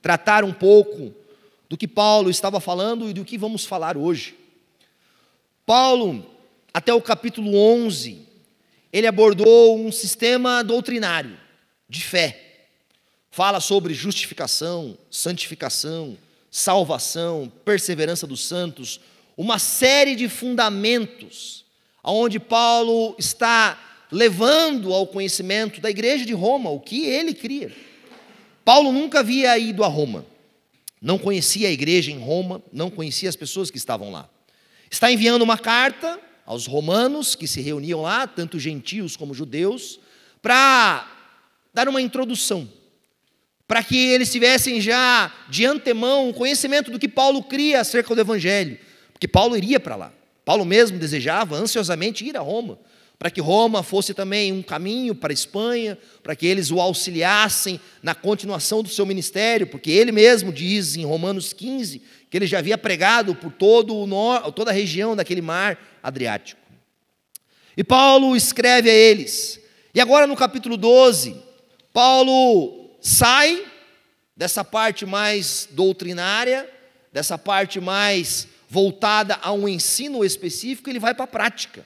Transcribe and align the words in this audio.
tratar 0.00 0.44
um 0.44 0.52
pouco 0.52 1.14
do 1.68 1.76
que 1.76 1.86
Paulo 1.86 2.30
estava 2.30 2.60
falando 2.60 3.08
e 3.08 3.12
do 3.12 3.24
que 3.24 3.36
vamos 3.36 3.64
falar 3.64 3.96
hoje. 3.96 4.36
Paulo, 5.66 6.24
até 6.72 6.92
o 6.94 7.02
capítulo 7.02 7.54
11, 7.56 8.26
ele 8.92 9.06
abordou 9.06 9.78
um 9.78 9.92
sistema 9.92 10.62
doutrinário 10.62 11.38
de 11.88 12.02
fé. 12.02 12.66
Fala 13.30 13.60
sobre 13.60 13.92
justificação, 13.92 14.96
santificação, 15.10 16.16
salvação, 16.50 17.52
perseverança 17.64 18.26
dos 18.26 18.44
santos, 18.44 19.00
uma 19.36 19.58
série 19.58 20.16
de 20.16 20.28
fundamentos 20.28 21.58
aonde 22.02 22.40
Paulo 22.40 23.14
está 23.18 24.06
levando 24.10 24.94
ao 24.94 25.06
conhecimento 25.06 25.80
da 25.80 25.90
igreja 25.90 26.24
de 26.24 26.32
Roma 26.32 26.70
o 26.70 26.80
que 26.80 27.04
ele 27.04 27.34
cria. 27.34 27.70
Paulo 28.68 28.92
nunca 28.92 29.20
havia 29.20 29.58
ido 29.58 29.82
a 29.82 29.86
Roma, 29.86 30.26
não 31.00 31.16
conhecia 31.16 31.68
a 31.68 31.70
igreja 31.70 32.10
em 32.10 32.18
Roma, 32.18 32.62
não 32.70 32.90
conhecia 32.90 33.26
as 33.26 33.34
pessoas 33.34 33.70
que 33.70 33.78
estavam 33.78 34.12
lá. 34.12 34.28
Está 34.90 35.10
enviando 35.10 35.40
uma 35.40 35.56
carta 35.56 36.20
aos 36.44 36.66
romanos 36.66 37.34
que 37.34 37.46
se 37.46 37.62
reuniam 37.62 38.02
lá, 38.02 38.26
tanto 38.26 38.58
gentios 38.58 39.16
como 39.16 39.32
judeus, 39.32 39.98
para 40.42 41.10
dar 41.72 41.88
uma 41.88 42.02
introdução, 42.02 42.68
para 43.66 43.82
que 43.82 43.96
eles 43.96 44.30
tivessem 44.30 44.82
já 44.82 45.32
de 45.48 45.64
antemão 45.64 46.28
um 46.28 46.32
conhecimento 46.34 46.90
do 46.90 46.98
que 46.98 47.08
Paulo 47.08 47.42
cria 47.42 47.80
acerca 47.80 48.14
do 48.14 48.20
evangelho, 48.20 48.78
porque 49.14 49.26
Paulo 49.26 49.56
iria 49.56 49.80
para 49.80 49.96
lá. 49.96 50.12
Paulo 50.44 50.66
mesmo 50.66 50.98
desejava 50.98 51.56
ansiosamente 51.56 52.22
ir 52.22 52.36
a 52.36 52.40
Roma, 52.40 52.78
para 53.18 53.30
que 53.30 53.40
Roma 53.40 53.82
fosse 53.82 54.14
também 54.14 54.52
um 54.52 54.62
caminho 54.62 55.14
para 55.14 55.32
a 55.32 55.34
Espanha, 55.34 55.98
para 56.22 56.36
que 56.36 56.46
eles 56.46 56.70
o 56.70 56.80
auxiliassem 56.80 57.80
na 58.00 58.14
continuação 58.14 58.80
do 58.82 58.88
seu 58.88 59.04
ministério, 59.04 59.66
porque 59.66 59.90
ele 59.90 60.12
mesmo 60.12 60.52
diz 60.52 60.96
em 60.96 61.04
Romanos 61.04 61.52
15 61.52 62.00
que 62.30 62.36
ele 62.36 62.46
já 62.46 62.58
havia 62.58 62.78
pregado 62.78 63.34
por 63.34 63.50
todo 63.50 63.96
o 63.96 64.52
toda 64.52 64.70
a 64.70 64.74
região 64.74 65.16
daquele 65.16 65.42
mar 65.42 65.78
Adriático. 66.02 66.60
E 67.76 67.82
Paulo 67.82 68.36
escreve 68.36 68.88
a 68.88 68.94
eles. 68.94 69.60
E 69.92 70.00
agora 70.00 70.26
no 70.26 70.36
capítulo 70.36 70.76
12, 70.76 71.36
Paulo 71.92 72.90
sai 73.00 73.64
dessa 74.36 74.62
parte 74.62 75.04
mais 75.04 75.68
doutrinária, 75.72 76.68
dessa 77.12 77.36
parte 77.36 77.80
mais 77.80 78.46
voltada 78.68 79.38
a 79.42 79.52
um 79.52 79.68
ensino 79.68 80.24
específico, 80.24 80.88
ele 80.88 81.00
vai 81.00 81.14
para 81.14 81.24
a 81.24 81.28
prática. 81.28 81.84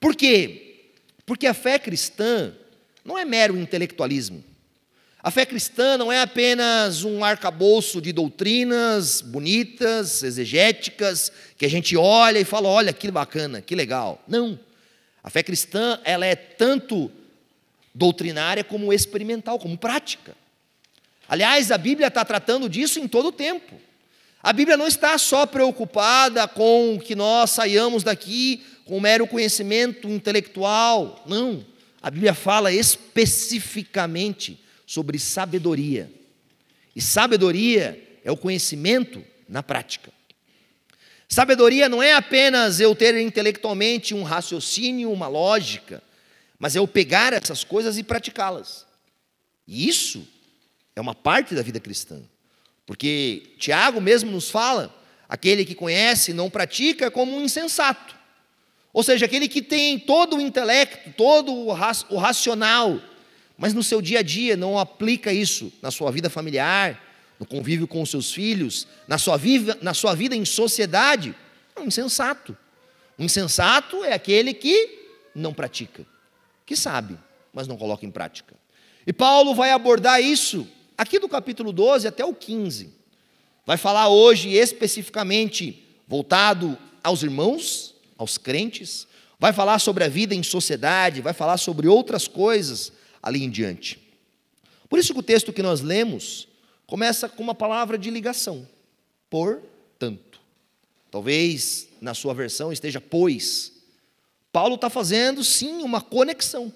Por 0.00 0.14
quê? 0.14 0.92
Porque 1.24 1.46
a 1.46 1.54
fé 1.54 1.78
cristã 1.78 2.52
não 3.04 3.18
é 3.18 3.24
mero 3.24 3.56
intelectualismo. 3.56 4.44
A 5.22 5.30
fé 5.30 5.44
cristã 5.44 5.98
não 5.98 6.12
é 6.12 6.20
apenas 6.20 7.02
um 7.02 7.24
arcabouço 7.24 8.00
de 8.00 8.12
doutrinas 8.12 9.20
bonitas, 9.20 10.22
exegéticas, 10.22 11.32
que 11.58 11.66
a 11.66 11.68
gente 11.68 11.96
olha 11.96 12.38
e 12.38 12.44
fala: 12.44 12.68
olha 12.68 12.92
que 12.92 13.10
bacana, 13.10 13.60
que 13.60 13.74
legal. 13.74 14.22
Não. 14.28 14.58
A 15.24 15.28
fé 15.28 15.42
cristã 15.42 15.98
ela 16.04 16.24
é 16.24 16.36
tanto 16.36 17.10
doutrinária 17.92 18.62
como 18.62 18.92
experimental, 18.92 19.58
como 19.58 19.76
prática. 19.76 20.36
Aliás, 21.28 21.72
a 21.72 21.78
Bíblia 21.78 22.06
está 22.06 22.24
tratando 22.24 22.68
disso 22.68 23.00
em 23.00 23.08
todo 23.08 23.30
o 23.30 23.32
tempo. 23.32 23.80
A 24.40 24.52
Bíblia 24.52 24.76
não 24.76 24.86
está 24.86 25.18
só 25.18 25.44
preocupada 25.44 26.46
com 26.46 27.00
que 27.04 27.16
nós 27.16 27.50
saiamos 27.50 28.04
daqui 28.04 28.64
com 28.86 29.00
mero 29.00 29.26
conhecimento 29.26 30.08
intelectual. 30.08 31.22
Não. 31.26 31.66
A 32.00 32.08
Bíblia 32.08 32.32
fala 32.32 32.72
especificamente 32.72 34.58
sobre 34.86 35.18
sabedoria. 35.18 36.10
E 36.94 37.02
sabedoria 37.02 38.02
é 38.24 38.30
o 38.30 38.36
conhecimento 38.36 39.22
na 39.48 39.62
prática. 39.62 40.10
Sabedoria 41.28 41.88
não 41.88 42.00
é 42.00 42.14
apenas 42.14 42.78
eu 42.78 42.94
ter 42.94 43.20
intelectualmente 43.20 44.14
um 44.14 44.22
raciocínio, 44.22 45.10
uma 45.10 45.26
lógica, 45.26 46.00
mas 46.56 46.76
é 46.76 46.78
eu 46.78 46.86
pegar 46.86 47.32
essas 47.32 47.64
coisas 47.64 47.98
e 47.98 48.04
praticá-las. 48.04 48.86
E 49.66 49.88
isso 49.88 50.26
é 50.94 51.00
uma 51.00 51.14
parte 51.14 51.54
da 51.56 51.62
vida 51.62 51.80
cristã. 51.80 52.22
Porque 52.86 53.54
Tiago 53.58 54.00
mesmo 54.00 54.30
nos 54.30 54.48
fala: 54.48 54.94
aquele 55.28 55.64
que 55.64 55.74
conhece 55.74 56.32
não 56.32 56.48
pratica 56.48 57.10
como 57.10 57.36
um 57.36 57.42
insensato. 57.42 58.14
Ou 58.96 59.02
seja, 59.02 59.26
aquele 59.26 59.46
que 59.46 59.60
tem 59.60 59.98
todo 59.98 60.36
o 60.36 60.40
intelecto, 60.40 61.12
todo 61.18 61.52
o 61.52 61.70
racional, 62.18 62.98
mas 63.58 63.74
no 63.74 63.82
seu 63.82 64.00
dia 64.00 64.20
a 64.20 64.22
dia 64.22 64.56
não 64.56 64.78
aplica 64.78 65.30
isso 65.30 65.70
na 65.82 65.90
sua 65.90 66.10
vida 66.10 66.30
familiar, 66.30 66.98
no 67.38 67.44
convívio 67.44 67.86
com 67.86 68.00
os 68.00 68.08
seus 68.08 68.32
filhos, 68.32 68.88
na 69.06 69.18
sua 69.18 69.36
vida, 69.36 69.76
na 69.82 69.92
sua 69.92 70.14
vida 70.14 70.34
em 70.34 70.46
sociedade, 70.46 71.34
é 71.76 71.80
um 71.80 71.84
insensato. 71.84 72.56
Um 73.18 73.26
insensato 73.26 74.02
é 74.02 74.14
aquele 74.14 74.54
que 74.54 75.10
não 75.34 75.52
pratica, 75.52 76.06
que 76.64 76.74
sabe, 76.74 77.18
mas 77.52 77.68
não 77.68 77.76
coloca 77.76 78.06
em 78.06 78.10
prática. 78.10 78.54
E 79.06 79.12
Paulo 79.12 79.54
vai 79.54 79.72
abordar 79.72 80.22
isso 80.22 80.66
aqui 80.96 81.18
do 81.18 81.28
capítulo 81.28 81.70
12 81.70 82.08
até 82.08 82.24
o 82.24 82.32
15. 82.32 82.94
Vai 83.66 83.76
falar 83.76 84.08
hoje 84.08 84.54
especificamente 84.54 85.84
voltado 86.08 86.78
aos 87.04 87.22
irmãos, 87.22 87.94
aos 88.16 88.38
crentes, 88.38 89.06
vai 89.38 89.52
falar 89.52 89.78
sobre 89.78 90.04
a 90.04 90.08
vida 90.08 90.34
em 90.34 90.42
sociedade, 90.42 91.20
vai 91.20 91.32
falar 91.32 91.56
sobre 91.58 91.88
outras 91.88 92.26
coisas 92.26 92.92
ali 93.22 93.44
em 93.44 93.50
diante. 93.50 93.98
Por 94.88 94.98
isso 94.98 95.12
que 95.12 95.20
o 95.20 95.22
texto 95.22 95.52
que 95.52 95.62
nós 95.62 95.80
lemos 95.80 96.48
começa 96.86 97.28
com 97.28 97.42
uma 97.42 97.54
palavra 97.54 97.98
de 97.98 98.10
ligação, 98.10 98.66
portanto. 99.28 100.40
Talvez 101.10 101.88
na 102.00 102.14
sua 102.14 102.34
versão 102.34 102.72
esteja 102.72 103.00
pois. 103.00 103.72
Paulo 104.52 104.74
está 104.74 104.88
fazendo 104.88 105.42
sim 105.44 105.82
uma 105.82 106.00
conexão, 106.00 106.72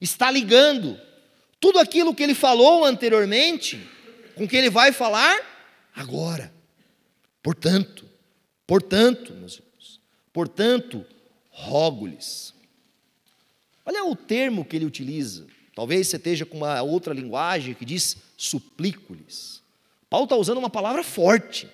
está 0.00 0.30
ligando 0.30 0.98
tudo 1.58 1.78
aquilo 1.78 2.14
que 2.14 2.22
ele 2.22 2.34
falou 2.34 2.84
anteriormente 2.84 3.86
com 4.34 4.44
o 4.44 4.48
que 4.48 4.56
ele 4.56 4.70
vai 4.70 4.92
falar 4.92 5.38
agora. 5.94 6.52
Portanto, 7.42 8.06
portanto, 8.66 9.32
meus 9.34 9.54
irmãos, 9.54 9.69
portanto, 10.32 11.04
rogo-lhes. 11.50 12.54
Olha 13.84 14.04
o 14.04 14.14
termo 14.14 14.64
que 14.64 14.76
ele 14.76 14.84
utiliza. 14.84 15.46
Talvez 15.74 16.08
você 16.08 16.16
esteja 16.16 16.44
com 16.44 16.58
uma 16.58 16.82
outra 16.82 17.14
linguagem 17.14 17.74
que 17.74 17.84
diz 17.84 18.16
suplico-lhes. 18.36 19.62
Paulo 20.08 20.24
está 20.24 20.36
usando 20.36 20.58
uma 20.58 20.70
palavra 20.70 21.02
forte. 21.02 21.68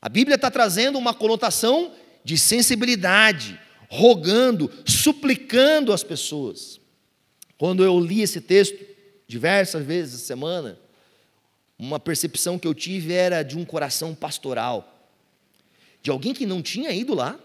A 0.00 0.08
Bíblia 0.08 0.36
está 0.36 0.50
trazendo 0.50 0.98
uma 0.98 1.14
conotação 1.14 1.92
de 2.22 2.36
sensibilidade, 2.36 3.58
rogando, 3.88 4.70
suplicando 4.84 5.92
as 5.92 6.02
pessoas. 6.02 6.80
Quando 7.58 7.82
eu 7.82 7.98
li 7.98 8.20
esse 8.20 8.40
texto, 8.40 8.78
diversas 9.26 9.84
vezes 9.84 10.14
essa 10.14 10.26
semana, 10.26 10.78
uma 11.78 11.98
percepção 11.98 12.58
que 12.58 12.66
eu 12.66 12.74
tive 12.74 13.12
era 13.12 13.42
de 13.42 13.56
um 13.56 13.64
coração 13.64 14.14
pastoral, 14.14 15.10
de 16.02 16.10
alguém 16.10 16.32
que 16.34 16.46
não 16.46 16.62
tinha 16.62 16.90
ido 16.92 17.14
lá, 17.14 17.38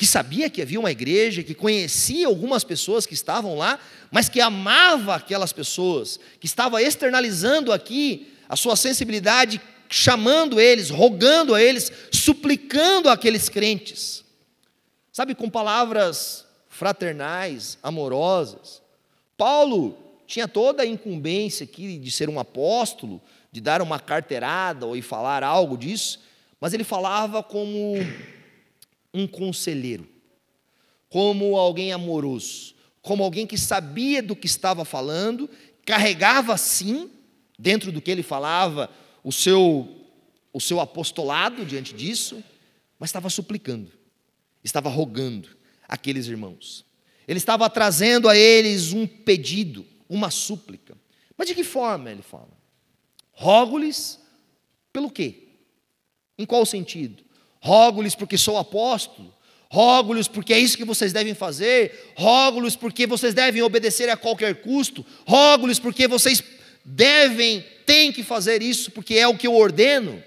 que 0.00 0.06
sabia 0.06 0.48
que 0.48 0.62
havia 0.62 0.80
uma 0.80 0.90
igreja, 0.90 1.42
que 1.42 1.52
conhecia 1.52 2.26
algumas 2.26 2.64
pessoas 2.64 3.04
que 3.04 3.12
estavam 3.12 3.58
lá, 3.58 3.78
mas 4.10 4.30
que 4.30 4.40
amava 4.40 5.14
aquelas 5.14 5.52
pessoas, 5.52 6.18
que 6.40 6.46
estava 6.46 6.82
externalizando 6.82 7.70
aqui 7.70 8.32
a 8.48 8.56
sua 8.56 8.76
sensibilidade, 8.76 9.60
chamando 9.90 10.58
eles, 10.58 10.88
rogando 10.88 11.54
a 11.54 11.62
eles, 11.62 11.92
suplicando 12.10 13.10
aqueles 13.10 13.50
crentes. 13.50 14.24
Sabe, 15.12 15.34
com 15.34 15.50
palavras 15.50 16.46
fraternais, 16.66 17.76
amorosas. 17.82 18.80
Paulo 19.36 19.98
tinha 20.26 20.48
toda 20.48 20.82
a 20.82 20.86
incumbência 20.86 21.64
aqui 21.64 21.98
de 21.98 22.10
ser 22.10 22.30
um 22.30 22.40
apóstolo, 22.40 23.20
de 23.52 23.60
dar 23.60 23.82
uma 23.82 24.00
carteirada 24.00 24.86
ou 24.86 25.02
falar 25.02 25.44
algo 25.44 25.76
disso, 25.76 26.20
mas 26.58 26.72
ele 26.72 26.84
falava 26.84 27.42
como 27.42 27.96
um 29.12 29.26
conselheiro, 29.26 30.08
como 31.08 31.56
alguém 31.56 31.92
amoroso, 31.92 32.74
como 33.02 33.22
alguém 33.22 33.46
que 33.46 33.58
sabia 33.58 34.22
do 34.22 34.36
que 34.36 34.46
estava 34.46 34.84
falando, 34.84 35.48
carregava 35.84 36.56
sim, 36.56 37.10
dentro 37.58 37.90
do 37.90 38.00
que 38.00 38.10
ele 38.10 38.22
falava, 38.22 38.90
o 39.22 39.32
seu, 39.32 40.06
o 40.52 40.60
seu 40.60 40.80
apostolado 40.80 41.64
diante 41.64 41.92
disso, 41.94 42.42
mas 42.98 43.10
estava 43.10 43.28
suplicando, 43.28 43.90
estava 44.62 44.88
rogando 44.88 45.48
aqueles 45.88 46.26
irmãos. 46.26 46.84
Ele 47.26 47.38
estava 47.38 47.68
trazendo 47.68 48.28
a 48.28 48.36
eles 48.36 48.92
um 48.92 49.06
pedido, 49.06 49.86
uma 50.08 50.30
súplica. 50.30 50.96
Mas 51.36 51.48
de 51.48 51.54
que 51.54 51.64
forma 51.64 52.10
ele 52.10 52.22
fala? 52.22 52.50
Rogo-lhes 53.32 54.20
pelo 54.92 55.10
quê? 55.10 55.48
Em 56.36 56.44
qual 56.44 56.66
sentido? 56.66 57.22
Rogo-lhes 57.60 58.14
porque 58.14 58.38
sou 58.38 58.56
apóstolo. 58.56 59.32
Rogo-lhes 59.70 60.26
porque 60.26 60.52
é 60.52 60.58
isso 60.58 60.76
que 60.76 60.84
vocês 60.84 61.12
devem 61.12 61.34
fazer. 61.34 62.12
Rogo-lhes 62.16 62.74
porque 62.74 63.06
vocês 63.06 63.32
devem 63.34 63.62
obedecer 63.62 64.08
a 64.08 64.16
qualquer 64.16 64.62
custo. 64.62 65.06
Rogo-lhes 65.26 65.78
porque 65.78 66.08
vocês 66.08 66.42
devem, 66.84 67.64
têm 67.86 68.12
que 68.12 68.22
fazer 68.22 68.62
isso 68.62 68.90
porque 68.90 69.14
é 69.14 69.28
o 69.28 69.36
que 69.36 69.46
eu 69.46 69.54
ordeno. 69.54 70.22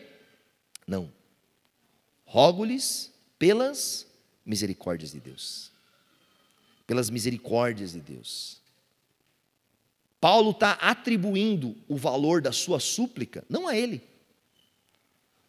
Não. 0.88 1.12
Rogo-lhes 2.26 3.12
pelas 3.38 4.08
misericórdias 4.46 5.12
de 5.12 5.20
Deus. 5.20 5.72
Pelas 6.88 7.10
misericórdias 7.10 7.94
de 7.94 8.00
Deus. 8.00 8.62
Paulo 10.22 10.52
está 10.52 10.72
atribuindo 10.74 11.76
o 11.86 11.98
valor 11.98 12.42
da 12.42 12.54
sua 12.54 12.80
súplica, 12.80 13.44
não 13.50 13.68
a 13.68 13.76
ele, 13.76 14.02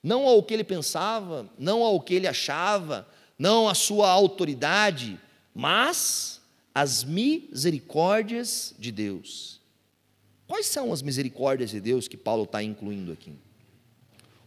não 0.04 0.26
ao 0.26 0.42
que 0.42 0.52
ele 0.52 0.62
pensava, 0.62 1.48
não 1.58 1.82
ao 1.82 1.98
que 1.98 2.12
ele 2.12 2.26
achava, 2.26 3.08
não 3.38 3.66
à 3.66 3.74
sua 3.74 4.10
autoridade, 4.10 5.18
mas 5.54 6.42
às 6.74 7.02
misericórdias 7.02 8.74
de 8.78 8.92
Deus. 8.92 9.62
Quais 10.46 10.66
são 10.66 10.92
as 10.92 11.00
misericórdias 11.00 11.70
de 11.70 11.80
Deus 11.80 12.06
que 12.06 12.18
Paulo 12.18 12.44
está 12.44 12.62
incluindo 12.62 13.12
aqui? 13.12 13.32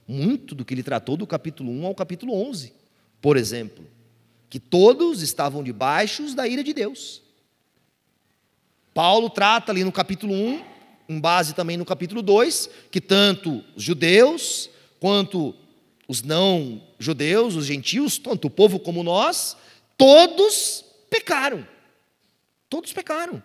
Muito 0.07 0.54
do 0.54 0.63
que 0.63 0.75
ele 0.75 0.83
tratou 0.83 1.18
do 1.18 1.25
capítulo 1.25 1.71
1 1.71 1.88
ao 1.88 1.95
capítulo 1.95 2.33
11. 2.36 2.71
Por 3.19 3.36
exemplo, 3.36 3.83
que 4.51 4.60
todos 4.60 5.24
estavam 5.24 5.63
debaixo 5.63 6.36
da 6.36 6.48
ira 6.48 6.63
de 6.63 6.71
Deus. 6.71 7.24
Paulo 8.94 9.27
trata 9.27 9.71
ali 9.71 9.83
no 9.83 9.92
capítulo 9.92 10.33
1, 10.33 10.63
em 11.10 11.19
base 11.19 11.56
também 11.56 11.77
no 11.77 11.86
capítulo 11.86 12.21
2, 12.21 12.69
que 12.92 13.01
tanto 13.01 13.63
os 13.75 13.83
judeus 13.83 14.69
quanto 14.99 15.55
os 16.07 16.21
não 16.21 16.81
judeus, 16.97 17.55
os 17.55 17.65
gentios, 17.65 18.17
tanto 18.17 18.47
o 18.47 18.49
povo 18.49 18.79
como 18.79 19.03
nós, 19.03 19.57
todos 19.97 20.83
pecaram. 21.09 21.67
Todos 22.69 22.94
pecaram. 22.94 23.41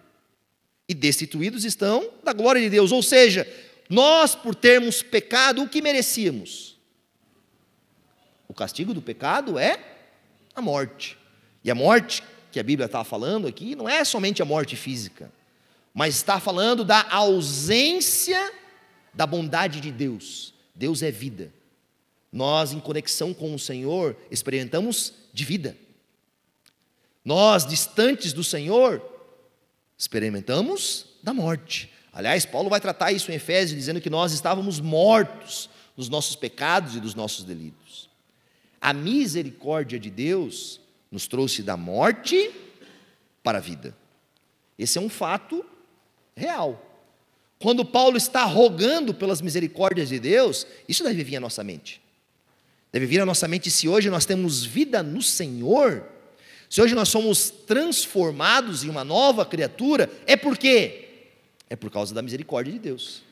E 0.88 0.94
destituídos 0.94 1.64
estão 1.64 2.10
da 2.22 2.32
glória 2.32 2.60
de 2.60 2.70
Deus. 2.70 2.92
Ou 2.92 3.02
seja, 3.02 3.46
nós, 3.88 4.34
por 4.34 4.54
termos 4.54 5.02
pecado, 5.02 5.62
o 5.62 5.68
que 5.68 5.82
merecíamos? 5.82 6.76
O 8.48 8.54
castigo 8.54 8.92
do 8.92 9.00
pecado 9.00 9.58
é 9.58 9.78
a 10.54 10.60
morte. 10.60 11.16
E 11.64 11.70
a 11.70 11.74
morte 11.74 12.22
que 12.50 12.60
a 12.60 12.62
Bíblia 12.62 12.86
está 12.86 13.02
falando 13.02 13.46
aqui 13.46 13.74
não 13.74 13.88
é 13.88 14.04
somente 14.04 14.42
a 14.42 14.44
morte 14.44 14.76
física 14.76 15.32
mas 15.94 16.16
está 16.16 16.40
falando 16.40 16.84
da 16.84 17.06
ausência 17.10 18.52
da 19.12 19.26
bondade 19.26 19.80
de 19.80 19.92
Deus. 19.92 20.54
Deus 20.82 21.00
é 21.00 21.12
vida. 21.12 21.54
Nós, 22.32 22.72
em 22.72 22.80
conexão 22.80 23.32
com 23.32 23.54
o 23.54 23.58
Senhor, 23.58 24.16
experimentamos 24.32 25.14
de 25.32 25.44
vida. 25.44 25.76
Nós, 27.24 27.64
distantes 27.64 28.32
do 28.32 28.42
Senhor, 28.42 29.00
experimentamos 29.96 31.06
da 31.22 31.32
morte. 31.32 31.88
Aliás, 32.12 32.44
Paulo 32.44 32.68
vai 32.68 32.80
tratar 32.80 33.12
isso 33.12 33.30
em 33.30 33.36
Efésios, 33.36 33.78
dizendo 33.78 34.00
que 34.00 34.10
nós 34.10 34.32
estávamos 34.32 34.80
mortos 34.80 35.70
nos 35.96 36.08
nossos 36.08 36.34
pecados 36.34 36.96
e 36.96 37.00
dos 37.00 37.14
nossos 37.14 37.44
delitos. 37.44 38.10
A 38.80 38.92
misericórdia 38.92 40.00
de 40.00 40.10
Deus 40.10 40.80
nos 41.12 41.28
trouxe 41.28 41.62
da 41.62 41.76
morte 41.76 42.50
para 43.40 43.58
a 43.58 43.60
vida. 43.60 43.96
Esse 44.76 44.98
é 44.98 45.00
um 45.00 45.08
fato 45.08 45.64
real. 46.34 46.91
Quando 47.62 47.84
Paulo 47.84 48.16
está 48.16 48.42
rogando 48.42 49.14
pelas 49.14 49.40
misericórdias 49.40 50.08
de 50.08 50.18
Deus, 50.18 50.66
isso 50.88 51.04
deve 51.04 51.22
vir 51.22 51.36
à 51.36 51.40
nossa 51.40 51.62
mente. 51.62 52.02
Deve 52.90 53.06
vir 53.06 53.20
à 53.20 53.24
nossa 53.24 53.46
mente 53.46 53.70
se 53.70 53.86
hoje 53.86 54.10
nós 54.10 54.26
temos 54.26 54.64
vida 54.64 55.00
no 55.00 55.22
Senhor, 55.22 56.04
se 56.68 56.82
hoje 56.82 56.92
nós 56.92 57.08
somos 57.08 57.50
transformados 57.50 58.82
em 58.82 58.88
uma 58.88 59.04
nova 59.04 59.46
criatura, 59.46 60.10
é 60.26 60.36
por 60.36 60.58
quê? 60.58 61.04
É 61.70 61.76
por 61.76 61.88
causa 61.88 62.12
da 62.12 62.20
misericórdia 62.20 62.72
de 62.72 62.80
Deus. 62.80 63.22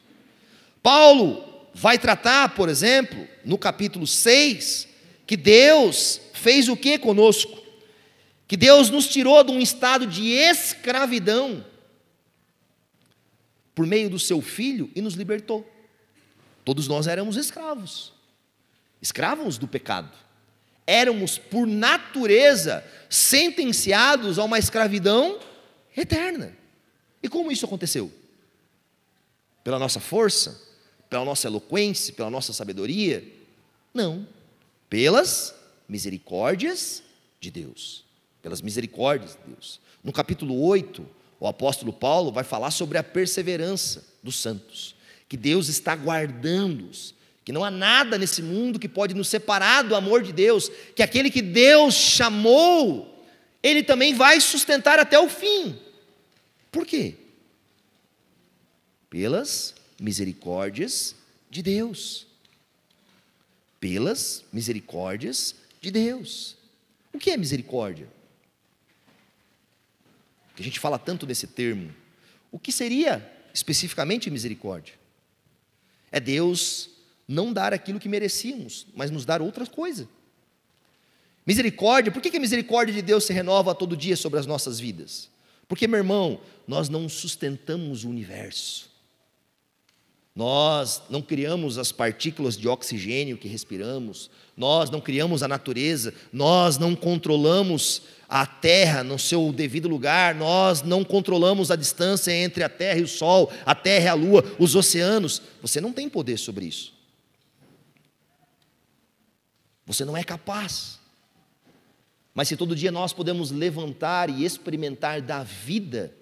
Paulo 0.80 1.44
vai 1.74 1.98
tratar, 1.98 2.54
por 2.54 2.68
exemplo, 2.68 3.26
no 3.44 3.58
capítulo 3.58 4.06
6, 4.06 4.86
que 5.26 5.36
Deus 5.36 6.20
fez 6.34 6.68
o 6.68 6.76
que 6.76 6.98
conosco? 6.98 7.60
Que 8.46 8.56
Deus 8.56 8.90
nos 8.90 9.08
tirou 9.08 9.42
de 9.42 9.50
um 9.50 9.58
estado 9.58 10.06
de 10.06 10.28
escravidão 10.28 11.64
por 13.74 13.86
meio 13.86 14.10
do 14.10 14.18
seu 14.18 14.40
filho 14.40 14.90
e 14.94 15.00
nos 15.00 15.14
libertou. 15.14 15.68
Todos 16.64 16.86
nós 16.88 17.06
éramos 17.06 17.36
escravos, 17.36 18.12
escravos 19.00 19.58
do 19.58 19.66
pecado. 19.66 20.10
Éramos, 20.86 21.38
por 21.38 21.66
natureza, 21.66 22.84
sentenciados 23.08 24.38
a 24.38 24.44
uma 24.44 24.58
escravidão 24.58 25.38
eterna. 25.96 26.56
E 27.22 27.28
como 27.28 27.52
isso 27.52 27.64
aconteceu? 27.64 28.10
Pela 29.62 29.78
nossa 29.78 30.00
força? 30.00 30.60
Pela 31.08 31.24
nossa 31.24 31.46
eloquência? 31.46 32.12
Pela 32.12 32.30
nossa 32.30 32.52
sabedoria? 32.52 33.24
Não. 33.94 34.26
Pelas 34.88 35.54
misericórdias 35.88 37.02
de 37.40 37.50
Deus. 37.50 38.04
Pelas 38.42 38.60
misericórdias 38.60 39.32
de 39.32 39.52
Deus. 39.52 39.80
No 40.02 40.12
capítulo 40.12 40.60
8, 40.62 41.06
o 41.40 41.48
apóstolo 41.48 41.90
Paulo 41.90 42.30
vai 42.30 42.44
falar 42.44 42.70
sobre 42.70 42.98
a 42.98 43.02
perseverança 43.02 44.04
dos 44.22 44.36
santos, 44.36 44.94
que 45.26 45.38
Deus 45.38 45.68
está 45.68 45.96
guardando-os, 45.96 47.14
que 47.42 47.50
não 47.50 47.64
há 47.64 47.70
nada 47.70 48.18
nesse 48.18 48.42
mundo 48.42 48.78
que 48.78 48.88
pode 48.88 49.14
nos 49.14 49.28
separar 49.28 49.82
do 49.82 49.96
amor 49.96 50.22
de 50.22 50.34
Deus, 50.34 50.70
que 50.94 51.02
aquele 51.02 51.30
que 51.30 51.40
Deus 51.40 51.94
chamou, 51.94 53.24
ele 53.62 53.82
também 53.82 54.12
vai 54.12 54.38
sustentar 54.38 54.98
até 54.98 55.18
o 55.18 55.30
fim. 55.30 55.78
Por 56.70 56.84
quê? 56.86 57.14
Pelas 59.08 59.74
misericórdias 59.98 61.16
de 61.48 61.62
Deus. 61.62 62.26
Pelas 63.80 64.44
misericórdias 64.52 65.54
de 65.80 65.90
Deus. 65.90 66.56
O 67.14 67.18
que 67.18 67.30
é 67.30 67.36
misericórdia? 67.38 68.19
Que 70.54 70.62
a 70.62 70.64
gente 70.64 70.80
fala 70.80 70.98
tanto 70.98 71.26
desse 71.26 71.46
termo, 71.46 71.94
o 72.50 72.58
que 72.58 72.72
seria 72.72 73.30
especificamente 73.54 74.30
misericórdia? 74.30 74.94
É 76.10 76.18
Deus 76.18 76.90
não 77.26 77.52
dar 77.52 77.72
aquilo 77.72 78.00
que 78.00 78.08
merecíamos, 78.08 78.86
mas 78.94 79.10
nos 79.10 79.24
dar 79.24 79.40
outra 79.40 79.64
coisa. 79.64 80.08
Misericórdia, 81.46 82.12
por 82.12 82.20
que 82.20 82.36
a 82.36 82.40
misericórdia 82.40 82.94
de 82.94 83.02
Deus 83.02 83.24
se 83.24 83.32
renova 83.32 83.74
todo 83.74 83.96
dia 83.96 84.16
sobre 84.16 84.38
as 84.38 84.46
nossas 84.46 84.80
vidas? 84.80 85.30
Porque, 85.68 85.86
meu 85.86 85.98
irmão, 85.98 86.40
nós 86.66 86.88
não 86.88 87.08
sustentamos 87.08 88.02
o 88.04 88.08
universo. 88.08 88.89
Nós 90.40 91.02
não 91.10 91.20
criamos 91.20 91.76
as 91.76 91.92
partículas 91.92 92.56
de 92.56 92.66
oxigênio 92.66 93.36
que 93.36 93.46
respiramos, 93.46 94.30
nós 94.56 94.88
não 94.88 94.98
criamos 94.98 95.42
a 95.42 95.48
natureza, 95.48 96.14
nós 96.32 96.78
não 96.78 96.96
controlamos 96.96 98.00
a 98.26 98.46
terra 98.46 99.04
no 99.04 99.18
seu 99.18 99.52
devido 99.52 99.86
lugar, 99.86 100.34
nós 100.34 100.80
não 100.80 101.04
controlamos 101.04 101.70
a 101.70 101.76
distância 101.76 102.32
entre 102.32 102.62
a 102.62 102.70
terra 102.70 103.00
e 103.00 103.02
o 103.02 103.06
sol, 103.06 103.52
a 103.66 103.74
terra 103.74 104.06
e 104.06 104.08
a 104.08 104.14
lua, 104.14 104.42
os 104.58 104.74
oceanos. 104.74 105.42
Você 105.60 105.78
não 105.78 105.92
tem 105.92 106.08
poder 106.08 106.38
sobre 106.38 106.64
isso. 106.64 106.94
Você 109.84 110.06
não 110.06 110.16
é 110.16 110.24
capaz. 110.24 110.98
Mas 112.32 112.48
se 112.48 112.56
todo 112.56 112.74
dia 112.74 112.90
nós 112.90 113.12
podemos 113.12 113.50
levantar 113.50 114.30
e 114.30 114.42
experimentar 114.42 115.20
da 115.20 115.42
vida, 115.42 116.14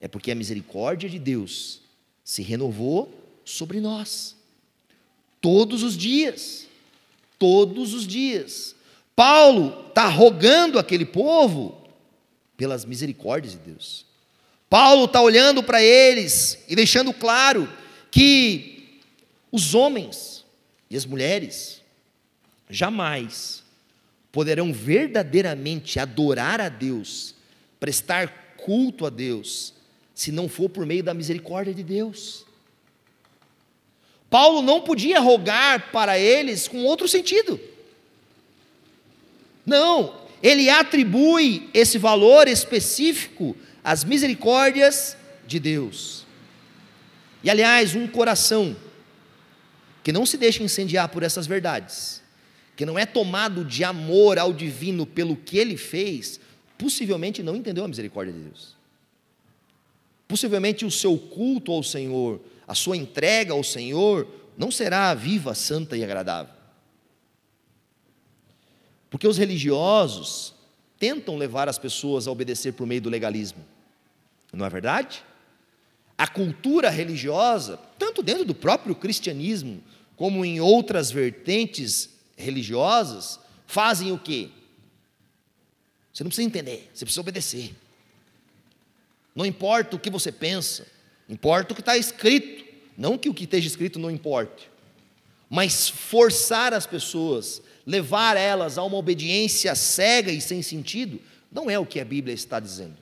é 0.00 0.08
porque 0.08 0.30
a 0.30 0.34
misericórdia 0.34 1.10
de 1.10 1.18
Deus 1.18 1.82
se 2.24 2.40
renovou 2.42 3.25
sobre 3.46 3.80
nós. 3.80 4.36
Todos 5.40 5.82
os 5.82 5.96
dias. 5.96 6.66
Todos 7.38 7.94
os 7.94 8.06
dias. 8.06 8.74
Paulo 9.14 9.86
está 9.88 10.08
rogando 10.08 10.78
aquele 10.78 11.06
povo 11.06 11.88
pelas 12.56 12.84
misericórdias 12.84 13.54
de 13.54 13.60
Deus. 13.60 14.04
Paulo 14.68 15.04
está 15.04 15.22
olhando 15.22 15.62
para 15.62 15.82
eles 15.82 16.58
e 16.68 16.74
deixando 16.74 17.14
claro 17.14 17.72
que 18.10 19.00
os 19.52 19.74
homens 19.74 20.44
e 20.90 20.96
as 20.96 21.06
mulheres 21.06 21.82
jamais 22.68 23.62
poderão 24.32 24.72
verdadeiramente 24.72 25.98
adorar 25.98 26.60
a 26.60 26.68
Deus, 26.68 27.34
prestar 27.78 28.54
culto 28.56 29.06
a 29.06 29.10
Deus, 29.10 29.72
se 30.14 30.32
não 30.32 30.48
for 30.48 30.68
por 30.68 30.84
meio 30.84 31.02
da 31.02 31.14
misericórdia 31.14 31.72
de 31.72 31.84
Deus. 31.84 32.45
Paulo 34.28 34.62
não 34.62 34.80
podia 34.80 35.20
rogar 35.20 35.90
para 35.92 36.18
eles 36.18 36.66
com 36.66 36.84
outro 36.84 37.06
sentido. 37.06 37.60
Não, 39.64 40.14
ele 40.42 40.68
atribui 40.68 41.68
esse 41.72 41.98
valor 41.98 42.48
específico 42.48 43.56
às 43.82 44.04
misericórdias 44.04 45.16
de 45.46 45.58
Deus. 45.58 46.24
E 47.42 47.50
aliás, 47.50 47.94
um 47.94 48.06
coração 48.06 48.76
que 50.02 50.12
não 50.12 50.26
se 50.26 50.36
deixa 50.36 50.62
incendiar 50.62 51.08
por 51.08 51.22
essas 51.22 51.46
verdades, 51.46 52.22
que 52.76 52.86
não 52.86 52.98
é 52.98 53.06
tomado 53.06 53.64
de 53.64 53.82
amor 53.82 54.38
ao 54.38 54.52
divino 54.52 55.06
pelo 55.06 55.36
que 55.36 55.58
ele 55.58 55.76
fez, 55.76 56.38
possivelmente 56.78 57.42
não 57.42 57.56
entendeu 57.56 57.84
a 57.84 57.88
misericórdia 57.88 58.32
de 58.32 58.40
Deus. 58.40 58.76
Possivelmente 60.28 60.84
o 60.84 60.90
seu 60.90 61.16
culto 61.16 61.72
ao 61.72 61.82
Senhor, 61.82 62.40
a 62.66 62.74
sua 62.74 62.96
entrega 62.96 63.52
ao 63.52 63.62
Senhor 63.62 64.26
não 64.56 64.70
será 64.70 65.12
viva, 65.14 65.54
santa 65.54 65.96
e 65.96 66.02
agradável. 66.02 66.54
Porque 69.10 69.28
os 69.28 69.38
religiosos 69.38 70.54
tentam 70.98 71.36
levar 71.36 71.68
as 71.68 71.78
pessoas 71.78 72.26
a 72.26 72.30
obedecer 72.30 72.72
por 72.72 72.86
meio 72.86 73.00
do 73.00 73.10
legalismo. 73.10 73.64
Não 74.52 74.64
é 74.64 74.70
verdade? 74.70 75.22
A 76.16 76.26
cultura 76.26 76.88
religiosa, 76.88 77.78
tanto 77.98 78.22
dentro 78.22 78.44
do 78.44 78.54
próprio 78.54 78.94
cristianismo, 78.94 79.82
como 80.16 80.44
em 80.44 80.60
outras 80.60 81.10
vertentes 81.10 82.08
religiosas, 82.36 83.38
fazem 83.66 84.12
o 84.12 84.18
quê? 84.18 84.48
Você 86.12 86.24
não 86.24 86.30
precisa 86.30 86.46
entender, 86.46 86.90
você 86.94 87.04
precisa 87.04 87.20
obedecer. 87.20 87.74
Não 89.34 89.44
importa 89.44 89.96
o 89.96 89.98
que 89.98 90.08
você 90.08 90.32
pensa, 90.32 90.86
importa 91.28 91.72
o 91.72 91.74
que 91.74 91.82
está 91.82 91.96
escrito, 91.96 92.64
não 92.96 93.18
que 93.18 93.28
o 93.28 93.34
que 93.34 93.44
esteja 93.44 93.66
escrito 93.66 93.98
não 93.98 94.10
importe. 94.10 94.70
Mas 95.48 95.88
forçar 95.88 96.74
as 96.74 96.86
pessoas, 96.86 97.62
levar 97.86 98.36
elas 98.36 98.78
a 98.78 98.82
uma 98.82 98.96
obediência 98.96 99.74
cega 99.74 100.32
e 100.32 100.40
sem 100.40 100.62
sentido, 100.62 101.20
não 101.50 101.70
é 101.70 101.78
o 101.78 101.86
que 101.86 102.00
a 102.00 102.04
Bíblia 102.04 102.34
está 102.34 102.58
dizendo. 102.58 102.96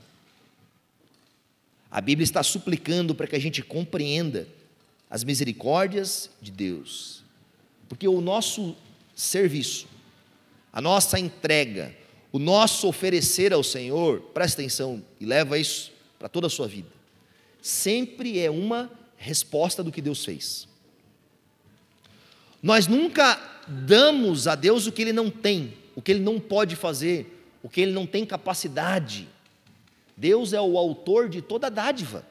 A 1.90 2.00
Bíblia 2.00 2.24
está 2.24 2.42
suplicando 2.42 3.14
para 3.14 3.26
que 3.26 3.36
a 3.36 3.40
gente 3.40 3.62
compreenda 3.62 4.48
as 5.08 5.22
misericórdias 5.22 6.28
de 6.42 6.50
Deus, 6.50 7.22
porque 7.88 8.08
o 8.08 8.20
nosso 8.20 8.76
serviço, 9.14 9.86
a 10.72 10.80
nossa 10.80 11.20
entrega, 11.20 11.94
o 12.32 12.38
nosso 12.40 12.88
oferecer 12.88 13.52
ao 13.52 13.62
Senhor, 13.62 14.20
presta 14.34 14.60
atenção 14.60 15.04
e 15.20 15.24
leva 15.24 15.56
isso 15.56 15.92
para 16.18 16.28
toda 16.28 16.48
a 16.48 16.50
sua 16.50 16.66
vida, 16.66 16.88
sempre 17.64 18.38
é 18.38 18.50
uma 18.50 18.90
resposta 19.16 19.82
do 19.82 19.90
que 19.90 20.02
Deus 20.02 20.22
fez. 20.22 20.68
Nós 22.62 22.86
nunca 22.86 23.40
damos 23.66 24.46
a 24.46 24.54
Deus 24.54 24.86
o 24.86 24.92
que 24.92 25.00
Ele 25.00 25.14
não 25.14 25.30
tem, 25.30 25.72
o 25.96 26.02
que 26.02 26.12
Ele 26.12 26.20
não 26.20 26.38
pode 26.38 26.76
fazer, 26.76 27.48
o 27.62 27.68
que 27.70 27.80
Ele 27.80 27.92
não 27.92 28.06
tem 28.06 28.26
capacidade. 28.26 29.26
Deus 30.14 30.52
é 30.52 30.60
o 30.60 30.76
autor 30.76 31.30
de 31.30 31.40
toda 31.40 31.70
dádiva. 31.70 32.26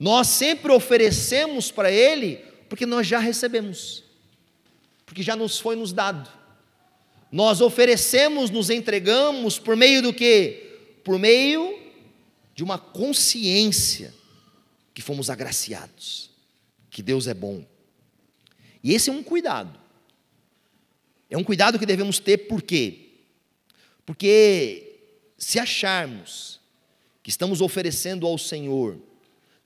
Nós 0.00 0.28
sempre 0.28 0.72
oferecemos 0.72 1.70
para 1.70 1.92
Ele 1.92 2.36
porque 2.70 2.86
nós 2.86 3.06
já 3.06 3.18
recebemos, 3.18 4.02
porque 5.04 5.22
já 5.22 5.36
nos 5.36 5.60
foi 5.60 5.76
nos 5.76 5.92
dado. 5.92 6.26
Nós 7.30 7.60
oferecemos, 7.60 8.48
nos 8.48 8.70
entregamos 8.70 9.58
por 9.58 9.76
meio 9.76 10.00
do 10.00 10.14
que? 10.14 10.78
Por 11.04 11.18
meio 11.18 11.85
de 12.56 12.64
uma 12.64 12.78
consciência 12.78 14.14
que 14.94 15.02
fomos 15.02 15.28
agraciados, 15.28 16.30
que 16.88 17.02
Deus 17.02 17.26
é 17.26 17.34
bom. 17.34 17.62
E 18.82 18.94
esse 18.94 19.10
é 19.10 19.12
um 19.12 19.22
cuidado. 19.22 19.78
É 21.28 21.36
um 21.36 21.44
cuidado 21.44 21.78
que 21.78 21.84
devemos 21.84 22.18
ter, 22.18 22.48
por 22.48 22.62
quê? 22.62 23.10
Porque 24.06 25.00
se 25.36 25.58
acharmos 25.58 26.58
que 27.22 27.28
estamos 27.28 27.60
oferecendo 27.60 28.26
ao 28.26 28.38
Senhor 28.38 28.98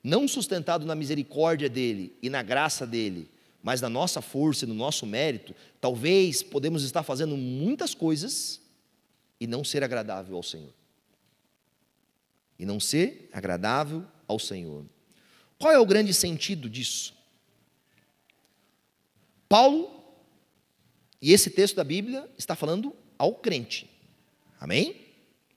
não 0.02 0.26
sustentado 0.26 0.84
na 0.84 0.96
misericórdia 0.96 1.68
dele 1.68 2.16
e 2.20 2.28
na 2.28 2.42
graça 2.42 2.84
dele, 2.84 3.30
mas 3.62 3.80
na 3.80 3.88
nossa 3.88 4.20
força 4.20 4.64
e 4.64 4.68
no 4.68 4.74
nosso 4.74 5.06
mérito, 5.06 5.54
talvez 5.80 6.42
podemos 6.42 6.82
estar 6.82 7.04
fazendo 7.04 7.36
muitas 7.36 7.94
coisas 7.94 8.60
e 9.38 9.46
não 9.46 9.62
ser 9.62 9.84
agradável 9.84 10.34
ao 10.34 10.42
Senhor. 10.42 10.79
E 12.60 12.66
não 12.66 12.78
ser 12.78 13.30
agradável 13.32 14.04
ao 14.28 14.38
Senhor. 14.38 14.84
Qual 15.58 15.72
é 15.72 15.78
o 15.78 15.86
grande 15.86 16.12
sentido 16.12 16.68
disso? 16.68 17.14
Paulo, 19.48 19.90
e 21.22 21.32
esse 21.32 21.48
texto 21.48 21.76
da 21.76 21.82
Bíblia 21.82 22.30
está 22.36 22.54
falando 22.54 22.94
ao 23.16 23.34
crente. 23.34 23.88
Amém? 24.60 24.94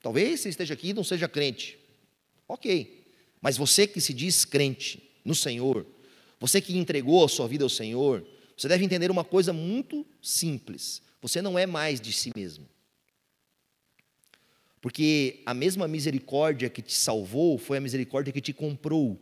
Talvez 0.00 0.40
você 0.40 0.48
esteja 0.48 0.72
aqui 0.72 0.88
e 0.88 0.94
não 0.94 1.04
seja 1.04 1.28
crente. 1.28 1.78
Ok. 2.48 3.04
Mas 3.38 3.58
você 3.58 3.86
que 3.86 4.00
se 4.00 4.14
diz 4.14 4.46
crente 4.46 5.10
no 5.22 5.34
Senhor, 5.34 5.86
você 6.40 6.58
que 6.58 6.74
entregou 6.74 7.22
a 7.22 7.28
sua 7.28 7.46
vida 7.46 7.64
ao 7.64 7.70
Senhor, 7.70 8.26
você 8.56 8.66
deve 8.66 8.82
entender 8.82 9.10
uma 9.10 9.24
coisa 9.24 9.52
muito 9.52 10.06
simples: 10.22 11.02
você 11.20 11.42
não 11.42 11.58
é 11.58 11.66
mais 11.66 12.00
de 12.00 12.14
si 12.14 12.32
mesmo. 12.34 12.66
Porque 14.84 15.40
a 15.46 15.54
mesma 15.54 15.88
misericórdia 15.88 16.68
que 16.68 16.82
te 16.82 16.92
salvou 16.92 17.56
foi 17.56 17.78
a 17.78 17.80
misericórdia 17.80 18.30
que 18.30 18.40
te 18.42 18.52
comprou. 18.52 19.18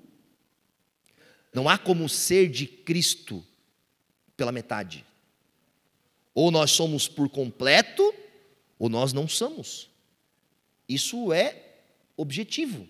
Não 1.54 1.68
há 1.68 1.78
como 1.78 2.08
ser 2.08 2.48
de 2.48 2.66
Cristo 2.66 3.46
pela 4.36 4.50
metade. 4.50 5.04
Ou 6.34 6.50
nós 6.50 6.72
somos 6.72 7.06
por 7.06 7.28
completo, 7.28 8.12
ou 8.76 8.88
nós 8.88 9.12
não 9.12 9.28
somos. 9.28 9.88
Isso 10.88 11.32
é 11.32 11.54
objetivo. 12.16 12.88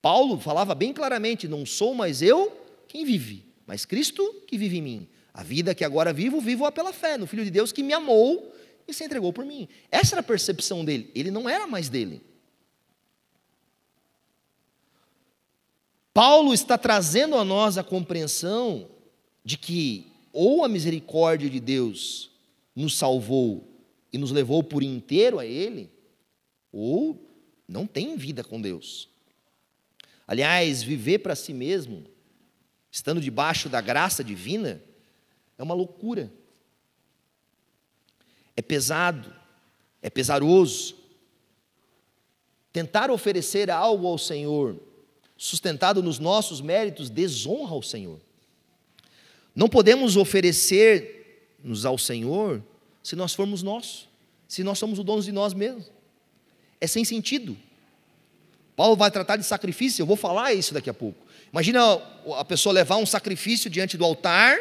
Paulo 0.00 0.38
falava 0.38 0.76
bem 0.76 0.92
claramente: 0.92 1.48
não 1.48 1.66
sou 1.66 1.94
mais 1.94 2.22
eu 2.22 2.64
quem 2.86 3.04
vive, 3.04 3.44
mas 3.66 3.84
Cristo 3.84 4.22
que 4.46 4.56
vive 4.56 4.78
em 4.78 4.82
mim. 4.82 5.08
A 5.34 5.42
vida 5.42 5.74
que 5.74 5.84
agora 5.84 6.12
vivo, 6.12 6.40
vivo-a 6.40 6.70
pela 6.70 6.92
fé 6.92 7.18
no 7.18 7.26
Filho 7.26 7.44
de 7.44 7.50
Deus 7.50 7.72
que 7.72 7.82
me 7.82 7.92
amou 7.92 8.54
e 8.88 8.94
se 8.94 9.04
entregou 9.04 9.32
por 9.32 9.44
mim. 9.44 9.68
Essa 9.90 10.14
era 10.14 10.20
a 10.20 10.24
percepção 10.24 10.84
dele. 10.84 11.10
Ele 11.14 11.30
não 11.30 11.46
era 11.46 11.66
mais 11.66 11.90
dele. 11.90 12.22
Paulo 16.14 16.52
está 16.52 16.76
trazendo 16.76 17.36
a 17.36 17.44
nós 17.44 17.78
a 17.78 17.84
compreensão 17.84 18.90
de 19.44 19.56
que 19.56 20.10
ou 20.32 20.64
a 20.64 20.68
misericórdia 20.68 21.48
de 21.48 21.60
Deus 21.60 22.30
nos 22.74 22.96
salvou 22.96 23.68
e 24.12 24.18
nos 24.18 24.30
levou 24.30 24.62
por 24.62 24.82
inteiro 24.82 25.38
a 25.38 25.46
Ele, 25.46 25.90
ou 26.72 27.28
não 27.68 27.86
tem 27.86 28.16
vida 28.16 28.42
com 28.42 28.60
Deus. 28.60 29.08
Aliás, 30.26 30.82
viver 30.82 31.18
para 31.18 31.34
si 31.34 31.52
mesmo, 31.52 32.04
estando 32.90 33.20
debaixo 33.20 33.68
da 33.68 33.80
graça 33.80 34.24
divina, 34.24 34.82
é 35.56 35.62
uma 35.62 35.74
loucura. 35.74 36.32
É 38.58 38.62
pesado, 38.62 39.32
é 40.02 40.10
pesaroso. 40.10 40.96
Tentar 42.72 43.08
oferecer 43.08 43.70
algo 43.70 44.04
ao 44.08 44.18
Senhor, 44.18 44.76
sustentado 45.36 46.02
nos 46.02 46.18
nossos 46.18 46.60
méritos, 46.60 47.08
desonra 47.08 47.70
ao 47.70 47.84
Senhor. 47.84 48.18
Não 49.54 49.68
podemos 49.68 50.16
oferecer-nos 50.16 51.86
ao 51.86 51.96
Senhor 51.96 52.60
se 53.00 53.14
nós 53.14 53.32
formos 53.32 53.62
nós, 53.62 54.08
se 54.48 54.64
nós 54.64 54.76
somos 54.76 54.98
os 54.98 55.04
donos 55.04 55.24
de 55.24 55.30
nós 55.30 55.54
mesmos. 55.54 55.92
É 56.80 56.88
sem 56.88 57.04
sentido. 57.04 57.56
Paulo 58.74 58.96
vai 58.96 59.12
tratar 59.12 59.36
de 59.36 59.44
sacrifício, 59.44 60.02
eu 60.02 60.06
vou 60.06 60.16
falar 60.16 60.52
isso 60.52 60.74
daqui 60.74 60.90
a 60.90 60.94
pouco. 60.94 61.24
Imagina 61.52 61.80
a 62.36 62.44
pessoa 62.44 62.72
levar 62.72 62.96
um 62.96 63.06
sacrifício 63.06 63.70
diante 63.70 63.96
do 63.96 64.04
altar, 64.04 64.58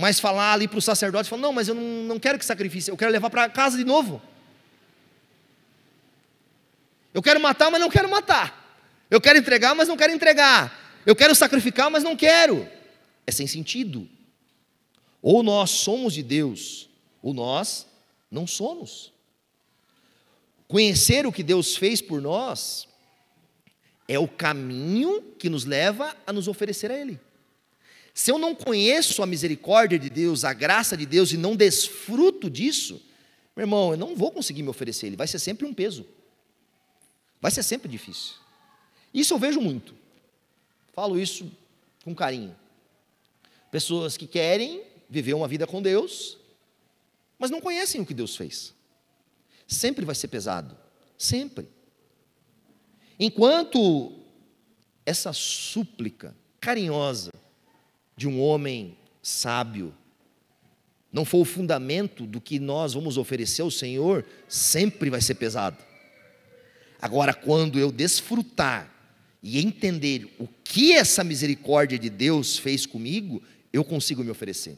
mas 0.00 0.18
falar 0.18 0.54
ali 0.54 0.66
para 0.66 0.78
o 0.78 0.82
sacerdote, 0.82 1.28
falar, 1.28 1.42
não, 1.42 1.52
mas 1.52 1.68
eu 1.68 1.74
não, 1.74 1.82
não 1.82 2.18
quero 2.18 2.38
que 2.38 2.44
sacrifício, 2.44 2.90
eu 2.90 2.96
quero 2.96 3.12
levar 3.12 3.28
para 3.28 3.48
casa 3.50 3.76
de 3.76 3.84
novo. 3.84 4.20
Eu 7.12 7.22
quero 7.22 7.38
matar, 7.38 7.70
mas 7.70 7.80
não 7.80 7.90
quero 7.90 8.08
matar. 8.08 8.80
Eu 9.10 9.20
quero 9.20 9.38
entregar, 9.38 9.74
mas 9.74 9.88
não 9.88 9.98
quero 9.98 10.12
entregar. 10.12 11.02
Eu 11.04 11.14
quero 11.14 11.34
sacrificar, 11.34 11.90
mas 11.90 12.02
não 12.02 12.16
quero. 12.16 12.66
É 13.26 13.32
sem 13.32 13.46
sentido. 13.46 14.08
Ou 15.20 15.42
nós 15.42 15.68
somos 15.68 16.14
de 16.14 16.22
Deus, 16.22 16.88
ou 17.22 17.34
nós 17.34 17.86
não 18.30 18.46
somos. 18.46 19.12
Conhecer 20.66 21.26
o 21.26 21.32
que 21.32 21.42
Deus 21.42 21.76
fez 21.76 22.00
por 22.00 22.22
nós 22.22 22.88
é 24.08 24.18
o 24.18 24.26
caminho 24.26 25.20
que 25.38 25.50
nos 25.50 25.66
leva 25.66 26.16
a 26.26 26.32
nos 26.32 26.48
oferecer 26.48 26.90
a 26.90 26.96
Ele. 26.96 27.20
Se 28.14 28.30
eu 28.30 28.38
não 28.38 28.54
conheço 28.54 29.22
a 29.22 29.26
misericórdia 29.26 29.98
de 29.98 30.10
Deus, 30.10 30.44
a 30.44 30.52
graça 30.52 30.96
de 30.96 31.06
Deus 31.06 31.32
e 31.32 31.36
não 31.36 31.56
desfruto 31.56 32.50
disso, 32.50 33.02
meu 33.56 33.64
irmão, 33.64 33.92
eu 33.92 33.96
não 33.96 34.16
vou 34.16 34.30
conseguir 34.30 34.62
me 34.62 34.68
oferecer 34.68 35.06
Ele, 35.06 35.16
vai 35.16 35.26
ser 35.26 35.38
sempre 35.38 35.66
um 35.66 35.72
peso, 35.72 36.06
vai 37.40 37.50
ser 37.50 37.62
sempre 37.62 37.88
difícil. 37.88 38.34
Isso 39.12 39.34
eu 39.34 39.38
vejo 39.38 39.60
muito, 39.60 39.94
falo 40.92 41.18
isso 41.18 41.50
com 42.04 42.14
carinho. 42.14 42.56
Pessoas 43.70 44.16
que 44.16 44.26
querem 44.26 44.82
viver 45.08 45.34
uma 45.34 45.48
vida 45.48 45.66
com 45.66 45.80
Deus, 45.80 46.36
mas 47.38 47.50
não 47.50 47.60
conhecem 47.60 48.00
o 48.00 48.06
que 48.06 48.14
Deus 48.14 48.36
fez 48.36 48.74
sempre 49.70 50.04
vai 50.04 50.14
ser 50.14 50.28
pesado. 50.28 50.76
Sempre. 51.16 51.68
Enquanto 53.18 54.18
essa 55.06 55.32
súplica 55.32 56.34
carinhosa 56.60 57.32
de 58.20 58.28
um 58.28 58.38
homem 58.38 58.98
sábio 59.22 59.94
não 61.10 61.24
for 61.24 61.38
o 61.38 61.44
fundamento 61.46 62.26
do 62.26 62.38
que 62.38 62.58
nós 62.58 62.92
vamos 62.92 63.16
oferecer 63.16 63.62
ao 63.62 63.70
Senhor, 63.70 64.26
sempre 64.46 65.08
vai 65.08 65.22
ser 65.22 65.36
pesado. 65.36 65.78
Agora, 67.00 67.32
quando 67.32 67.78
eu 67.78 67.90
desfrutar 67.90 68.94
e 69.42 69.58
entender 69.58 70.28
o 70.38 70.46
que 70.62 70.92
essa 70.92 71.24
misericórdia 71.24 71.98
de 71.98 72.10
Deus 72.10 72.58
fez 72.58 72.84
comigo, 72.84 73.42
eu 73.72 73.82
consigo 73.82 74.22
me 74.22 74.30
oferecer. 74.30 74.76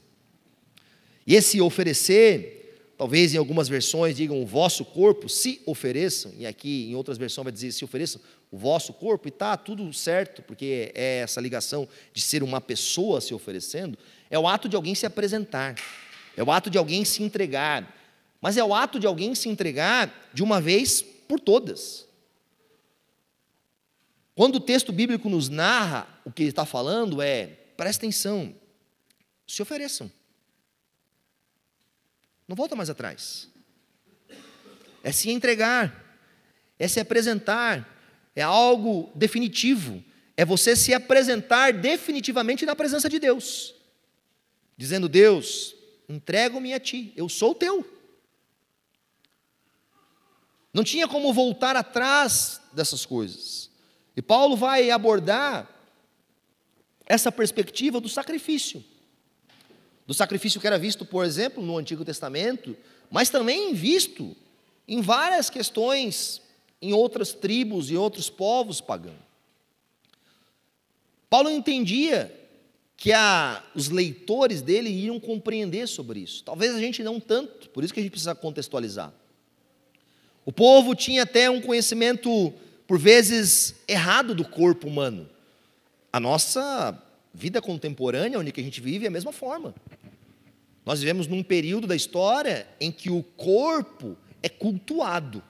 E 1.26 1.34
esse 1.34 1.60
oferecer, 1.60 2.94
talvez 2.96 3.34
em 3.34 3.38
algumas 3.38 3.68
versões 3.68 4.16
digam 4.16 4.40
o 4.40 4.46
vosso 4.46 4.84
corpo, 4.84 5.28
se 5.28 5.60
ofereçam, 5.66 6.32
e 6.38 6.46
aqui 6.46 6.88
em 6.88 6.94
outras 6.94 7.18
versões 7.18 7.42
vai 7.42 7.52
dizer 7.52 7.72
se 7.72 7.84
ofereçam 7.84 8.20
o 8.52 8.58
vosso 8.58 8.92
corpo, 8.92 9.26
e 9.26 9.30
está 9.30 9.56
tudo 9.56 9.90
certo, 9.94 10.42
porque 10.42 10.92
é 10.94 11.20
essa 11.20 11.40
ligação 11.40 11.88
de 12.12 12.20
ser 12.20 12.42
uma 12.42 12.60
pessoa 12.60 13.18
se 13.18 13.32
oferecendo, 13.32 13.98
é 14.28 14.38
o 14.38 14.46
ato 14.46 14.68
de 14.68 14.76
alguém 14.76 14.94
se 14.94 15.06
apresentar, 15.06 15.74
é 16.36 16.44
o 16.44 16.52
ato 16.52 16.68
de 16.68 16.76
alguém 16.76 17.02
se 17.02 17.22
entregar, 17.22 17.96
mas 18.42 18.58
é 18.58 18.62
o 18.62 18.74
ato 18.74 19.00
de 19.00 19.06
alguém 19.06 19.34
se 19.34 19.48
entregar 19.48 20.30
de 20.34 20.42
uma 20.42 20.60
vez 20.60 21.00
por 21.00 21.40
todas. 21.40 22.06
Quando 24.34 24.56
o 24.56 24.60
texto 24.60 24.92
bíblico 24.92 25.30
nos 25.30 25.48
narra 25.48 26.06
o 26.22 26.30
que 26.30 26.42
ele 26.42 26.50
está 26.50 26.66
falando, 26.66 27.22
é, 27.22 27.46
presta 27.74 28.04
atenção, 28.04 28.54
se 29.46 29.62
ofereçam. 29.62 30.12
Não 32.46 32.54
volta 32.54 32.76
mais 32.76 32.90
atrás. 32.90 33.48
É 35.02 35.10
se 35.10 35.30
entregar, 35.30 36.18
é 36.78 36.86
se 36.86 37.00
apresentar, 37.00 37.88
é 38.34 38.42
algo 38.42 39.10
definitivo, 39.14 40.02
é 40.36 40.44
você 40.44 40.74
se 40.74 40.94
apresentar 40.94 41.72
definitivamente 41.72 42.64
na 42.64 42.74
presença 42.74 43.08
de 43.08 43.18
Deus, 43.18 43.74
dizendo: 44.76 45.08
Deus, 45.08 45.74
entrego-me 46.08 46.72
a 46.72 46.80
Ti, 46.80 47.12
eu 47.16 47.28
sou 47.28 47.54
teu. 47.54 47.86
Não 50.72 50.82
tinha 50.82 51.06
como 51.06 51.32
voltar 51.32 51.76
atrás 51.76 52.60
dessas 52.72 53.04
coisas. 53.04 53.70
E 54.16 54.22
Paulo 54.22 54.56
vai 54.56 54.90
abordar 54.90 55.68
essa 57.06 57.30
perspectiva 57.30 58.00
do 58.00 58.08
sacrifício. 58.08 58.82
Do 60.06 60.14
sacrifício 60.14 60.60
que 60.60 60.66
era 60.66 60.78
visto, 60.78 61.04
por 61.04 61.24
exemplo, 61.24 61.62
no 61.62 61.76
Antigo 61.76 62.04
Testamento, 62.04 62.74
mas 63.10 63.28
também 63.28 63.74
visto 63.74 64.34
em 64.88 65.02
várias 65.02 65.50
questões 65.50 66.40
em 66.82 66.92
outras 66.92 67.32
tribos 67.32 67.90
e 67.90 67.96
outros 67.96 68.28
povos 68.28 68.80
pagãos. 68.80 69.14
Paulo 71.30 71.48
entendia 71.48 72.30
que 72.96 73.12
a, 73.12 73.64
os 73.74 73.88
leitores 73.88 74.60
dele 74.60 74.90
iriam 74.90 75.18
compreender 75.18 75.88
sobre 75.88 76.20
isso. 76.20 76.44
Talvez 76.44 76.74
a 76.74 76.78
gente 76.78 77.02
não 77.02 77.18
tanto, 77.18 77.70
por 77.70 77.82
isso 77.82 77.94
que 77.94 78.00
a 78.00 78.02
gente 78.02 78.12
precisa 78.12 78.34
contextualizar. 78.34 79.12
O 80.44 80.52
povo 80.52 80.94
tinha 80.94 81.22
até 81.22 81.48
um 81.48 81.60
conhecimento, 81.60 82.52
por 82.86 82.98
vezes, 82.98 83.76
errado 83.86 84.34
do 84.34 84.44
corpo 84.44 84.88
humano. 84.88 85.28
A 86.12 86.20
nossa 86.20 87.00
vida 87.32 87.62
contemporânea, 87.62 88.38
onde 88.38 88.52
a 88.54 88.62
gente 88.62 88.80
vive, 88.80 89.04
é 89.04 89.08
a 89.08 89.10
mesma 89.10 89.32
forma. 89.32 89.74
Nós 90.84 91.00
vivemos 91.00 91.26
num 91.28 91.42
período 91.42 91.86
da 91.86 91.94
história 91.94 92.66
em 92.80 92.90
que 92.90 93.08
o 93.08 93.22
corpo 93.22 94.16
é 94.42 94.48
cultuado, 94.48 95.42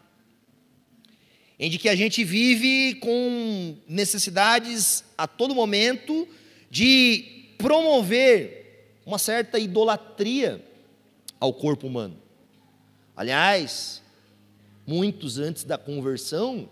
em 1.64 1.71
que 1.78 1.88
a 1.88 1.95
gente 1.95 2.25
vive 2.25 2.97
com 2.97 3.76
necessidades 3.87 5.04
a 5.16 5.28
todo 5.28 5.54
momento 5.54 6.26
de 6.69 7.54
promover 7.57 8.99
uma 9.07 9.16
certa 9.16 9.61
idolatria 9.61 10.61
ao 11.38 11.54
corpo 11.54 11.87
humano. 11.87 12.19
Aliás, 13.16 14.02
muitos 14.85 15.38
antes 15.38 15.62
da 15.62 15.78
conversão 15.78 16.69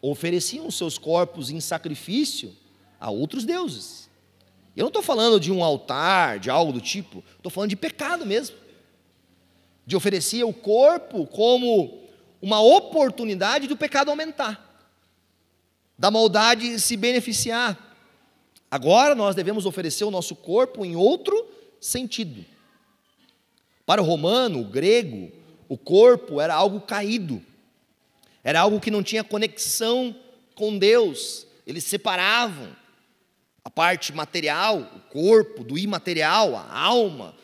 ofereciam 0.00 0.70
seus 0.70 0.96
corpos 0.96 1.50
em 1.50 1.60
sacrifício 1.60 2.56
a 2.98 3.10
outros 3.10 3.44
deuses. 3.44 4.08
Eu 4.74 4.84
não 4.84 4.88
estou 4.88 5.02
falando 5.02 5.38
de 5.38 5.52
um 5.52 5.62
altar, 5.62 6.38
de 6.38 6.48
algo 6.48 6.72
do 6.72 6.80
tipo, 6.80 7.22
estou 7.36 7.52
falando 7.52 7.68
de 7.68 7.76
pecado 7.76 8.24
mesmo. 8.24 8.56
De 9.84 9.94
oferecer 9.94 10.42
o 10.42 10.54
corpo 10.54 11.26
como 11.26 12.05
uma 12.40 12.60
oportunidade 12.60 13.66
do 13.66 13.76
pecado 13.76 14.10
aumentar, 14.10 14.84
da 15.98 16.10
maldade 16.10 16.78
se 16.80 16.96
beneficiar. 16.96 17.78
Agora 18.70 19.14
nós 19.14 19.34
devemos 19.34 19.66
oferecer 19.66 20.04
o 20.04 20.10
nosso 20.10 20.34
corpo 20.36 20.84
em 20.84 20.96
outro 20.96 21.48
sentido. 21.80 22.44
Para 23.84 24.02
o 24.02 24.04
romano, 24.04 24.60
o 24.60 24.64
grego, 24.64 25.30
o 25.68 25.78
corpo 25.78 26.40
era 26.40 26.54
algo 26.54 26.80
caído, 26.80 27.42
era 28.42 28.60
algo 28.60 28.80
que 28.80 28.90
não 28.90 29.02
tinha 29.02 29.24
conexão 29.24 30.14
com 30.54 30.78
Deus, 30.78 31.46
eles 31.66 31.84
separavam 31.84 32.74
a 33.64 33.70
parte 33.70 34.12
material, 34.12 34.78
o 34.78 35.00
corpo, 35.10 35.64
do 35.64 35.76
imaterial, 35.76 36.54
a 36.54 36.78
alma, 36.78 37.34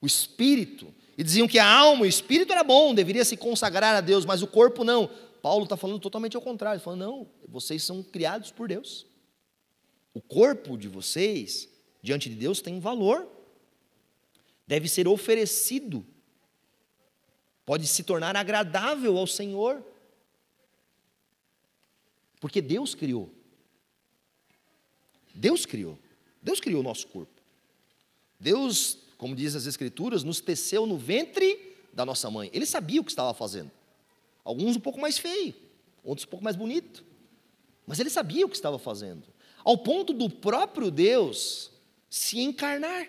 o 0.00 0.06
espírito, 0.06 0.94
e 1.18 1.22
diziam 1.22 1.46
que 1.46 1.58
a 1.58 1.68
alma 1.68 2.02
o 2.02 2.06
espírito 2.06 2.52
era 2.52 2.64
bom, 2.64 2.94
deveria 2.94 3.24
se 3.24 3.36
consagrar 3.36 3.94
a 3.94 4.00
Deus, 4.00 4.24
mas 4.24 4.40
o 4.40 4.46
corpo 4.46 4.84
não. 4.84 5.10
Paulo 5.42 5.64
está 5.64 5.76
falando 5.76 6.00
totalmente 6.00 6.36
ao 6.36 6.42
contrário, 6.42 6.80
falando, 6.80 7.00
não, 7.00 7.28
vocês 7.46 7.82
são 7.82 8.02
criados 8.02 8.50
por 8.50 8.68
Deus. 8.68 9.06
O 10.14 10.22
corpo 10.22 10.78
de 10.78 10.88
vocês, 10.88 11.68
diante 12.00 12.30
de 12.30 12.36
Deus, 12.36 12.62
tem 12.62 12.80
valor, 12.80 13.28
deve 14.66 14.88
ser 14.88 15.06
oferecido 15.06 16.06
pode 17.68 17.86
se 17.86 18.02
tornar 18.02 18.34
agradável 18.34 19.18
ao 19.18 19.26
Senhor. 19.26 19.84
Porque 22.40 22.62
Deus 22.62 22.94
criou. 22.94 23.30
Deus 25.34 25.66
criou. 25.66 25.98
Deus 26.40 26.60
criou 26.60 26.80
o 26.80 26.82
nosso 26.82 27.06
corpo. 27.08 27.42
Deus, 28.40 29.00
como 29.18 29.34
diz 29.34 29.56
as 29.56 29.66
Escrituras, 29.66 30.22
nos 30.22 30.40
teceu 30.40 30.86
no 30.86 30.96
ventre 30.96 31.76
da 31.92 32.06
nossa 32.06 32.30
mãe. 32.30 32.48
Ele 32.54 32.64
sabia 32.64 33.00
o 33.00 33.04
que 33.04 33.10
estava 33.10 33.34
fazendo. 33.34 33.70
Alguns 34.44 34.76
um 34.76 34.80
pouco 34.80 35.00
mais 35.00 35.18
feio, 35.18 35.54
outros 36.04 36.24
um 36.24 36.30
pouco 36.30 36.44
mais 36.44 36.56
bonito. 36.56 37.04
Mas 37.84 37.98
ele 37.98 38.08
sabia 38.08 38.46
o 38.46 38.48
que 38.48 38.54
estava 38.54 38.78
fazendo. 38.78 39.24
Ao 39.64 39.76
ponto 39.76 40.12
do 40.12 40.30
próprio 40.30 40.90
Deus 40.90 41.72
se 42.08 42.40
encarnar, 42.40 43.08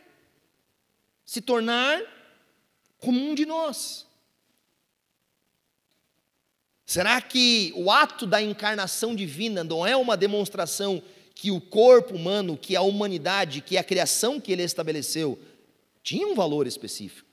se 1.24 1.40
tornar 1.42 2.02
como 2.98 3.20
um 3.20 3.36
de 3.36 3.46
nós. 3.46 4.06
Será 6.86 7.22
que 7.22 7.72
o 7.76 7.92
ato 7.92 8.26
da 8.26 8.42
encarnação 8.42 9.16
divina 9.16 9.64
não 9.64 9.86
é 9.86 9.96
uma 9.96 10.18
demonstração 10.18 11.04
que 11.36 11.52
o 11.52 11.62
corpo 11.62 12.16
humano, 12.16 12.58
que 12.58 12.76
a 12.76 12.82
humanidade, 12.82 13.62
que 13.62 13.78
a 13.78 13.84
criação 13.84 14.42
que 14.42 14.52
ele 14.52 14.64
estabeleceu, 14.64 15.40
tinha 16.04 16.28
um 16.28 16.36
valor 16.36 16.68
específico? 16.68 17.30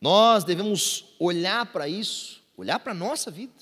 Nós 0.00 0.44
devemos 0.44 1.14
olhar 1.18 1.66
para 1.72 1.88
isso, 1.88 2.42
olhar 2.56 2.78
para 2.78 2.92
a 2.92 2.94
nossa 2.94 3.30
vida, 3.30 3.52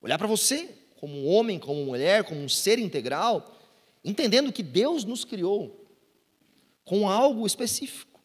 olhar 0.00 0.18
para 0.18 0.26
você, 0.26 0.68
como 0.96 1.14
um 1.14 1.28
homem, 1.28 1.58
como 1.58 1.84
mulher, 1.84 2.24
como 2.24 2.40
um 2.40 2.48
ser 2.48 2.78
integral, 2.78 3.56
entendendo 4.04 4.52
que 4.52 4.62
Deus 4.62 5.04
nos 5.04 5.24
criou 5.24 5.86
com 6.84 7.08
algo 7.08 7.46
específico. 7.46 8.20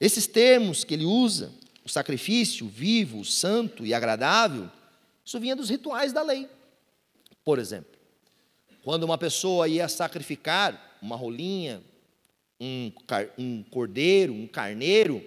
Esses 0.00 0.26
termos 0.26 0.82
que 0.82 0.94
ele 0.94 1.04
usa, 1.04 1.52
o 1.84 1.88
sacrifício 1.88 2.66
vivo, 2.66 3.24
santo 3.24 3.84
e 3.84 3.92
agradável, 3.92 4.70
isso 5.24 5.38
vinha 5.38 5.54
dos 5.54 5.68
rituais 5.68 6.12
da 6.12 6.22
lei. 6.22 6.48
Por 7.44 7.58
exemplo, 7.58 7.98
quando 8.82 9.04
uma 9.04 9.18
pessoa 9.18 9.68
ia 9.68 9.88
sacrificar 9.88 10.98
uma 11.02 11.16
rolinha, 11.16 11.82
um, 12.60 12.92
um 13.38 13.62
cordeiro, 13.64 14.32
um 14.32 14.46
carneiro, 14.46 15.24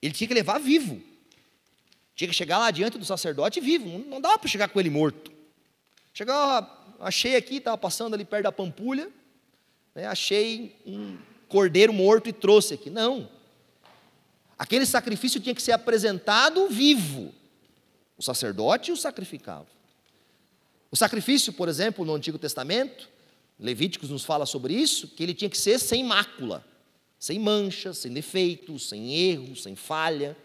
ele 0.00 0.14
tinha 0.14 0.28
que 0.28 0.34
levar 0.34 0.58
vivo. 0.58 1.02
Tinha 2.14 2.28
que 2.28 2.34
chegar 2.34 2.58
lá 2.58 2.70
diante 2.70 2.98
do 2.98 3.04
sacerdote 3.04 3.60
vivo, 3.60 3.98
não 4.08 4.20
dava 4.20 4.38
para 4.38 4.48
chegar 4.48 4.68
com 4.68 4.78
ele 4.78 4.90
morto. 4.90 5.32
Chegava, 6.12 6.68
achei 7.00 7.36
aqui, 7.36 7.56
estava 7.56 7.78
passando 7.78 8.14
ali 8.14 8.24
perto 8.24 8.44
da 8.44 8.52
pampulha, 8.52 9.08
né, 9.94 10.06
achei 10.06 10.74
um 10.86 11.16
cordeiro 11.48 11.92
morto 11.92 12.28
e 12.28 12.32
trouxe 12.32 12.74
aqui. 12.74 12.90
Não, 12.90 13.28
Aquele 14.58 14.84
sacrifício 14.84 15.40
tinha 15.40 15.54
que 15.54 15.62
ser 15.62 15.72
apresentado 15.72 16.68
vivo. 16.68 17.32
O 18.16 18.22
sacerdote 18.22 18.90
o 18.90 18.96
sacrificava. 18.96 19.68
O 20.90 20.96
sacrifício, 20.96 21.52
por 21.52 21.68
exemplo, 21.68 22.04
no 22.04 22.14
Antigo 22.14 22.38
Testamento, 22.38 23.08
Levíticos 23.58 24.10
nos 24.10 24.24
fala 24.24 24.46
sobre 24.46 24.74
isso, 24.74 25.08
que 25.08 25.22
ele 25.22 25.34
tinha 25.34 25.50
que 25.50 25.58
ser 25.58 25.78
sem 25.78 26.04
mácula, 26.04 26.64
sem 27.18 27.38
mancha, 27.38 27.92
sem 27.92 28.12
defeito, 28.12 28.78
sem 28.78 29.14
erro, 29.14 29.56
sem 29.56 29.74
falha. 29.74 30.36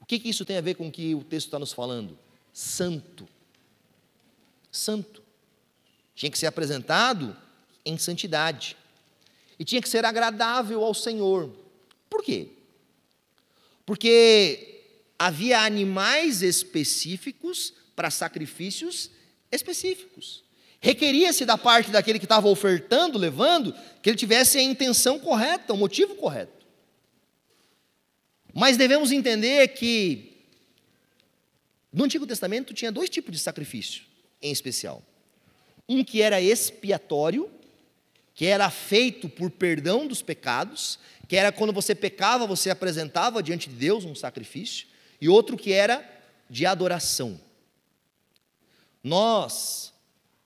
O 0.00 0.06
que, 0.06 0.18
que 0.20 0.28
isso 0.28 0.44
tem 0.44 0.56
a 0.56 0.60
ver 0.60 0.74
com 0.74 0.86
o 0.86 0.92
que 0.92 1.14
o 1.14 1.24
texto 1.24 1.46
está 1.48 1.58
nos 1.58 1.72
falando? 1.72 2.16
Santo. 2.52 3.28
Santo. 4.70 5.22
Tinha 6.14 6.30
que 6.30 6.38
ser 6.38 6.46
apresentado 6.46 7.36
em 7.84 7.98
santidade. 7.98 8.76
E 9.58 9.64
tinha 9.64 9.82
que 9.82 9.88
ser 9.88 10.04
agradável 10.04 10.84
ao 10.84 10.94
Senhor. 10.94 11.50
Por 12.08 12.22
quê? 12.22 12.50
Porque 13.84 14.84
havia 15.18 15.60
animais 15.60 16.42
específicos 16.42 17.72
para 17.96 18.10
sacrifícios 18.10 19.10
específicos. 19.50 20.45
Requeria-se 20.86 21.44
da 21.44 21.58
parte 21.58 21.90
daquele 21.90 22.20
que 22.20 22.26
estava 22.26 22.46
ofertando, 22.46 23.18
levando, 23.18 23.74
que 24.00 24.08
ele 24.08 24.16
tivesse 24.16 24.56
a 24.56 24.62
intenção 24.62 25.18
correta, 25.18 25.72
o 25.72 25.76
motivo 25.76 26.14
correto. 26.14 26.64
Mas 28.54 28.76
devemos 28.76 29.10
entender 29.10 29.66
que 29.74 30.46
no 31.92 32.04
Antigo 32.04 32.24
Testamento 32.24 32.72
tinha 32.72 32.92
dois 32.92 33.10
tipos 33.10 33.32
de 33.32 33.40
sacrifício, 33.40 34.04
em 34.40 34.52
especial. 34.52 35.02
Um 35.88 36.04
que 36.04 36.22
era 36.22 36.40
expiatório, 36.40 37.50
que 38.32 38.46
era 38.46 38.70
feito 38.70 39.28
por 39.28 39.50
perdão 39.50 40.06
dos 40.06 40.22
pecados, 40.22 41.00
que 41.26 41.34
era 41.34 41.50
quando 41.50 41.72
você 41.72 41.96
pecava, 41.96 42.46
você 42.46 42.70
apresentava 42.70 43.42
diante 43.42 43.68
de 43.68 43.74
Deus 43.74 44.04
um 44.04 44.14
sacrifício, 44.14 44.86
e 45.20 45.28
outro 45.28 45.56
que 45.56 45.72
era 45.72 46.08
de 46.48 46.64
adoração. 46.64 47.40
Nós 49.02 49.95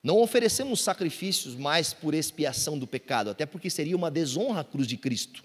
não 0.02 0.18
oferecemos 0.18 0.80
sacrifícios 0.80 1.54
mais 1.54 1.92
por 1.92 2.14
expiação 2.14 2.78
do 2.78 2.86
pecado, 2.86 3.30
até 3.30 3.44
porque 3.44 3.68
seria 3.68 3.96
uma 3.96 4.10
desonra 4.10 4.60
à 4.60 4.64
cruz 4.64 4.86
de 4.86 4.96
Cristo. 4.96 5.44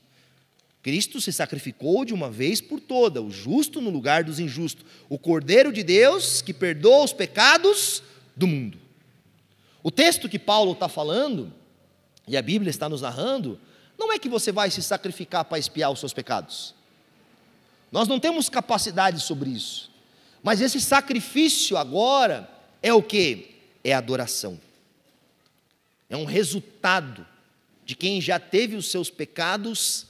Cristo 0.81 1.19
se 1.19 1.33
sacrificou 1.33 2.05
de 2.05 2.13
uma 2.13 2.29
vez 2.29 2.61
por 2.61 2.79
toda, 2.79 3.21
o 3.21 3.31
justo 3.31 3.81
no 3.81 3.89
lugar 3.89 4.23
dos 4.23 4.39
injustos, 4.39 4.85
o 5.09 5.17
Cordeiro 5.17 5.73
de 5.73 5.83
Deus 5.83 6.41
que 6.41 6.53
perdoa 6.53 7.03
os 7.03 7.11
pecados 7.11 8.03
do 8.35 8.45
mundo. 8.45 8.77
O 9.81 9.91
texto 9.91 10.29
que 10.29 10.39
Paulo 10.39 10.71
está 10.71 10.87
falando, 10.87 11.51
e 12.27 12.37
a 12.37 12.41
Bíblia 12.41 12.69
está 12.69 12.87
nos 12.87 13.01
narrando, 13.01 13.59
não 13.97 14.11
é 14.11 14.19
que 14.19 14.29
você 14.29 14.51
vai 14.51 14.69
se 14.69 14.81
sacrificar 14.81 15.45
para 15.45 15.59
expiar 15.59 15.91
os 15.91 15.99
seus 15.99 16.13
pecados. 16.13 16.75
Nós 17.91 18.07
não 18.07 18.19
temos 18.19 18.49
capacidade 18.49 19.19
sobre 19.21 19.49
isso. 19.49 19.91
Mas 20.43 20.61
esse 20.61 20.79
sacrifício 20.79 21.77
agora 21.77 22.49
é 22.81 22.93
o 22.93 23.01
que? 23.01 23.54
É 23.85 23.93
adoração. 23.93 24.59
É 26.09 26.17
um 26.17 26.25
resultado 26.25 27.25
de 27.85 27.95
quem 27.95 28.19
já 28.19 28.39
teve 28.39 28.75
os 28.75 28.89
seus 28.89 29.11
pecados 29.11 30.07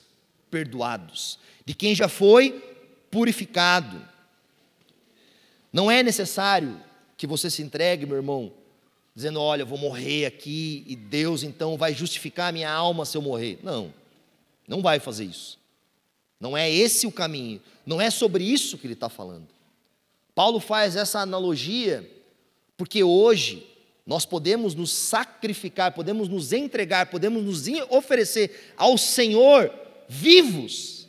perdoados, 0.50 1.38
de 1.66 1.76
quem 1.76 1.94
já 1.94 2.08
foi 2.08 2.64
purificado. 3.12 4.02
Não 5.74 5.92
é 5.92 6.02
necessário 6.02 6.82
que 7.18 7.28
você 7.28 7.50
se 7.50 7.62
entregue, 7.62 8.06
meu 8.06 8.16
irmão, 8.16 8.54
dizendo: 9.14 9.42
Olha, 9.42 9.64
eu 9.64 9.68
vou 9.68 9.78
morrer 9.78 10.26
aqui 10.26 10.86
e 10.88 10.96
Deus 10.96 11.44
então 11.44 11.78
vai 11.78 11.94
justificar 11.94 12.50
a 12.50 12.54
minha 12.54 12.72
alma 12.72 13.04
se 13.04 13.18
eu 13.18 13.22
morrer. 13.22 13.60
Não, 13.62 13.94
não 14.66 14.82
vai 14.82 15.02
fazer 15.02 15.26
isso. 15.26 15.60
Não 16.40 16.56
é 16.56 16.72
esse 16.72 17.06
o 17.06 17.12
caminho, 17.12 17.62
não 17.86 18.00
é 18.00 18.10
sobre 18.10 18.44
isso 18.46 18.78
que 18.78 18.88
ele 18.88 18.94
está 18.94 19.10
falando. 19.10 19.48
Paulo 20.34 20.62
faz 20.62 20.96
essa 20.96 21.20
analogia 21.20 22.10
porque 22.78 23.04
hoje 23.04 23.66
nós 24.06 24.26
podemos 24.26 24.76
nos 24.76 24.92
sacrificar, 24.92 25.94
podemos 25.94 26.30
nos 26.30 26.54
entregar, 26.54 27.10
podemos 27.10 27.44
nos 27.44 27.66
oferecer 27.90 28.74
ao 28.78 28.98
Senhor 28.98 29.74
vivos, 30.08 31.08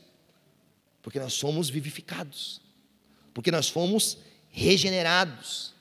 porque 1.03 1.21
nós 1.21 1.35
somos 1.35 1.69
vivificados, 1.69 2.61
porque 3.35 3.51
nós 3.51 3.69
fomos 3.69 4.19
regenerados, 4.51 5.75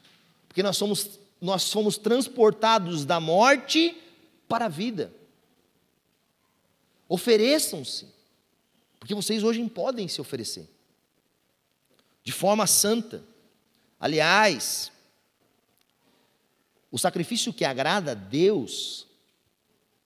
porque 0.47 0.61
nós 0.61 0.75
somos, 0.75 1.19
nós 1.39 1.71
fomos 1.71 1.97
transportados 1.97 3.05
da 3.05 3.19
morte 3.19 3.95
para 4.47 4.65
a 4.65 4.69
vida. 4.69 5.13
Ofereçam-se, 7.07 8.07
porque 8.99 9.15
vocês 9.15 9.43
hoje 9.43 9.63
podem 9.69 10.07
se 10.09 10.19
oferecer, 10.19 10.67
de 12.23 12.31
forma 12.33 12.67
santa. 12.67 13.23
Aliás, 13.97 14.91
o 16.95 16.97
sacrifício 16.97 17.51
que 17.51 17.65
agrada 17.65 18.11
a 18.11 18.13
Deus, 18.13 19.05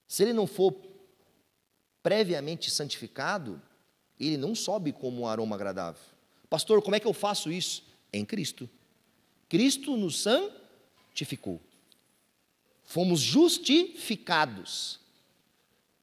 se 0.07 0.23
ele 0.23 0.33
não 0.33 0.47
for 0.47 0.73
previamente 2.01 2.71
santificado, 2.71 3.61
ele 4.19 4.37
não 4.37 4.55
sobe 4.55 4.91
como 4.91 5.21
um 5.21 5.27
aroma 5.27 5.55
agradável. 5.55 6.01
Pastor, 6.49 6.81
como 6.81 6.95
é 6.95 6.99
que 6.99 7.05
eu 7.05 7.13
faço 7.13 7.51
isso? 7.51 7.83
Em 8.11 8.25
Cristo. 8.25 8.67
Cristo 9.47 9.95
nos 9.95 10.23
santificou. 10.23 11.61
Fomos 12.85 13.19
justificados. 13.19 14.99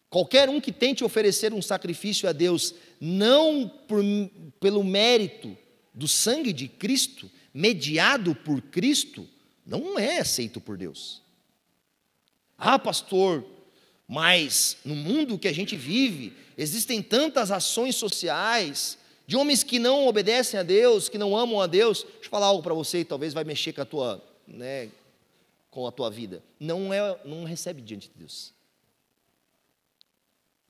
Qualquer 0.09 0.49
um 0.49 0.61
que 0.61 0.71
tente 0.71 1.03
oferecer 1.03 1.53
um 1.53 1.61
sacrifício 1.61 2.29
a 2.29 2.33
Deus, 2.33 2.73
não 3.01 3.69
por, 3.89 4.05
pelo 4.61 4.85
mérito 4.85 5.59
do 5.93 6.07
sangue 6.07 6.53
de 6.53 6.69
Cristo, 6.69 7.29
mediado 7.53 8.37
por 8.37 8.63
Cristo, 8.63 9.29
não 9.67 9.99
é 9.99 10.19
aceito 10.19 10.61
por 10.61 10.77
Deus. 10.77 11.21
Ah, 12.57 12.79
pastor, 12.79 13.45
mas 14.09 14.77
no 14.85 14.95
mundo 14.95 15.39
que 15.39 15.49
a 15.49 15.53
gente 15.53 15.77
vive, 15.77 16.33
existem 16.57 17.03
tantas 17.03 17.51
ações 17.51 17.97
sociais 17.97 18.97
de 19.27 19.37
homens 19.37 19.65
que 19.65 19.79
não 19.79 20.07
obedecem 20.07 20.59
a 20.59 20.63
Deus, 20.63 21.09
que 21.09 21.19
não 21.19 21.37
amam 21.37 21.61
a 21.61 21.67
Deus. 21.67 22.05
Deixa 22.05 22.27
eu 22.27 22.31
falar 22.31 22.47
algo 22.47 22.63
para 22.63 22.73
você 22.73 23.01
e 23.01 23.05
talvez 23.05 23.35
vai 23.35 23.43
mexer 23.43 23.73
com 23.73 23.83
a 23.83 23.85
tua, 23.85 24.25
né, 24.47 24.89
com 25.71 25.87
a 25.87 25.91
tua 25.91 26.09
vida. 26.09 26.43
Não 26.61 26.93
é, 26.95 27.19
não 27.25 27.45
recebe 27.45 27.83
diante 27.83 28.09
de 28.09 28.15
Deus. 28.17 28.55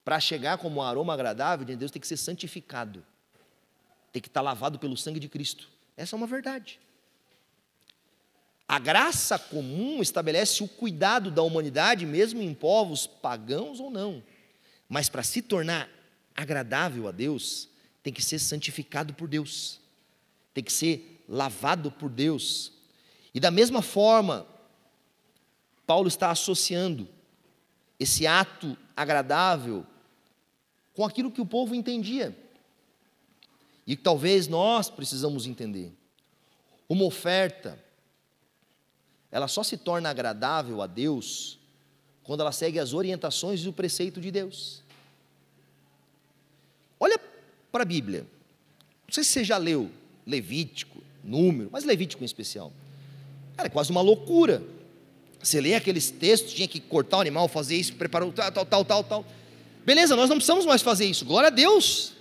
Para 0.02 0.18
chegar 0.18 0.56
como 0.56 0.80
um 0.80 0.82
aroma 0.82 1.12
agradável 1.12 1.66
diante 1.66 1.78
de 1.78 1.80
Deus 1.80 1.90
tem 1.90 2.00
que 2.00 2.09
ser 2.09 2.16
santificado. 2.16 3.04
Tem 4.12 4.22
que 4.22 4.28
estar 4.28 4.40
lavado 4.40 4.78
pelo 4.78 4.96
sangue 4.96 5.20
de 5.20 5.28
Cristo. 5.28 5.68
Essa 5.96 6.14
é 6.14 6.16
uma 6.16 6.26
verdade. 6.26 6.80
A 8.68 8.79
graça 8.81 9.38
comum 9.38 10.02
estabelece 10.02 10.62
o 10.62 10.68
cuidado 10.68 11.31
da 11.31 11.42
humanidade, 11.42 12.05
mesmo 12.05 12.42
em 12.42 12.52
povos 12.52 13.07
pagãos 13.07 13.79
ou 13.79 13.90
não. 13.90 14.22
Mas 14.88 15.09
para 15.09 15.22
se 15.22 15.40
tornar 15.40 15.88
agradável 16.35 17.07
a 17.07 17.12
Deus, 17.12 17.68
tem 18.02 18.12
que 18.12 18.22
ser 18.22 18.38
santificado 18.38 19.14
por 19.14 19.29
Deus, 19.29 19.81
tem 20.52 20.64
que 20.64 20.72
ser 20.72 21.24
lavado 21.29 21.90
por 21.92 22.11
Deus. 22.11 22.72
E 23.33 23.38
da 23.38 23.50
mesma 23.50 23.83
forma, 23.83 24.46
Paulo 25.87 26.09
está 26.09 26.31
associando 26.31 27.09
esse 27.98 28.26
ato 28.26 28.76
agradável 28.96 29.87
com 30.92 31.05
aquilo 31.05 31.31
que 31.31 31.40
o 31.40 31.46
povo 31.46 31.74
entendia. 31.74 32.37
E 33.87 33.94
que 33.94 34.02
talvez 34.02 34.48
nós 34.48 34.90
precisamos 34.90 35.46
entender. 35.46 35.92
Uma 36.88 37.05
oferta 37.05 37.86
ela 39.37 39.49
só 39.49 39.62
se 39.62 39.77
torna 39.77 40.09
agradável 40.09 40.81
a 40.81 40.87
Deus 40.87 41.59
quando 42.25 42.40
ela 42.40 42.53
segue 42.53 42.79
as 42.79 42.94
orientações 42.94 43.61
e 43.61 43.68
o 43.68 43.72
preceito 43.72 44.18
de 44.18 44.31
Deus. 44.31 44.83
Olha 46.99 47.20
para 47.70 47.83
a 47.83 47.85
Bíblia. 47.85 48.20
Não 49.07 49.12
sei 49.12 49.22
se 49.22 49.33
você 49.33 49.44
já 49.44 49.59
leu 49.59 49.90
Levítico, 50.27 51.03
Número, 51.22 51.68
mas 51.70 51.85
Levítico 51.85 52.22
em 52.22 52.25
especial. 52.25 52.72
Cara, 53.59 53.66
é 53.66 53.70
quase 53.70 53.90
uma 53.90 54.01
loucura. 54.01 54.62
Você 55.38 55.61
lê 55.61 55.75
aqueles 55.75 56.11
textos, 56.11 56.55
tinha 56.55 56.66
que 56.66 56.81
cortar 56.81 57.18
o 57.18 57.20
animal, 57.20 57.46
fazer 57.46 57.77
isso, 57.77 57.92
preparar 57.92 58.33
tal, 58.33 58.51
tal, 58.51 58.64
tal, 58.64 58.85
tal, 58.87 59.05
tal. 59.05 59.25
Beleza, 59.85 60.16
nós 60.16 60.31
não 60.31 60.37
precisamos 60.37 60.64
mais 60.64 60.81
fazer 60.81 61.05
isso. 61.05 61.27
Glória 61.27 61.49
a 61.49 61.51
Deus. 61.51 62.14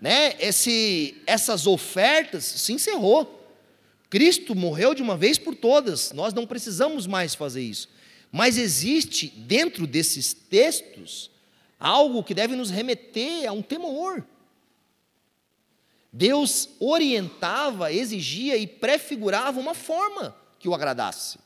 Né? 0.00 0.36
Esse, 0.38 1.20
essas 1.26 1.66
ofertas 1.66 2.44
se 2.44 2.72
encerrou. 2.72 3.41
Cristo 4.12 4.54
morreu 4.54 4.92
de 4.92 5.00
uma 5.00 5.16
vez 5.16 5.38
por 5.38 5.54
todas, 5.54 6.12
nós 6.12 6.34
não 6.34 6.46
precisamos 6.46 7.06
mais 7.06 7.34
fazer 7.34 7.62
isso. 7.62 7.88
Mas 8.30 8.58
existe 8.58 9.26
dentro 9.26 9.86
desses 9.86 10.34
textos 10.34 11.30
algo 11.80 12.22
que 12.22 12.34
deve 12.34 12.54
nos 12.54 12.68
remeter 12.68 13.48
a 13.48 13.52
um 13.52 13.62
temor. 13.62 14.22
Deus 16.12 16.68
orientava, 16.78 17.90
exigia 17.90 18.58
e 18.58 18.66
prefigurava 18.66 19.58
uma 19.58 19.72
forma 19.72 20.36
que 20.58 20.68
o 20.68 20.74
agradasse. 20.74 21.38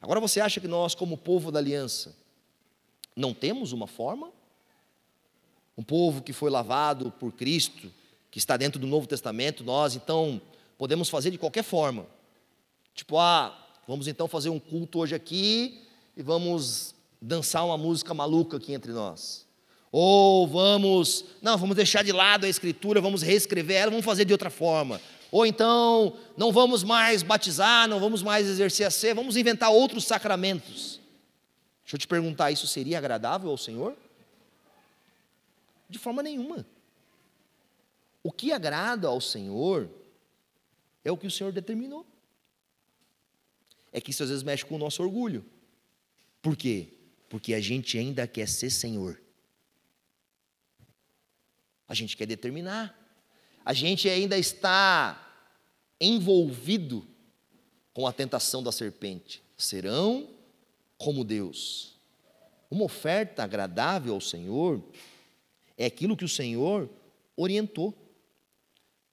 Agora 0.00 0.18
você 0.18 0.40
acha 0.40 0.58
que 0.58 0.66
nós, 0.66 0.94
como 0.94 1.18
povo 1.18 1.52
da 1.52 1.58
aliança, 1.58 2.16
não 3.14 3.34
temos 3.34 3.72
uma 3.72 3.86
forma? 3.86 4.32
Um 5.76 5.82
povo 5.82 6.22
que 6.22 6.32
foi 6.32 6.48
lavado 6.48 7.10
por 7.20 7.32
Cristo, 7.32 7.92
que 8.30 8.38
está 8.38 8.56
dentro 8.56 8.80
do 8.80 8.86
Novo 8.86 9.06
Testamento, 9.06 9.62
nós 9.62 9.94
então 9.94 10.40
podemos 10.78 11.08
fazer 11.08 11.30
de 11.30 11.38
qualquer 11.38 11.62
forma. 11.62 12.06
Tipo, 12.94 13.18
ah, 13.18 13.56
vamos 13.86 14.08
então 14.08 14.26
fazer 14.26 14.48
um 14.48 14.58
culto 14.58 14.98
hoje 14.98 15.14
aqui 15.14 15.82
e 16.16 16.22
vamos 16.22 16.94
dançar 17.20 17.64
uma 17.64 17.76
música 17.76 18.14
maluca 18.14 18.56
aqui 18.56 18.72
entre 18.72 18.92
nós. 18.92 19.46
Ou 19.92 20.46
vamos, 20.46 21.24
não, 21.40 21.56
vamos 21.56 21.76
deixar 21.76 22.02
de 22.02 22.12
lado 22.12 22.44
a 22.44 22.48
escritura, 22.48 23.00
vamos 23.00 23.22
reescrever 23.22 23.76
ela, 23.76 23.90
vamos 23.90 24.04
fazer 24.04 24.24
de 24.24 24.32
outra 24.32 24.50
forma. 24.50 25.00
Ou 25.30 25.44
então, 25.44 26.16
não 26.36 26.52
vamos 26.52 26.82
mais 26.82 27.22
batizar, 27.22 27.88
não 27.88 27.98
vamos 27.98 28.22
mais 28.22 28.46
exercer 28.46 28.86
a 28.86 28.90
ser, 28.90 29.14
vamos 29.14 29.36
inventar 29.36 29.70
outros 29.70 30.04
sacramentos. 30.04 31.00
Deixa 31.82 31.96
eu 31.96 31.98
te 31.98 32.06
perguntar, 32.06 32.50
isso 32.50 32.66
seria 32.66 32.98
agradável 32.98 33.50
ao 33.50 33.58
Senhor? 33.58 33.94
De 35.88 35.98
forma 35.98 36.22
nenhuma. 36.22 36.66
O 38.22 38.32
que 38.32 38.52
agrada 38.52 39.08
ao 39.08 39.20
Senhor 39.20 39.88
é 41.06 41.12
o 41.12 41.16
que 41.16 41.26
o 41.26 41.30
Senhor 41.30 41.52
determinou. 41.52 42.04
é 43.92 44.00
que 44.00 44.10
isso 44.10 44.24
às 44.24 44.28
vezes 44.28 44.42
mexe 44.42 44.64
com 44.64 44.74
o 44.74 44.78
nosso 44.78 45.02
orgulho. 45.02 45.44
Por 46.42 46.56
quê? 46.56 46.88
Porque 47.28 47.54
a 47.54 47.60
gente 47.60 47.96
ainda 47.96 48.26
quer 48.26 48.48
ser 48.48 48.70
Senhor. 48.70 49.18
A 51.88 51.94
gente 51.94 52.16
quer 52.16 52.26
determinar. 52.26 52.94
A 53.64 53.72
gente 53.72 54.08
ainda 54.08 54.36
está 54.36 55.22
envolvido 56.00 57.06
com 57.94 58.06
a 58.06 58.12
tentação 58.12 58.62
da 58.62 58.72
serpente. 58.72 59.42
Serão 59.56 60.28
como 60.98 61.24
Deus. 61.24 61.96
Uma 62.68 62.84
oferta 62.84 63.44
agradável 63.44 64.12
ao 64.12 64.20
Senhor 64.20 64.82
é 65.78 65.86
aquilo 65.86 66.16
que 66.16 66.24
o 66.24 66.28
Senhor 66.28 66.90
orientou. 67.36 67.94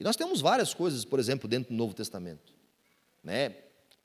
E 0.03 0.05
nós 0.05 0.17
temos 0.17 0.41
várias 0.41 0.73
coisas, 0.73 1.05
por 1.05 1.17
exemplo, 1.17 1.47
dentro 1.47 1.71
do 1.71 1.77
Novo 1.77 1.93
Testamento. 1.93 2.51
Né? 3.23 3.55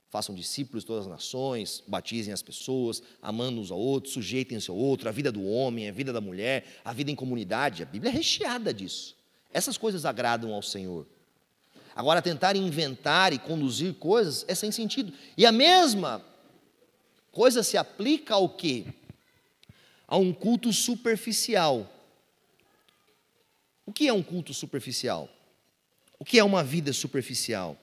Façam 0.09 0.33
discípulos 0.33 0.85
de 0.85 0.87
todas 0.87 1.07
as 1.07 1.11
nações, 1.11 1.83
batizem 1.89 2.33
as 2.33 2.41
pessoas, 2.41 3.03
amando 3.21 3.61
uns 3.61 3.73
ao 3.73 3.81
outros, 3.81 4.13
sujeitem-se 4.13 4.71
ao 4.71 4.77
outro, 4.77 5.09
a 5.09 5.13
vida 5.13 5.33
do 5.33 5.45
homem, 5.45 5.89
a 5.89 5.93
vida 5.93 6.13
da 6.13 6.21
mulher, 6.21 6.81
a 6.85 6.93
vida 6.93 7.11
em 7.11 7.17
comunidade. 7.17 7.83
A 7.83 7.87
Bíblia 7.87 8.13
é 8.13 8.15
recheada 8.15 8.73
disso. 8.73 9.17
Essas 9.53 9.77
coisas 9.77 10.05
agradam 10.05 10.55
ao 10.55 10.63
Senhor. 10.63 11.05
Agora, 11.97 12.23
tentar 12.23 12.55
inventar 12.55 13.33
e 13.33 13.39
conduzir 13.41 13.95
coisas 13.95 14.45
é 14.47 14.55
sem 14.55 14.71
sentido. 14.71 15.13
E 15.37 15.45
a 15.45 15.51
mesma 15.51 16.25
coisa 17.33 17.65
se 17.65 17.77
aplica 17.77 18.35
ao 18.35 18.49
quê? 18.49 18.87
A 20.07 20.17
um 20.17 20.33
culto 20.33 20.73
superficial. 20.73 21.93
O 23.85 23.93
que 23.93 24.07
é 24.07 24.13
um 24.13 24.23
culto 24.23 24.55
superficial? 24.55 25.29
O 26.19 26.25
que 26.25 26.39
é 26.39 26.45
uma 26.45 26.65
vida 26.65 26.93
superficial? 26.93 27.77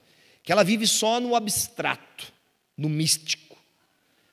Que 0.44 0.52
ela 0.52 0.64
vive 0.64 0.86
só 0.86 1.20
no 1.20 1.36
abstrato, 1.36 2.32
no 2.78 2.90
místico. 2.90 3.58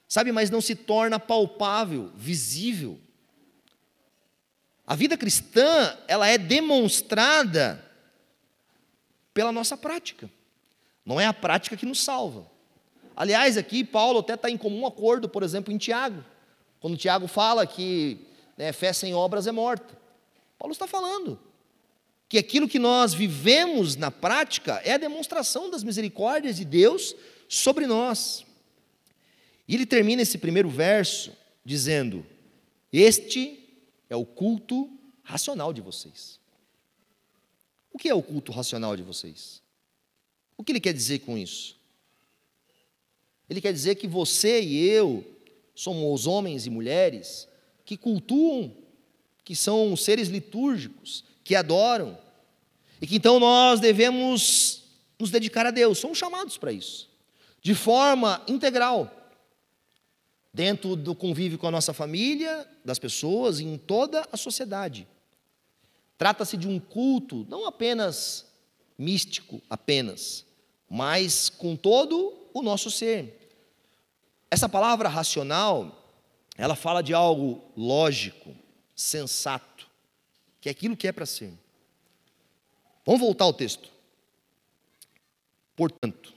Sabe, 0.08 0.32
mas 0.32 0.50
não 0.50 0.60
se 0.60 0.74
torna 0.74 1.18
palpável, 1.18 2.10
visível. 2.14 3.00
A 4.86 4.94
vida 4.94 5.16
cristã, 5.16 5.96
ela 6.08 6.26
é 6.26 6.36
demonstrada 6.36 7.82
pela 9.32 9.52
nossa 9.52 9.76
prática. 9.76 10.28
Não 11.06 11.20
é 11.20 11.26
a 11.26 11.32
prática 11.32 11.76
que 11.76 11.86
nos 11.86 12.02
salva. 12.02 12.46
Aliás, 13.16 13.56
aqui 13.56 13.84
Paulo 13.84 14.18
até 14.18 14.34
está 14.34 14.50
em 14.50 14.56
comum 14.56 14.86
acordo, 14.86 15.28
por 15.28 15.42
exemplo, 15.42 15.72
em 15.72 15.78
Tiago. 15.78 16.24
Quando 16.80 16.96
Tiago 16.96 17.26
fala 17.26 17.66
que 17.66 18.26
né, 18.56 18.72
fé 18.72 18.92
sem 18.92 19.14
obras 19.14 19.46
é 19.46 19.52
morta. 19.52 19.96
Paulo 20.58 20.72
está 20.72 20.86
falando 20.86 21.38
que 22.32 22.38
aquilo 22.38 22.66
que 22.66 22.78
nós 22.78 23.12
vivemos 23.12 23.94
na 23.94 24.10
prática 24.10 24.80
é 24.86 24.94
a 24.94 24.96
demonstração 24.96 25.68
das 25.68 25.84
misericórdias 25.84 26.56
de 26.56 26.64
Deus 26.64 27.14
sobre 27.46 27.86
nós. 27.86 28.46
E 29.68 29.74
ele 29.74 29.84
termina 29.84 30.22
esse 30.22 30.38
primeiro 30.38 30.70
verso 30.70 31.36
dizendo: 31.62 32.24
Este 32.90 33.62
é 34.08 34.16
o 34.16 34.24
culto 34.24 34.88
racional 35.22 35.74
de 35.74 35.82
vocês. 35.82 36.40
O 37.92 37.98
que 37.98 38.08
é 38.08 38.14
o 38.14 38.22
culto 38.22 38.50
racional 38.50 38.96
de 38.96 39.02
vocês? 39.02 39.60
O 40.56 40.64
que 40.64 40.72
ele 40.72 40.80
quer 40.80 40.94
dizer 40.94 41.18
com 41.18 41.36
isso? 41.36 41.78
Ele 43.46 43.60
quer 43.60 43.74
dizer 43.74 43.96
que 43.96 44.08
você 44.08 44.58
e 44.58 44.88
eu 44.88 45.22
somos 45.74 46.26
homens 46.26 46.64
e 46.64 46.70
mulheres 46.70 47.46
que 47.84 47.94
cultuam, 47.94 48.74
que 49.44 49.54
são 49.54 49.94
seres 49.98 50.28
litúrgicos, 50.28 51.30
que 51.44 51.54
adoram, 51.54 52.18
e 53.00 53.06
que 53.06 53.16
então 53.16 53.40
nós 53.40 53.80
devemos 53.80 54.82
nos 55.18 55.30
dedicar 55.30 55.66
a 55.66 55.70
Deus, 55.70 55.98
somos 55.98 56.18
chamados 56.18 56.56
para 56.56 56.72
isso, 56.72 57.08
de 57.60 57.74
forma 57.74 58.42
integral, 58.46 59.10
dentro 60.52 60.94
do 60.94 61.14
convívio 61.14 61.58
com 61.58 61.66
a 61.66 61.70
nossa 61.70 61.92
família, 61.92 62.68
das 62.84 62.98
pessoas 62.98 63.60
e 63.60 63.64
em 63.64 63.78
toda 63.78 64.26
a 64.30 64.36
sociedade. 64.36 65.06
Trata-se 66.18 66.56
de 66.56 66.68
um 66.68 66.78
culto 66.78 67.46
não 67.48 67.66
apenas 67.66 68.46
místico, 68.98 69.60
apenas, 69.68 70.44
mas 70.88 71.48
com 71.48 71.74
todo 71.74 72.34
o 72.52 72.62
nosso 72.62 72.90
ser. 72.90 73.38
Essa 74.50 74.68
palavra 74.68 75.08
racional, 75.08 76.06
ela 76.56 76.76
fala 76.76 77.02
de 77.02 77.14
algo 77.14 77.62
lógico, 77.76 78.54
sensato, 78.94 79.88
que 80.62 80.70
é 80.70 80.72
aquilo 80.72 80.96
que 80.96 81.06
é 81.06 81.12
para 81.12 81.26
ser. 81.26 81.52
Vamos 83.04 83.20
voltar 83.20 83.44
ao 83.44 83.52
texto. 83.52 83.90
Portanto, 85.76 86.32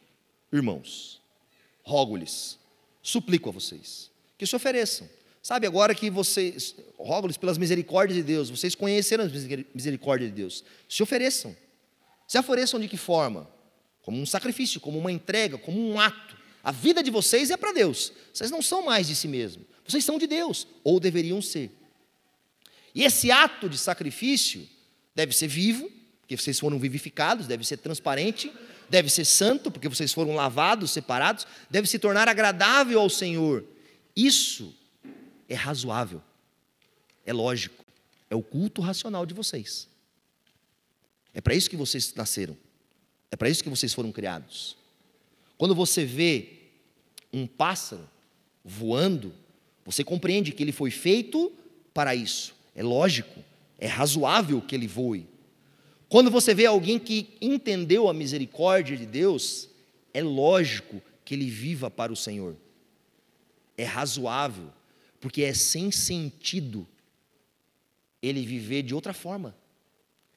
irmãos, 0.51 1.21
rogo-lhes, 1.81 2.59
suplico 3.01 3.47
a 3.47 3.53
vocês, 3.53 4.11
que 4.37 4.45
se 4.45 4.55
ofereçam 4.55 5.07
Sabe, 5.45 5.67
agora 5.67 5.93
que 5.93 6.09
vocês, 6.09 6.73
rogo-lhes 6.97 7.37
pelas 7.37 7.59
misericórdias 7.59 8.17
de 8.17 8.23
Deus, 8.23 8.49
vocês 8.49 8.73
conheceram 8.73 9.25
as 9.25 9.31
misericórdias 9.75 10.31
de 10.31 10.35
Deus, 10.35 10.63
se 10.89 11.03
ofereçam. 11.03 11.55
Se 12.27 12.39
ofereçam 12.39 12.79
de 12.79 12.87
que 12.87 12.97
forma? 12.97 13.47
Como 14.01 14.19
um 14.19 14.25
sacrifício, 14.25 14.81
como 14.81 14.97
uma 14.97 15.11
entrega, 15.11 15.55
como 15.55 15.79
um 15.79 15.99
ato. 15.99 16.35
A 16.63 16.71
vida 16.71 17.03
de 17.03 17.11
vocês 17.11 17.51
é 17.51 17.57
para 17.57 17.71
Deus. 17.73 18.11
Vocês 18.33 18.49
não 18.49 18.59
são 18.59 18.85
mais 18.85 19.05
de 19.05 19.15
si 19.15 19.27
mesmo. 19.27 19.63
Vocês 19.87 20.03
são 20.03 20.17
de 20.17 20.25
Deus, 20.25 20.65
ou 20.83 20.99
deveriam 20.99 21.39
ser. 21.43 21.69
E 22.95 23.03
esse 23.03 23.29
ato 23.29 23.69
de 23.69 23.77
sacrifício 23.77 24.65
deve 25.13 25.35
ser 25.35 25.49
vivo, 25.49 25.91
porque 26.21 26.37
vocês 26.37 26.57
foram 26.57 26.79
vivificados, 26.79 27.45
deve 27.45 27.65
ser 27.65 27.77
transparente, 27.77 28.51
deve 28.89 29.09
ser 29.09 29.25
santo, 29.25 29.69
porque 29.69 29.89
vocês 29.89 30.13
foram 30.13 30.33
lavados, 30.33 30.91
separados, 30.91 31.45
deve 31.69 31.89
se 31.89 31.99
tornar 31.99 32.29
agradável 32.29 32.99
ao 33.01 33.09
Senhor. 33.09 33.65
Isso 34.15 34.73
é 35.49 35.55
razoável, 35.55 36.21
é 37.25 37.33
lógico, 37.33 37.83
é 38.29 38.35
o 38.35 38.41
culto 38.41 38.81
racional 38.81 39.25
de 39.25 39.33
vocês. 39.33 39.89
É 41.33 41.41
para 41.41 41.53
isso 41.53 41.69
que 41.69 41.75
vocês 41.75 42.13
nasceram, 42.15 42.57
é 43.29 43.35
para 43.35 43.49
isso 43.49 43.61
que 43.61 43.69
vocês 43.69 43.93
foram 43.93 44.09
criados. 44.09 44.77
Quando 45.57 45.75
você 45.75 46.05
vê 46.05 46.53
um 47.31 47.45
pássaro 47.45 48.09
voando, 48.63 49.33
você 49.83 50.01
compreende 50.01 50.53
que 50.53 50.63
ele 50.63 50.71
foi 50.71 50.89
feito 50.89 51.51
para 51.93 52.15
isso. 52.15 52.54
É 52.75 52.83
lógico, 52.83 53.43
é 53.79 53.87
razoável 53.87 54.61
que 54.61 54.75
ele 54.75 54.87
voe. 54.87 55.27
Quando 56.09 56.29
você 56.29 56.53
vê 56.53 56.65
alguém 56.65 56.99
que 56.99 57.35
entendeu 57.41 58.09
a 58.09 58.13
misericórdia 58.13 58.95
de 58.95 59.05
Deus, 59.05 59.69
é 60.13 60.21
lógico 60.21 61.01
que 61.23 61.33
ele 61.33 61.49
viva 61.49 61.89
para 61.89 62.11
o 62.11 62.15
Senhor. 62.15 62.55
É 63.77 63.83
razoável 63.83 64.71
porque 65.19 65.41
é 65.41 65.53
sem 65.53 65.91
sentido 65.91 66.87
ele 68.21 68.45
viver 68.45 68.83
de 68.83 68.93
outra 68.93 69.13
forma. 69.13 69.55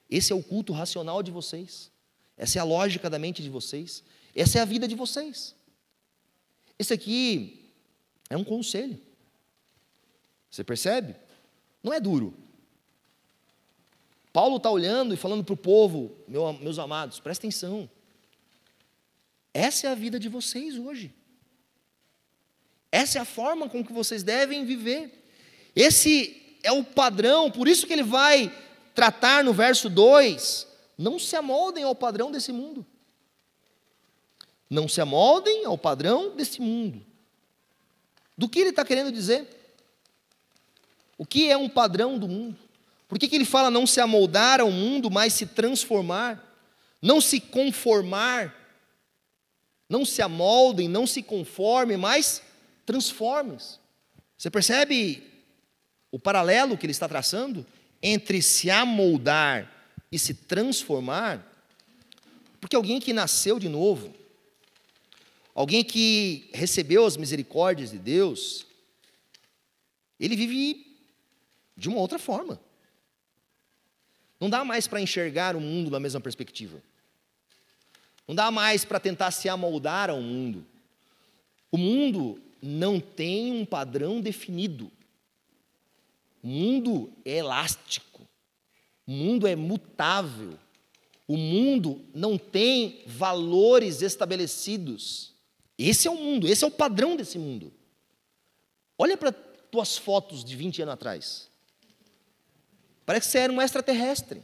Esse 0.09 0.33
é 0.33 0.35
o 0.35 0.42
culto 0.42 0.72
racional 0.72 1.22
de 1.22 1.31
vocês. 1.31 1.90
Essa 2.37 2.59
é 2.59 2.61
a 2.61 2.64
lógica 2.64 3.11
da 3.11 3.18
mente 3.18 3.42
de 3.42 3.51
vocês. 3.51 4.03
Essa 4.35 4.59
é 4.59 4.62
a 4.62 4.64
vida 4.64 4.88
de 4.88 4.94
vocês. 4.94 5.55
Esse 6.79 6.94
aqui 6.94 7.70
é 8.31 8.37
um 8.37 8.44
conselho. 8.44 8.98
Você 10.51 10.64
percebe? 10.64 11.14
Não 11.88 11.94
é 11.94 12.01
duro. 12.01 12.35
Paulo 14.31 14.59
está 14.59 14.70
olhando 14.70 15.14
e 15.14 15.16
falando 15.16 15.42
para 15.42 15.55
o 15.55 15.57
povo, 15.57 16.14
meu, 16.29 16.53
meus 16.53 16.79
amados, 16.79 17.18
presta 17.18 17.46
atenção. 17.46 17.88
Essa 19.55 19.87
é 19.87 19.90
a 19.90 19.94
vida 19.94 20.20
de 20.20 20.29
vocês 20.29 20.77
hoje. 20.77 21.14
Essa 22.92 23.18
é 23.18 23.22
a 23.22 23.24
forma 23.24 23.70
com 23.70 23.83
que 23.83 23.90
vocês 23.90 24.22
devem 24.22 24.66
viver. 24.66 25.24
Esse 25.74 26.59
é 26.62 26.70
o 26.70 26.85
padrão, 26.85 27.51
por 27.51 27.66
isso 27.66 27.87
que 27.87 27.94
ele 27.94 28.03
vai 28.03 28.55
tratar 28.94 29.42
no 29.42 29.55
verso 29.55 29.88
2: 29.88 30.68
não 30.98 31.18
se 31.18 31.37
amoldem 31.37 31.85
ao 31.85 31.94
padrão 31.94 32.31
desse 32.31 32.53
mundo. 32.53 32.85
Não 34.68 34.87
se 34.87 35.01
amoldem 35.01 35.64
ao 35.64 35.79
padrão 35.79 36.37
desse 36.37 36.61
mundo. 36.61 37.03
Do 38.37 38.46
que 38.46 38.59
ele 38.59 38.70
está 38.70 38.85
querendo 38.85 39.11
dizer? 39.11 39.58
O 41.18 41.26
que 41.26 41.50
é 41.50 41.57
um 41.57 41.68
padrão 41.68 42.16
do 42.16 42.28
mundo? 42.28 42.57
Por 43.09 43.18
que, 43.18 43.26
que 43.26 43.35
ele 43.35 43.44
fala 43.44 43.70
não 43.70 43.87
se 43.87 44.00
amoldar 44.00 44.61
ao 44.61 44.70
mundo, 44.70 45.11
mas 45.11 45.33
se 45.33 45.46
transformar? 45.46 46.44
Não 47.02 47.20
se 47.20 47.40
conformar. 47.40 48.54
Não 49.88 50.04
se 50.04 50.22
amoldem, 50.22 50.87
não 50.87 51.07
se 51.07 51.22
conformem, 51.22 51.96
mas 51.96 52.42
transformes. 52.87 53.81
Você 54.37 54.50
percebe 54.50 55.22
o 56.12 56.18
paralelo 56.18 56.78
que 56.78 56.87
ele 56.87 56.92
está 56.92 57.09
traçando 57.09 57.66
entre 58.02 58.40
se 58.40 58.70
amoldar 58.70 59.70
e 60.12 60.18
se 60.18 60.35
transformar? 60.35 61.44
Porque 62.61 62.76
alguém 62.76 63.00
que 63.00 63.12
nasceu 63.12 63.59
de 63.59 63.68
novo, 63.68 64.14
alguém 65.54 65.83
que 65.83 66.48
recebeu 66.52 67.07
as 67.07 67.16
misericórdias 67.16 67.90
de 67.90 67.98
Deus, 67.98 68.66
ele 70.20 70.37
vive 70.37 70.88
de 71.79 71.88
uma 71.88 72.01
outra 72.01 72.19
forma. 72.19 72.61
Não 74.41 74.51
dá 74.51 74.64
mais 74.64 74.88
para 74.88 75.01
enxergar 75.01 75.55
o 75.55 75.61
mundo 75.61 75.91
da 75.91 76.01
mesma 76.01 76.21
perspectiva. 76.21 76.83
Não 78.27 78.35
dá 78.35 78.51
mais 78.51 78.85
para 78.85 79.01
tentar 79.01 79.31
se 79.31 79.49
amoldar 79.49 80.11
ao 80.11 80.21
mundo. 80.21 80.67
O 81.71 81.79
mundo 81.79 82.41
não 82.61 83.01
tem 83.01 83.53
um 83.53 83.64
padrão 83.64 84.21
definido. 84.21 84.91
O 86.43 86.49
mundo 86.49 87.12
é 87.25 87.38
elástico. 87.38 88.27
O 89.07 89.12
mundo 89.12 89.47
é 89.47 89.55
mutável. 89.57 90.59
O 91.27 91.37
mundo 91.37 92.05
não 92.12 92.37
tem 92.37 93.03
valores 93.07 94.03
estabelecidos. 94.03 95.33
Esse 95.79 96.09
é 96.09 96.11
o 96.11 96.17
mundo, 96.17 96.49
esse 96.49 96.64
é 96.64 96.67
o 96.67 96.73
padrão 96.73 97.17
desse 97.17 97.38
mundo. 97.38 97.73
Olha 98.99 99.17
para 99.17 99.31
tuas 99.31 99.97
fotos 99.97 100.45
de 100.45 100.57
20 100.57 100.83
anos 100.83 100.95
atrás. 100.95 101.47
Parece 103.09 103.29
que 103.29 103.33
você 103.33 103.38
era 103.38 103.51
um 103.51 103.62
extraterrestre. 103.62 104.42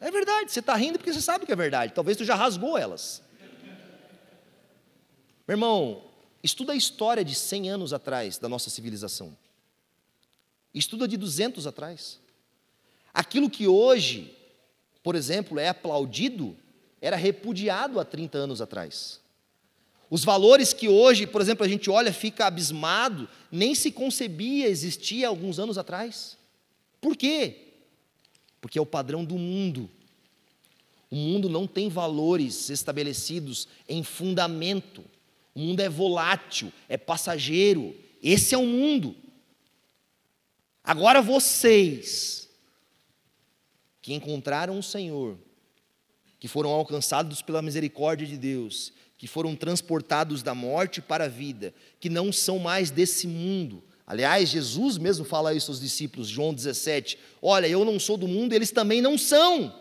É 0.00 0.10
verdade, 0.10 0.50
você 0.50 0.60
está 0.60 0.74
rindo 0.74 0.98
porque 0.98 1.12
você 1.12 1.20
sabe 1.20 1.44
que 1.44 1.52
é 1.52 1.56
verdade. 1.56 1.92
Talvez 1.92 2.16
tu 2.16 2.24
já 2.24 2.34
rasgou 2.34 2.78
elas. 2.78 3.22
Meu 5.46 5.56
irmão, 5.56 6.04
estuda 6.42 6.72
a 6.72 6.74
história 6.74 7.22
de 7.22 7.34
100 7.34 7.68
anos 7.68 7.92
atrás 7.92 8.38
da 8.38 8.48
nossa 8.48 8.70
civilização. 8.70 9.36
Estuda 10.72 11.06
de 11.06 11.18
200 11.18 11.66
atrás. 11.66 12.18
Aquilo 13.12 13.50
que 13.50 13.68
hoje, 13.68 14.34
por 15.02 15.14
exemplo, 15.14 15.58
é 15.58 15.68
aplaudido, 15.68 16.56
era 16.98 17.16
repudiado 17.16 18.00
há 18.00 18.06
30 18.06 18.38
anos 18.38 18.62
atrás. 18.62 19.20
Os 20.08 20.24
valores 20.24 20.72
que 20.72 20.88
hoje, 20.88 21.26
por 21.26 21.42
exemplo, 21.42 21.66
a 21.66 21.68
gente 21.68 21.90
olha, 21.90 22.10
fica 22.10 22.46
abismado, 22.46 23.28
nem 23.52 23.74
se 23.74 23.92
concebia 23.92 24.66
existir 24.66 25.26
alguns 25.26 25.58
anos 25.58 25.76
atrás. 25.76 26.37
Por 27.00 27.16
quê? 27.16 27.74
Porque 28.60 28.78
é 28.78 28.82
o 28.82 28.86
padrão 28.86 29.24
do 29.24 29.38
mundo. 29.38 29.88
O 31.10 31.16
mundo 31.16 31.48
não 31.48 31.66
tem 31.66 31.88
valores 31.88 32.68
estabelecidos 32.68 33.68
em 33.88 34.02
fundamento. 34.02 35.04
O 35.54 35.60
mundo 35.60 35.80
é 35.80 35.88
volátil, 35.88 36.72
é 36.88 36.96
passageiro. 36.96 37.94
Esse 38.22 38.54
é 38.54 38.58
o 38.58 38.66
mundo. 38.66 39.16
Agora 40.84 41.20
vocês 41.22 42.48
que 44.00 44.14
encontraram 44.14 44.78
o 44.78 44.82
Senhor, 44.82 45.38
que 46.38 46.48
foram 46.48 46.70
alcançados 46.70 47.42
pela 47.42 47.60
misericórdia 47.60 48.26
de 48.26 48.36
Deus, 48.36 48.92
que 49.18 49.26
foram 49.26 49.56
transportados 49.56 50.42
da 50.42 50.54
morte 50.54 51.02
para 51.02 51.24
a 51.24 51.28
vida, 51.28 51.74
que 51.98 52.08
não 52.08 52.32
são 52.32 52.58
mais 52.58 52.90
desse 52.90 53.26
mundo. 53.26 53.82
Aliás, 54.08 54.48
Jesus 54.48 54.96
mesmo 54.96 55.22
fala 55.22 55.52
isso 55.52 55.70
aos 55.70 55.78
discípulos, 55.78 56.28
João 56.28 56.54
17: 56.54 57.18
Olha, 57.42 57.66
eu 57.66 57.84
não 57.84 58.00
sou 58.00 58.16
do 58.16 58.26
mundo, 58.26 58.54
eles 58.54 58.70
também 58.70 59.02
não 59.02 59.18
são. 59.18 59.78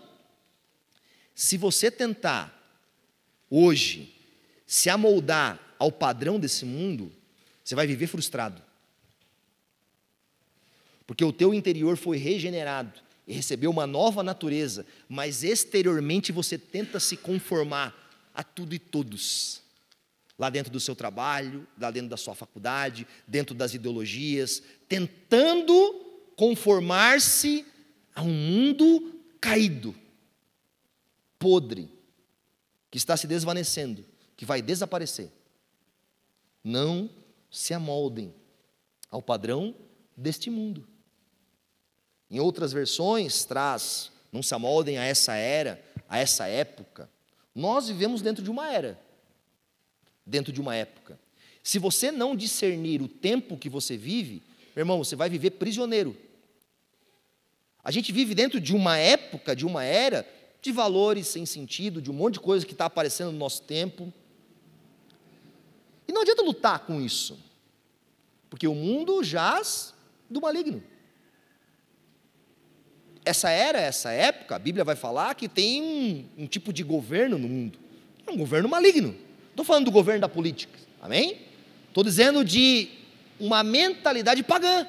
Se 1.33 1.55
você 1.55 1.89
tentar, 1.89 2.53
hoje, 3.49 4.13
se 4.65 4.89
amoldar 4.89 5.57
ao 5.79 5.89
padrão 5.89 6.37
desse 6.37 6.65
mundo, 6.65 7.09
você 7.63 7.73
vai 7.73 7.87
viver 7.87 8.07
frustrado. 8.07 8.61
Porque 11.05 11.23
o 11.23 11.31
teu 11.31 11.53
interior 11.53 11.95
foi 11.95 12.17
regenerado 12.17 12.99
e 13.25 13.33
recebeu 13.33 13.71
uma 13.71 13.87
nova 13.87 14.21
natureza, 14.23 14.85
mas 15.07 15.41
exteriormente 15.41 16.33
você 16.33 16.57
tenta 16.57 16.99
se 16.99 17.15
conformar 17.15 17.95
a 18.35 18.43
tudo 18.43 18.75
e 18.75 18.79
todos. 18.79 19.61
Lá 20.38 20.50
dentro 20.50 20.71
do 20.71 20.80
seu 20.80 20.95
trabalho, 20.95 21.67
lá 21.80 21.89
dentro 21.89 22.10
da 22.10 22.17
sua 22.17 22.36
faculdade, 22.36 23.08
dentro 23.28 23.56
das 23.56 23.73
ideologias, 23.73 24.62
tentando 24.88 25.73
conformar-se 26.36 27.65
a 28.13 28.21
um 28.21 28.34
mundo 28.34 29.19
caído, 29.41 29.95
podre, 31.39 31.89
que 32.91 32.97
está 32.97 33.17
se 33.17 33.28
desvanecendo, 33.28 34.06
que 34.36 34.45
vai 34.45 34.62
desaparecer. 34.62 35.32
Não 36.63 37.10
se 37.50 37.73
amoldem 37.73 38.34
ao 39.10 39.21
padrão 39.21 39.76
deste 40.15 40.50
mundo. 40.50 40.88
Em 42.30 42.39
outras 42.39 42.71
versões, 42.73 43.45
traz: 43.45 44.12
não 44.32 44.43
se 44.43 44.54
amoldem 44.54 44.97
a 44.97 45.04
essa 45.04 45.34
era, 45.36 45.84
a 46.10 46.19
essa 46.19 46.47
época. 46.47 47.10
Nós 47.56 47.88
vivemos 47.88 48.21
dentro 48.21 48.43
de 48.43 48.52
uma 48.52 48.71
era, 48.71 49.00
dentro 50.27 50.51
de 50.51 50.61
uma 50.61 50.75
época. 50.75 51.19
Se 51.63 51.79
você 51.79 52.11
não 52.11 52.35
discernir 52.35 53.01
o 53.01 53.07
tempo 53.07 53.57
que 53.57 53.69
você 53.69 53.97
vive, 53.97 54.43
meu 54.75 54.83
irmão, 54.83 55.03
você 55.03 55.15
vai 55.15 55.29
viver 55.29 55.51
prisioneiro. 55.51 56.15
A 57.83 57.91
gente 57.91 58.11
vive 58.11 58.35
dentro 58.35 58.59
de 58.59 58.75
uma 58.75 58.97
época, 58.97 59.55
de 59.55 59.65
uma 59.65 59.83
era, 59.83 60.27
de 60.61 60.71
valores 60.71 61.27
sem 61.27 61.45
sentido, 61.45 62.01
de 62.01 62.11
um 62.11 62.13
monte 62.13 62.35
de 62.35 62.39
coisa 62.41 62.65
que 62.65 62.73
está 62.73 62.85
aparecendo 62.85 63.31
no 63.31 63.37
nosso 63.37 63.63
tempo. 63.63 64.13
E 66.07 66.11
não 66.11 66.21
adianta 66.21 66.43
lutar 66.43 66.85
com 66.85 67.01
isso, 67.01 67.39
porque 68.49 68.67
o 68.67 68.75
mundo 68.75 69.23
jaz 69.23 69.93
do 70.29 70.41
maligno 70.41 70.83
essa 73.27 73.49
era, 73.49 73.79
essa 73.79 74.11
época, 74.11 74.55
a 74.55 74.59
Bíblia 74.59 74.83
vai 74.83 74.95
falar 74.95 75.35
que 75.35 75.49
tem 75.49 75.81
um, 75.81 76.43
um 76.43 76.47
tipo 76.47 76.71
de 76.71 76.83
governo 76.83 77.37
no 77.37 77.47
mundo. 77.47 77.77
É 78.25 78.31
um 78.31 78.37
governo 78.37 78.69
maligno. 78.69 79.15
Estou 79.57 79.65
falando 79.65 79.85
do 79.85 79.91
governo 79.91 80.21
da 80.21 80.29
política. 80.29 80.77
Amém? 81.01 81.41
Estou 81.87 82.03
dizendo 82.03 82.45
de 82.45 82.89
uma 83.39 83.63
mentalidade 83.63 84.43
pagã. 84.43 84.87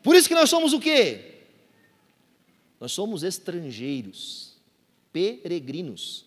Por 0.00 0.14
isso 0.14 0.28
que 0.28 0.34
nós 0.36 0.48
somos 0.48 0.72
o 0.72 0.78
quê? 0.78 1.40
Nós 2.78 2.92
somos 2.92 3.24
estrangeiros, 3.24 4.54
peregrinos. 5.12 6.24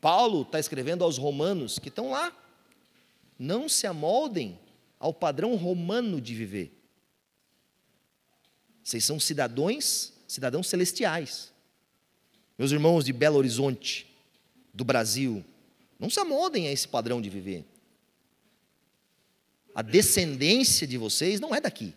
Paulo 0.00 0.42
está 0.42 0.58
escrevendo 0.58 1.04
aos 1.04 1.16
romanos 1.16 1.78
que 1.78 1.88
estão 1.88 2.10
lá. 2.10 2.36
Não 3.38 3.68
se 3.68 3.86
amoldem 3.86 4.58
ao 4.98 5.14
padrão 5.14 5.54
romano 5.54 6.20
de 6.20 6.34
viver. 6.34 6.76
Vocês 8.82 9.04
são 9.04 9.20
cidadãos, 9.20 10.12
cidadãos 10.26 10.66
celestiais. 10.66 11.51
Meus 12.58 12.72
irmãos 12.72 13.04
de 13.04 13.12
Belo 13.12 13.38
Horizonte, 13.38 14.06
do 14.72 14.84
Brasil, 14.84 15.44
não 15.98 16.10
se 16.10 16.20
amoldem 16.20 16.68
a 16.68 16.72
esse 16.72 16.86
padrão 16.86 17.20
de 17.20 17.30
viver. 17.30 17.64
A 19.74 19.82
descendência 19.82 20.86
de 20.86 20.98
vocês 20.98 21.40
não 21.40 21.54
é 21.54 21.60
daqui. 21.60 21.94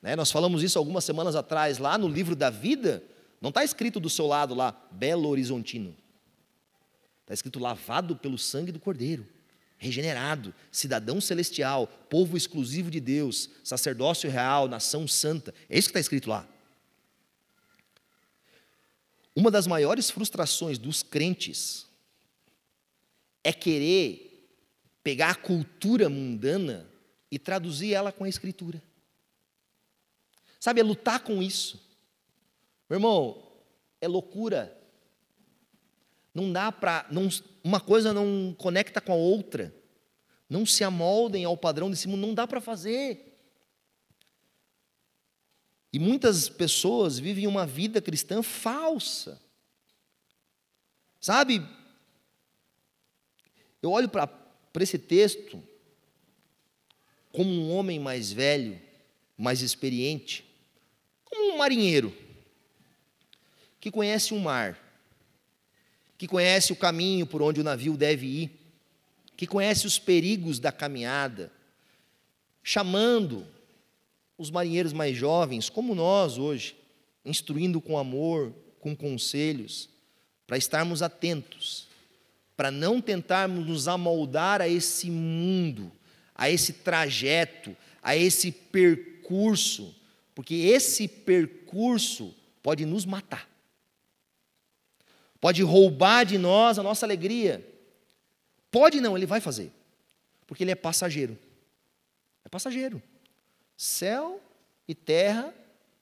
Né? 0.00 0.14
Nós 0.14 0.30
falamos 0.30 0.62
isso 0.62 0.78
algumas 0.78 1.04
semanas 1.04 1.34
atrás, 1.34 1.78
lá 1.78 1.98
no 1.98 2.08
livro 2.08 2.36
da 2.36 2.50
vida, 2.50 3.02
não 3.40 3.48
está 3.48 3.64
escrito 3.64 3.98
do 3.98 4.08
seu 4.08 4.26
lado 4.26 4.54
lá, 4.54 4.74
Belo 4.92 5.28
Horizontino. 5.28 5.96
Está 7.22 7.34
escrito 7.34 7.58
lavado 7.58 8.14
pelo 8.16 8.38
sangue 8.38 8.70
do 8.70 8.78
Cordeiro 8.78 9.26
regenerado, 9.78 10.54
cidadão 10.70 11.20
celestial, 11.20 11.86
povo 12.08 12.36
exclusivo 12.36 12.90
de 12.90 13.00
Deus, 13.00 13.50
sacerdócio 13.62 14.30
real, 14.30 14.68
nação 14.68 15.06
santa. 15.06 15.52
É 15.68 15.78
isso 15.78 15.88
que 15.88 15.90
está 15.90 16.00
escrito 16.00 16.30
lá. 16.30 16.46
Uma 19.36 19.50
das 19.50 19.66
maiores 19.66 20.10
frustrações 20.10 20.78
dos 20.78 21.02
crentes 21.02 21.86
é 23.44 23.52
querer 23.52 24.50
pegar 25.04 25.30
a 25.30 25.34
cultura 25.36 26.08
mundana 26.08 26.90
e 27.30 27.38
traduzir 27.38 27.92
ela 27.92 28.10
com 28.10 28.24
a 28.24 28.28
escritura. 28.28 28.82
Sabe, 30.58 30.80
é 30.80 30.82
lutar 30.82 31.20
com 31.20 31.40
isso. 31.40 31.80
Meu 32.88 32.96
irmão, 32.96 33.46
é 34.00 34.08
loucura 34.08 34.76
não 36.36 36.52
dá 36.52 36.70
para. 36.70 37.08
Uma 37.64 37.80
coisa 37.80 38.12
não 38.12 38.54
conecta 38.58 39.00
com 39.00 39.10
a 39.10 39.16
outra. 39.16 39.74
Não 40.50 40.66
se 40.66 40.84
amoldem 40.84 41.46
ao 41.46 41.56
padrão 41.56 41.90
desse 41.90 42.06
mundo, 42.06 42.26
não 42.26 42.34
dá 42.34 42.46
para 42.46 42.60
fazer. 42.60 43.35
E 45.96 45.98
muitas 45.98 46.46
pessoas 46.46 47.18
vivem 47.18 47.46
uma 47.46 47.64
vida 47.64 48.02
cristã 48.02 48.42
falsa. 48.42 49.40
Sabe? 51.18 51.66
Eu 53.80 53.92
olho 53.92 54.06
para 54.06 54.28
esse 54.78 54.98
texto 54.98 55.62
como 57.32 57.48
um 57.48 57.72
homem 57.72 57.98
mais 57.98 58.30
velho, 58.30 58.78
mais 59.38 59.62
experiente, 59.62 60.44
como 61.24 61.54
um 61.54 61.56
marinheiro 61.56 62.14
que 63.80 63.90
conhece 63.90 64.34
o 64.34 64.38
mar 64.38 64.78
que 66.18 66.28
conhece 66.28 66.74
o 66.74 66.76
caminho 66.76 67.26
por 67.26 67.40
onde 67.40 67.62
o 67.62 67.64
navio 67.64 67.96
deve 67.96 68.26
ir, 68.26 68.50
que 69.34 69.46
conhece 69.46 69.86
os 69.86 69.98
perigos 69.98 70.58
da 70.58 70.70
caminhada, 70.70 71.50
chamando 72.62 73.55
os 74.38 74.50
marinheiros 74.50 74.92
mais 74.92 75.16
jovens, 75.16 75.70
como 75.70 75.94
nós 75.94 76.38
hoje, 76.38 76.76
instruindo 77.24 77.80
com 77.80 77.98
amor, 77.98 78.52
com 78.80 78.94
conselhos, 78.94 79.88
para 80.46 80.56
estarmos 80.56 81.02
atentos, 81.02 81.88
para 82.56 82.70
não 82.70 83.00
tentarmos 83.00 83.66
nos 83.66 83.88
amoldar 83.88 84.60
a 84.60 84.68
esse 84.68 85.10
mundo, 85.10 85.90
a 86.34 86.50
esse 86.50 86.72
trajeto, 86.74 87.76
a 88.02 88.16
esse 88.16 88.52
percurso, 88.52 89.94
porque 90.34 90.54
esse 90.54 91.08
percurso 91.08 92.34
pode 92.62 92.84
nos 92.84 93.04
matar. 93.04 93.48
pode 95.40 95.62
roubar 95.62 96.24
de 96.24 96.38
nós 96.38 96.78
a 96.78 96.82
nossa 96.82 97.06
alegria. 97.06 97.64
Pode 98.70 99.00
não, 99.00 99.16
ele 99.16 99.26
vai 99.26 99.40
fazer, 99.40 99.72
porque 100.46 100.64
ele 100.64 100.72
é 100.72 100.74
passageiro. 100.74 101.38
É 102.44 102.48
passageiro. 102.48 103.02
Céu 103.76 104.40
e 104.88 104.94
terra 104.94 105.52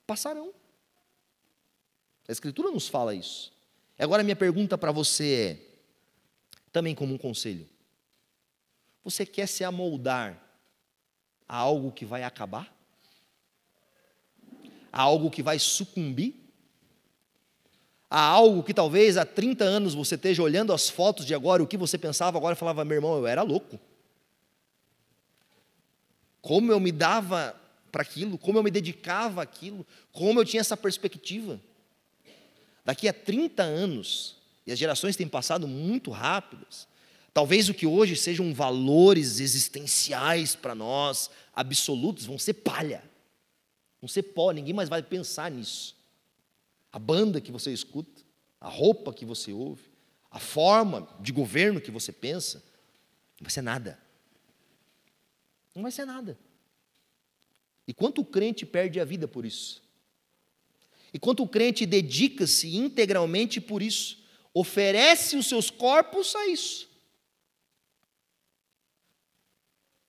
passarão. 0.07 0.53
A 2.29 2.33
Escritura 2.33 2.70
nos 2.70 2.89
fala 2.89 3.14
isso. 3.14 3.53
Agora, 3.99 4.22
minha 4.22 4.37
pergunta 4.37 4.79
para 4.79 4.93
você 4.93 5.35
é, 5.35 6.61
também 6.72 6.95
como 6.95 7.14
um 7.14 7.18
conselho: 7.18 7.66
você 9.03 9.27
quer 9.27 9.47
se 9.47 9.64
amoldar 9.64 10.41
a 11.49 11.57
algo 11.57 11.93
que 11.93 12.05
vai 12.05 12.22
acabar? 12.22 12.72
A 14.93 15.03
algo 15.03 15.31
que 15.31 15.43
vai 15.43 15.59
sucumbir? 15.59 16.35
A 18.09 18.20
algo 18.20 18.62
que 18.62 18.72
talvez 18.72 19.16
há 19.16 19.27
30 19.27 19.64
anos 19.64 19.95
você 19.95 20.14
esteja 20.14 20.43
olhando 20.43 20.72
as 20.72 20.89
fotos 20.89 21.27
de 21.27 21.35
agora, 21.35 21.62
o 21.62 21.66
que 21.66 21.77
você 21.77 21.99
pensava 21.99 22.39
agora, 22.39 22.55
falava, 22.55 22.85
meu 22.85 22.97
irmão, 22.97 23.16
eu 23.16 23.27
era 23.27 23.43
louco. 23.43 23.79
Como 26.41 26.70
eu 26.70 26.79
me 26.79 26.93
dava 26.93 27.61
para 27.95 28.03
aquilo, 28.03 28.37
como 28.37 28.59
eu 28.59 28.63
me 28.65 28.73
dedicava 28.73 29.41
àquilo, 29.41 29.87
como 30.11 30.41
eu 30.41 30.45
tinha 30.45 30.61
essa 30.61 30.77
perspectiva. 30.77 31.61
Daqui 32.85 33.07
a 33.07 33.13
30 33.13 33.63
anos, 33.63 34.35
e 34.67 34.73
as 34.73 34.79
gerações 34.81 35.15
têm 35.15 35.29
passado 35.29 35.69
muito 35.69 36.11
rápidas, 36.11 36.89
talvez 37.33 37.69
o 37.69 37.75
que 37.75 37.87
hoje 37.87 38.17
sejam 38.17 38.53
valores 38.53 39.39
existenciais 39.39 40.57
para 40.57 40.75
nós, 40.75 41.31
absolutos, 41.55 42.25
vão 42.25 42.37
ser 42.37 42.55
palha, 42.55 43.01
vão 44.01 44.09
ser 44.09 44.25
pó, 44.25 44.51
ninguém 44.51 44.75
mais 44.75 44.89
vai 44.89 45.01
pensar 45.01 45.49
nisso. 45.49 45.95
A 46.91 46.99
banda 46.99 47.41
que 47.41 47.53
você 47.53 47.73
escuta, 47.73 48.25
a 48.61 48.69
roupa 48.69 49.13
que 49.13 49.25
você 49.25 49.53
ouve, 49.53 49.89
a 50.33 50.41
forma 50.41 51.09
de 51.21 51.31
governo 51.31 51.81
que 51.81 51.93
você 51.93 52.11
pensa, 52.11 52.59
não 53.39 53.45
vai 53.45 53.53
ser 53.53 53.63
nada. 53.63 53.97
Não 55.73 55.83
vai 55.85 55.93
ser 55.93 56.05
nada. 56.05 56.37
E 57.87 57.93
quanto 57.93 58.22
o 58.22 58.24
crente 58.24 58.64
perde 58.64 58.99
a 58.99 59.05
vida 59.05 59.28
por 59.28 59.45
isso? 59.45 59.82
E 61.12 61.18
quanto 61.18 61.43
o 61.43 61.49
crente 61.49 61.87
dedica-se 61.87 62.74
integralmente 62.76 63.61
por 63.61 63.82
isso, 63.82 64.24
oferece 64.53 65.37
os 65.37 65.47
seus 65.47 65.70
corpos 65.70 66.35
a 66.35 66.49
isso. 66.49 66.89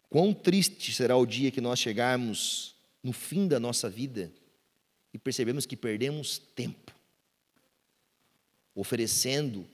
Quão 0.09 0.33
triste 0.33 0.93
será 0.93 1.17
o 1.17 1.25
dia 1.25 1.51
que 1.51 1.59
nós 1.59 1.77
chegarmos 1.77 2.75
no 3.03 3.11
fim 3.11 3.47
da 3.47 3.59
nossa 3.59 3.89
vida 3.89 4.31
e 5.13 5.19
percebemos 5.19 5.65
que 5.65 5.75
perdemos 5.75 6.39
tempo, 6.39 6.91
oferecendo 8.73 9.67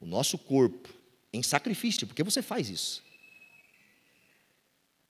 o 0.00 0.06
nosso 0.06 0.36
corpo 0.36 0.92
em 1.32 1.42
sacrifício, 1.42 2.06
porque 2.06 2.22
você 2.22 2.42
faz 2.42 2.68
isso, 2.68 3.04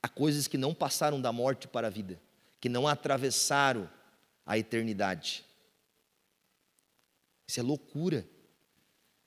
a 0.01 0.07
coisas 0.07 0.47
que 0.47 0.57
não 0.57 0.73
passaram 0.73 1.19
da 1.19 1.31
morte 1.31 1.67
para 1.67 1.87
a 1.87 1.89
vida, 1.89 2.21
que 2.63 2.69
não 2.69 2.87
atravessaram 2.87 3.89
a 4.45 4.57
eternidade. 4.57 5.43
Isso 7.45 7.59
é 7.59 7.63
loucura. 7.63 8.25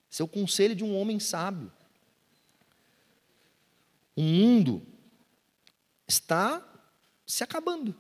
Isso 0.09 0.23
é 0.23 0.25
o 0.25 0.29
conselho 0.29 0.75
de 0.75 0.83
um 0.83 0.97
homem 0.97 1.21
sábio. 1.21 1.71
O 4.17 4.23
mundo 4.23 4.87
está 6.09 6.67
se 7.27 7.45
acabando. 7.45 7.95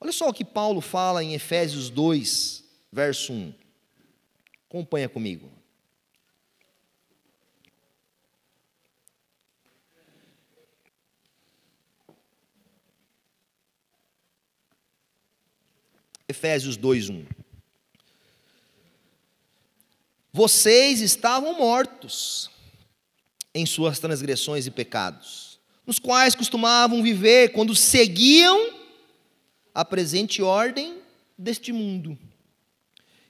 Olha 0.00 0.10
só 0.10 0.28
o 0.28 0.34
que 0.34 0.44
Paulo 0.44 0.80
fala 0.80 1.22
em 1.22 1.32
Efésios 1.32 1.90
2, 1.90 2.64
verso 2.90 3.32
1. 3.32 3.54
Acompanha 4.68 5.08
comigo. 5.08 5.48
Efésios 16.32 16.78
2, 16.78 17.10
1. 17.10 17.26
Vocês 20.32 21.02
estavam 21.02 21.58
mortos 21.58 22.50
em 23.54 23.66
suas 23.66 23.98
transgressões 23.98 24.66
e 24.66 24.70
pecados, 24.70 25.58
nos 25.86 25.98
quais 25.98 26.34
costumavam 26.34 27.02
viver 27.02 27.52
quando 27.52 27.76
seguiam 27.76 28.72
a 29.74 29.84
presente 29.84 30.40
ordem 30.40 31.02
deste 31.36 31.70
mundo. 31.70 32.18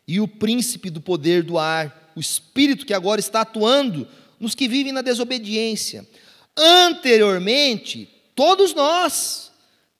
E 0.07 0.21
o 0.21 0.29
príncipe 0.29 0.89
do 0.89 1.01
poder 1.01 1.43
do 1.43 1.59
ar, 1.59 2.13
o 2.15 2.21
espírito 2.21 2.87
que 2.87 2.95
agora 2.95 3.19
está 3.19 3.41
atuando 3.41 4.07
nos 4.39 4.55
que 4.55 4.69
vivem 4.69 4.93
na 4.93 5.03
desobediência. 5.03 6.09
Anteriormente, 6.57 8.09
todos 8.37 8.73
nós 8.75 9.51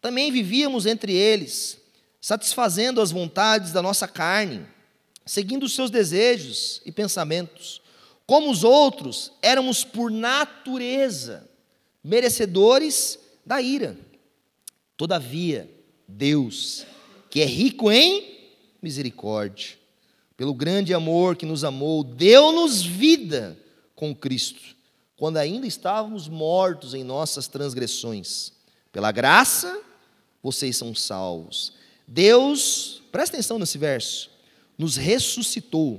também 0.01 0.31
vivíamos 0.31 0.87
entre 0.87 1.13
eles, 1.13 1.82
satisfazendo 2.23 3.01
as 3.01 3.11
vontades 3.11 3.73
da 3.73 3.83
nossa 3.83 4.07
carne, 4.07 4.65
seguindo 5.27 5.65
os 5.65 5.75
seus 5.75 5.91
desejos 5.91 6.81
e 6.87 6.93
pensamentos. 6.93 7.83
Como 8.25 8.49
os 8.49 8.63
outros, 8.63 9.33
éramos 9.43 9.83
por 9.83 10.09
natureza 10.09 11.51
merecedores 12.03 13.19
da 13.45 13.61
ira. 13.61 13.99
Todavia, 14.97 15.69
Deus, 16.07 16.87
que 17.29 17.41
é 17.41 17.45
rico 17.45 17.91
em 17.91 18.53
misericórdia, 18.81 19.77
pelo 20.37 20.55
grande 20.55 20.95
amor 20.95 21.35
que 21.37 21.45
nos 21.45 21.65
amou, 21.65 22.05
deu-nos 22.05 22.83
vida 22.83 23.59
com 23.97 24.15
Cristo, 24.15 24.77
quando 25.17 25.39
ainda 25.39 25.67
estávamos 25.67 26.29
mortos 26.29 26.95
em 26.95 27.03
nossas 27.03 27.49
transgressões. 27.49 28.53
Pela 28.93 29.11
graça, 29.11 29.81
vocês 30.41 30.77
são 30.77 30.95
salvos. 30.95 31.82
Deus, 32.13 33.03
presta 33.11 33.37
atenção 33.37 33.59
nesse 33.59 33.79
verso, 33.79 34.31
nos 34.77 34.97
ressuscitou 34.97 35.99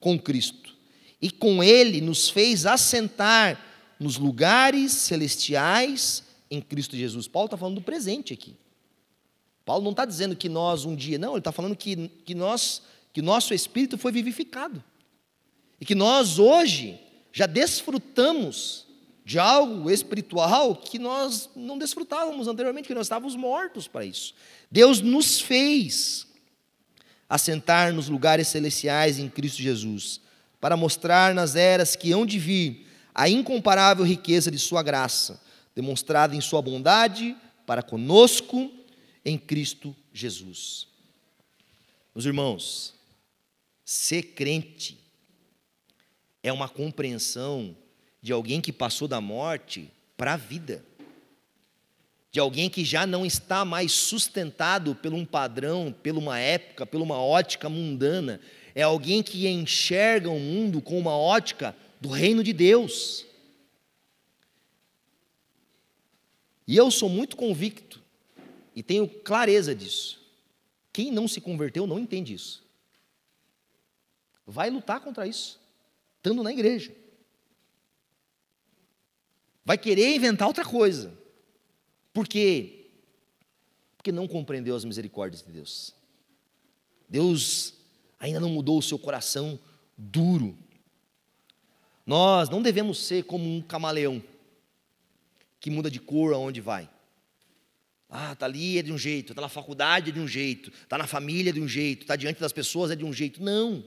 com 0.00 0.18
Cristo 0.18 0.74
e 1.20 1.30
com 1.30 1.62
Ele 1.62 2.00
nos 2.00 2.28
fez 2.28 2.66
assentar 2.66 3.64
nos 3.98 4.16
lugares 4.16 4.90
celestiais 4.90 6.24
em 6.50 6.60
Cristo 6.60 6.96
Jesus. 6.96 7.28
Paulo 7.28 7.46
está 7.46 7.56
falando 7.56 7.76
do 7.76 7.80
presente 7.80 8.32
aqui. 8.32 8.56
Paulo 9.64 9.84
não 9.84 9.92
está 9.92 10.04
dizendo 10.04 10.34
que 10.34 10.48
nós 10.48 10.84
um 10.84 10.96
dia, 10.96 11.16
não, 11.16 11.34
ele 11.34 11.38
está 11.38 11.52
falando 11.52 11.76
que, 11.76 12.08
que, 12.24 12.34
nós, 12.34 12.82
que 13.12 13.22
nosso 13.22 13.54
espírito 13.54 13.96
foi 13.96 14.10
vivificado. 14.10 14.82
E 15.80 15.84
que 15.84 15.94
nós 15.94 16.40
hoje 16.40 16.98
já 17.32 17.46
desfrutamos 17.46 18.88
de 19.24 19.38
algo 19.38 19.90
espiritual 19.90 20.74
que 20.76 20.98
nós 20.98 21.48
não 21.54 21.78
desfrutávamos 21.78 22.48
anteriormente, 22.48 22.88
que 22.88 22.94
nós 22.94 23.06
estávamos 23.06 23.36
mortos 23.36 23.86
para 23.86 24.04
isso. 24.04 24.34
Deus 24.70 25.00
nos 25.00 25.40
fez 25.40 26.26
assentar 27.28 27.92
nos 27.94 28.08
lugares 28.08 28.48
celestiais 28.48 29.18
em 29.18 29.28
Cristo 29.28 29.62
Jesus, 29.62 30.20
para 30.60 30.76
mostrar 30.76 31.34
nas 31.34 31.56
eras 31.56 31.96
que 31.96 32.12
hão 32.12 32.26
de 32.26 32.38
vir 32.38 32.86
a 33.14 33.28
incomparável 33.28 34.04
riqueza 34.04 34.50
de 34.50 34.58
Sua 34.58 34.82
graça, 34.82 35.40
demonstrada 35.74 36.36
em 36.36 36.40
Sua 36.40 36.60
bondade 36.60 37.36
para 37.66 37.82
conosco 37.82 38.70
em 39.24 39.38
Cristo 39.38 39.96
Jesus. 40.12 40.88
Meus 42.14 42.26
irmãos, 42.26 42.94
ser 43.84 44.22
crente 44.34 44.98
é 46.42 46.52
uma 46.52 46.68
compreensão 46.68 47.74
de 48.22 48.32
alguém 48.32 48.60
que 48.60 48.72
passou 48.72 49.08
da 49.08 49.20
morte 49.20 49.90
para 50.16 50.34
a 50.34 50.36
vida, 50.36 50.84
de 52.30 52.38
alguém 52.38 52.70
que 52.70 52.84
já 52.84 53.04
não 53.04 53.26
está 53.26 53.64
mais 53.64 53.92
sustentado 53.92 54.94
por 54.94 55.12
um 55.12 55.24
padrão, 55.24 55.92
por 55.92 56.16
uma 56.16 56.38
época, 56.38 56.86
por 56.86 57.00
uma 57.02 57.20
ótica 57.20 57.68
mundana, 57.68 58.40
é 58.74 58.82
alguém 58.82 59.22
que 59.22 59.46
enxerga 59.48 60.30
o 60.30 60.38
mundo 60.38 60.80
com 60.80 60.98
uma 60.98 61.14
ótica 61.14 61.76
do 62.00 62.08
reino 62.08 62.42
de 62.42 62.52
Deus. 62.52 63.26
E 66.66 66.76
eu 66.76 66.90
sou 66.90 67.08
muito 67.08 67.36
convicto 67.36 68.00
e 68.74 68.82
tenho 68.82 69.06
clareza 69.06 69.74
disso. 69.74 70.22
Quem 70.92 71.10
não 71.10 71.26
se 71.26 71.40
converteu 71.40 71.86
não 71.86 71.98
entende 71.98 72.32
isso. 72.32 72.62
Vai 74.46 74.70
lutar 74.70 75.00
contra 75.00 75.26
isso, 75.26 75.60
estando 76.16 76.42
na 76.42 76.52
igreja. 76.52 77.01
Vai 79.64 79.78
querer 79.78 80.14
inventar 80.14 80.48
outra 80.48 80.64
coisa. 80.64 81.16
Por 82.12 82.26
quê? 82.26 82.90
Porque 83.96 84.12
não 84.12 84.26
compreendeu 84.26 84.74
as 84.74 84.84
misericórdias 84.84 85.42
de 85.42 85.52
Deus. 85.52 85.94
Deus 87.08 87.74
ainda 88.18 88.40
não 88.40 88.50
mudou 88.50 88.78
o 88.78 88.82
seu 88.82 88.98
coração 88.98 89.58
duro. 89.96 90.56
Nós 92.04 92.48
não 92.48 92.62
devemos 92.62 92.98
ser 92.98 93.24
como 93.24 93.44
um 93.44 93.62
camaleão 93.62 94.22
que 95.60 95.70
muda 95.70 95.90
de 95.90 96.00
cor 96.00 96.34
aonde 96.34 96.60
vai. 96.60 96.90
Ah, 98.08 98.32
está 98.32 98.44
ali 98.44 98.78
é 98.78 98.82
de 98.82 98.92
um 98.92 98.98
jeito, 98.98 99.32
está 99.32 99.40
na 99.40 99.48
faculdade 99.48 100.10
é 100.10 100.12
de 100.12 100.20
um 100.20 100.28
jeito, 100.28 100.70
está 100.70 100.98
na 100.98 101.06
família 101.06 101.50
é 101.50 101.52
de 101.52 101.60
um 101.60 101.68
jeito, 101.68 102.02
está 102.02 102.14
diante 102.14 102.40
das 102.40 102.52
pessoas 102.52 102.90
é 102.90 102.96
de 102.96 103.04
um 103.04 103.12
jeito. 103.12 103.42
Não. 103.42 103.82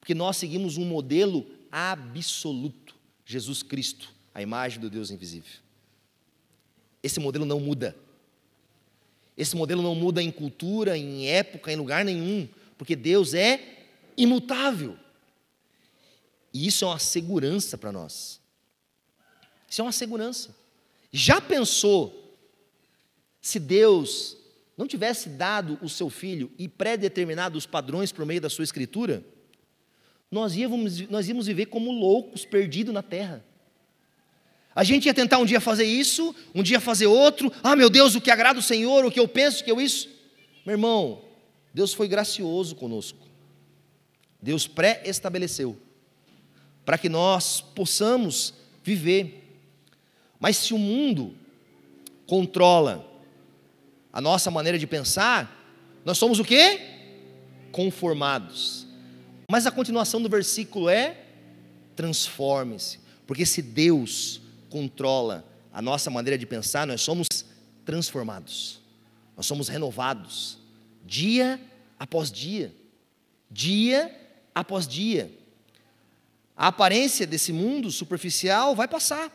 Porque 0.00 0.14
nós 0.14 0.36
seguimos 0.36 0.76
um 0.76 0.84
modelo 0.84 1.46
absoluto: 1.70 2.96
Jesus 3.24 3.62
Cristo, 3.62 4.14
a 4.36 4.42
imagem 4.42 4.78
do 4.78 4.90
Deus 4.90 5.10
invisível. 5.10 5.50
Esse 7.02 7.18
modelo 7.18 7.46
não 7.46 7.58
muda. 7.58 7.96
Esse 9.34 9.56
modelo 9.56 9.80
não 9.80 9.94
muda 9.94 10.22
em 10.22 10.30
cultura, 10.30 10.94
em 10.98 11.26
época, 11.26 11.72
em 11.72 11.76
lugar 11.76 12.04
nenhum, 12.04 12.46
porque 12.76 12.94
Deus 12.94 13.32
é 13.32 13.86
imutável. 14.14 14.94
E 16.52 16.66
isso 16.66 16.84
é 16.84 16.88
uma 16.88 16.98
segurança 16.98 17.78
para 17.78 17.90
nós. 17.90 18.38
Isso 19.70 19.80
é 19.80 19.84
uma 19.84 19.92
segurança. 19.92 20.54
Já 21.10 21.40
pensou 21.40 22.38
se 23.40 23.58
Deus 23.58 24.36
não 24.76 24.86
tivesse 24.86 25.30
dado 25.30 25.78
o 25.80 25.88
seu 25.88 26.10
filho 26.10 26.52
e 26.58 26.68
pré-determinado 26.68 27.56
os 27.56 27.64
padrões 27.64 28.12
por 28.12 28.26
meio 28.26 28.42
da 28.42 28.50
sua 28.50 28.64
escritura? 28.64 29.24
Nós 30.30 30.54
íamos, 30.54 31.08
nós 31.08 31.26
íamos 31.26 31.46
viver 31.46 31.66
como 31.66 31.90
loucos, 31.90 32.44
perdidos 32.44 32.92
na 32.92 33.02
terra. 33.02 33.42
A 34.76 34.84
gente 34.84 35.06
ia 35.06 35.14
tentar 35.14 35.38
um 35.38 35.46
dia 35.46 35.58
fazer 35.58 35.86
isso, 35.86 36.34
um 36.54 36.62
dia 36.62 36.78
fazer 36.78 37.06
outro. 37.06 37.50
Ah, 37.62 37.74
meu 37.74 37.88
Deus, 37.88 38.14
o 38.14 38.20
que 38.20 38.30
agrada 38.30 38.58
o 38.58 38.62
Senhor, 38.62 39.06
o 39.06 39.10
que 39.10 39.18
eu 39.18 39.26
penso, 39.26 39.62
o 39.62 39.64
que 39.64 39.70
eu 39.70 39.80
isso. 39.80 40.06
Meu 40.66 40.74
irmão, 40.74 41.22
Deus 41.72 41.94
foi 41.94 42.06
gracioso 42.06 42.76
conosco. 42.76 43.26
Deus 44.40 44.66
pré-estabeleceu 44.66 45.78
para 46.84 46.98
que 46.98 47.08
nós 47.08 47.62
possamos 47.62 48.52
viver. 48.84 49.42
Mas 50.38 50.58
se 50.58 50.74
o 50.74 50.78
mundo 50.78 51.34
controla 52.26 53.10
a 54.12 54.20
nossa 54.20 54.50
maneira 54.50 54.78
de 54.78 54.86
pensar, 54.86 55.66
nós 56.04 56.18
somos 56.18 56.38
o 56.38 56.44
quê? 56.44 56.80
Conformados. 57.72 58.86
Mas 59.50 59.66
a 59.66 59.70
continuação 59.70 60.20
do 60.20 60.28
versículo 60.28 60.90
é: 60.90 61.16
transforme-se. 61.96 63.00
Porque 63.26 63.46
se 63.46 63.62
Deus 63.62 64.42
controla 64.76 65.42
a 65.72 65.80
nossa 65.80 66.10
maneira 66.10 66.36
de 66.36 66.44
pensar, 66.44 66.86
nós 66.86 67.00
somos 67.00 67.28
transformados, 67.82 68.78
nós 69.34 69.46
somos 69.46 69.68
renovados, 69.68 70.58
dia 71.02 71.58
após 71.98 72.30
dia, 72.30 72.74
dia 73.50 74.14
após 74.54 74.86
dia. 74.86 75.32
A 76.54 76.66
aparência 76.66 77.26
desse 77.26 77.54
mundo 77.54 77.90
superficial 77.90 78.76
vai 78.76 78.86
passar, 78.86 79.34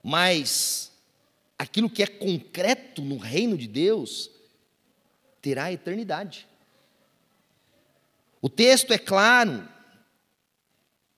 mas 0.00 0.92
aquilo 1.58 1.90
que 1.90 2.04
é 2.04 2.06
concreto 2.06 3.02
no 3.02 3.18
reino 3.18 3.58
de 3.58 3.66
Deus 3.66 4.30
terá 5.40 5.72
eternidade. 5.72 6.46
O 8.40 8.48
texto 8.48 8.92
é 8.92 8.98
claro, 8.98 9.68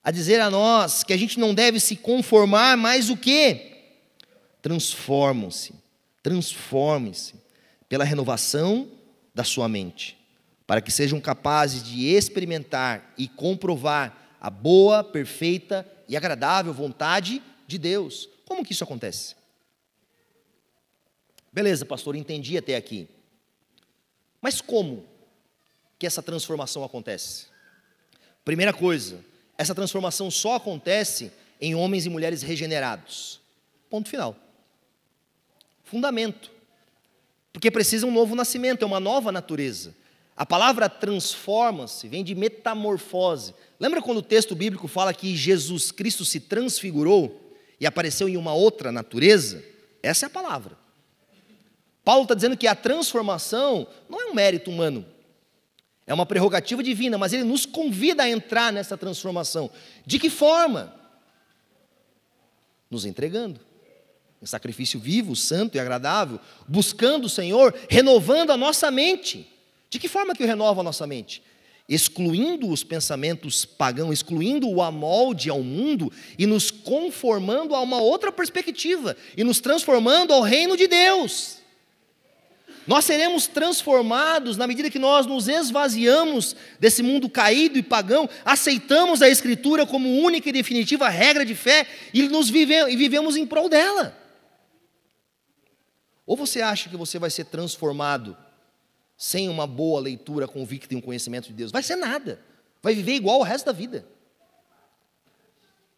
a 0.05 0.11
dizer 0.11 0.38
a 0.38 0.50
nós 0.50 1.02
que 1.02 1.14
a 1.14 1.16
gente 1.16 1.40
não 1.40 1.55
deve 1.55 1.80
se 1.80 1.96
conformar, 1.96 2.76
mas 2.76 3.09
o 3.09 3.16
que? 3.16 3.72
Transformam-se, 4.61 5.74
transformem-se 6.22 7.34
pela 7.88 8.05
renovação 8.05 8.90
da 9.34 9.42
sua 9.42 9.66
mente, 9.66 10.18
para 10.66 10.82
que 10.82 10.92
sejam 10.92 11.18
capazes 11.20 11.82
de 11.82 12.07
experimentar 12.07 13.14
e 13.16 13.26
comprovar 13.26 14.36
a 14.38 14.50
boa, 14.50 15.02
perfeita 15.02 15.90
e 16.07 16.16
agradável 16.16 16.74
vontade 16.74 17.42
de 17.66 17.78
Deus. 17.78 18.28
Como 18.44 18.62
que 18.62 18.72
isso 18.72 18.84
acontece? 18.84 19.34
Beleza, 21.50 21.86
pastor, 21.86 22.14
entendi 22.14 22.59
até 22.59 22.76
aqui. 22.76 23.09
Mas 24.42 24.61
como 24.61 25.07
que 25.98 26.07
essa 26.07 26.22
transformação 26.22 26.84
acontece? 26.84 27.46
Primeira 28.44 28.72
coisa, 28.72 29.24
essa 29.57 29.74
transformação 29.74 30.30
só 30.30 30.57
acontece 30.57 31.32
em 31.61 31.74
homens 31.74 32.07
e 32.07 32.11
mulheres 32.11 32.42
regenerados. 32.42 33.40
Ponto 33.88 34.09
final. 34.09 34.36
Fundamento. 35.84 36.50
Porque 37.52 37.70
precisa 37.70 38.07
um 38.07 38.12
novo 38.12 38.34
nascimento, 38.34 38.82
é 38.82 38.86
uma 38.86 38.98
nova 38.98 39.30
natureza. 39.30 39.94
A 40.36 40.44
palavra 40.44 40.88
transforma-se, 40.88 42.09
vem 42.09 42.24
de 42.24 42.34
metamorfose. 42.34 43.55
Lembra 43.78 44.02
quando 44.02 44.18
o 44.18 44.22
texto 44.22 44.57
bíblico 44.57 44.88
fala 44.88 45.14
que 45.14 45.36
Jesus 45.36 45.92
Cristo 45.92 46.24
se 46.24 46.40
transfigurou 46.40 47.40
e 47.78 47.86
apareceu 47.86 48.28
em 48.28 48.36
uma 48.36 48.52
outra 48.52 48.90
natureza? 48.90 49.64
Essa 50.02 50.26
é 50.26 50.28
a 50.28 50.30
palavra. 50.30 50.76
Paulo 52.05 52.24
está 52.24 52.34
dizendo 52.34 52.57
que 52.57 52.66
a 52.66 52.74
transformação 52.74 53.86
não 54.09 54.20
é 54.20 54.26
um 54.26 54.34
mérito 54.34 54.70
humano, 54.70 55.07
é 56.07 56.12
uma 56.12 56.26
prerrogativa 56.26 56.82
divina, 56.82 57.16
mas 57.16 57.32
ele 57.32 57.44
nos 57.44 57.64
convida 57.64 58.24
a 58.24 58.28
entrar 58.28 58.72
nessa 58.72 58.96
transformação. 58.96 59.70
De 60.05 60.18
que 60.18 60.28
forma? 60.28 60.94
Nos 62.90 63.07
entregando. 63.07 63.61
Em 64.42 64.46
sacrifício 64.46 65.00
vivo, 65.00 65.34
santo 65.34 65.76
e 65.76 65.80
agradável, 65.80 66.38
buscando 66.68 67.24
o 67.24 67.30
Senhor, 67.30 67.74
renovando 67.88 68.50
a 68.50 68.57
nossa 68.57 68.90
mente. 68.90 69.50
De 69.88 69.98
que 69.98 70.09
forma 70.09 70.34
que 70.34 70.44
renova 70.44 70.82
a 70.82 70.84
nossa 70.84 71.07
mente? 71.07 71.42
Excluindo 71.88 72.68
os 72.68 72.84
pensamentos 72.84 73.64
pagãos, 73.64 74.12
excluindo 74.12 74.68
o 74.68 74.82
amolde 74.82 75.48
ao 75.48 75.62
mundo 75.62 76.12
e 76.38 76.44
nos 76.44 76.70
conformando 76.70 77.74
a 77.74 77.80
uma 77.80 77.98
outra 77.98 78.30
perspectiva 78.30 79.16
e 79.36 79.42
nos 79.42 79.61
transformando 79.61 80.34
ao 80.34 80.42
reino 80.42 80.76
de 80.76 80.86
Deus. 80.86 81.63
Nós 82.87 83.05
seremos 83.05 83.47
transformados 83.47 84.57
na 84.57 84.66
medida 84.66 84.91
que 84.91 84.99
nós 84.99 85.26
nos 85.26 85.49
esvaziamos 85.49 86.55
desse 86.78 87.03
mundo 87.03 87.28
caído 87.30 87.78
e 87.78 87.82
pagão, 87.82 88.28
aceitamos 88.45 89.22
a 89.22 89.28
Escritura 89.28 89.87
como 89.87 90.22
única 90.22 90.49
e 90.49 90.53
definitiva 90.53 91.09
regra 91.09 91.45
de 91.45 91.55
fé 91.55 91.87
e, 92.12 92.28
nos 92.28 92.51
vive, 92.51 92.74
e 92.91 92.97
vivemos 92.97 93.37
em 93.37 93.47
prol 93.47 93.68
dela. 93.68 94.16
Ou 96.26 96.37
você 96.37 96.61
acha 96.61 96.89
que 96.89 96.97
você 96.97 97.18
vai 97.18 97.30
ser 97.30 97.45
transformado 97.47 98.37
sem 99.16 99.49
uma 99.49 99.66
boa 99.66 100.01
leitura 100.01 100.47
convicta 100.47 100.93
e 100.93 100.97
um 100.97 101.01
conhecimento 101.01 101.49
de 101.49 101.55
Deus? 101.55 101.70
Vai 101.70 101.82
ser 101.82 101.97
nada. 101.97 102.41
Vai 102.82 102.95
viver 102.95 103.14
igual 103.14 103.41
o 103.41 103.43
resto 103.43 103.66
da 103.66 103.72
vida. 103.72 104.07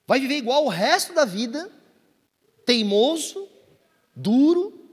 Vai 0.06 0.20
viver 0.20 0.36
igual 0.36 0.64
o 0.64 0.68
resto 0.68 1.12
da 1.12 1.24
vida, 1.24 1.68
teimoso, 2.64 3.48
duro, 4.14 4.85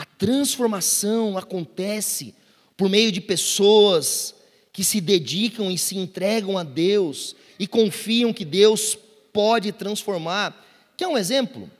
a 0.00 0.04
transformação 0.06 1.36
acontece 1.36 2.34
por 2.74 2.88
meio 2.88 3.12
de 3.12 3.20
pessoas 3.20 4.34
que 4.72 4.82
se 4.82 4.98
dedicam 4.98 5.70
e 5.70 5.76
se 5.76 5.94
entregam 5.98 6.56
a 6.56 6.62
Deus 6.62 7.36
e 7.58 7.66
confiam 7.66 8.32
que 8.32 8.46
Deus 8.46 8.96
pode 9.30 9.72
transformar. 9.72 10.58
Quer 10.96 11.06
um 11.06 11.18
exemplo? 11.18 11.70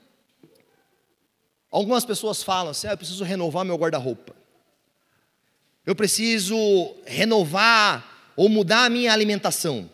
Algumas 1.71 2.05
pessoas 2.05 2.43
falam 2.43 2.69
assim: 2.69 2.85
ah, 2.85 2.91
eu 2.91 2.97
preciso 2.97 3.23
renovar 3.23 3.65
meu 3.65 3.75
guarda-roupa. 3.75 4.35
Eu 5.83 5.95
preciso 5.95 6.95
renovar 7.07 8.33
ou 8.35 8.47
mudar 8.47 8.85
a 8.85 8.89
minha 8.89 9.11
alimentação. 9.11 9.89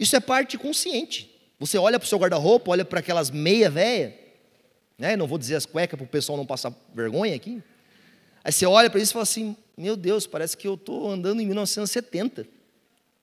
Isso 0.00 0.16
é 0.16 0.20
parte 0.20 0.56
consciente. 0.56 1.30
Você 1.60 1.76
olha 1.76 1.98
para 1.98 2.06
o 2.06 2.08
seu 2.08 2.18
guarda-roupa, 2.18 2.70
olha 2.70 2.84
para 2.84 3.00
aquelas 3.00 3.30
meia 3.30 3.68
véia, 3.68 4.23
né? 4.98 5.16
Não 5.16 5.26
vou 5.26 5.38
dizer 5.38 5.56
as 5.56 5.66
cuecas 5.66 5.96
para 5.96 6.04
o 6.04 6.08
pessoal 6.08 6.38
não 6.38 6.46
passar 6.46 6.72
vergonha 6.94 7.34
aqui. 7.34 7.62
Aí 8.42 8.52
você 8.52 8.66
olha 8.66 8.88
para 8.88 9.00
isso 9.00 9.12
e 9.12 9.14
fala 9.14 9.22
assim: 9.24 9.56
Meu 9.76 9.96
Deus, 9.96 10.26
parece 10.26 10.56
que 10.56 10.66
eu 10.66 10.74
estou 10.74 11.10
andando 11.10 11.40
em 11.40 11.46
1970. 11.46 12.46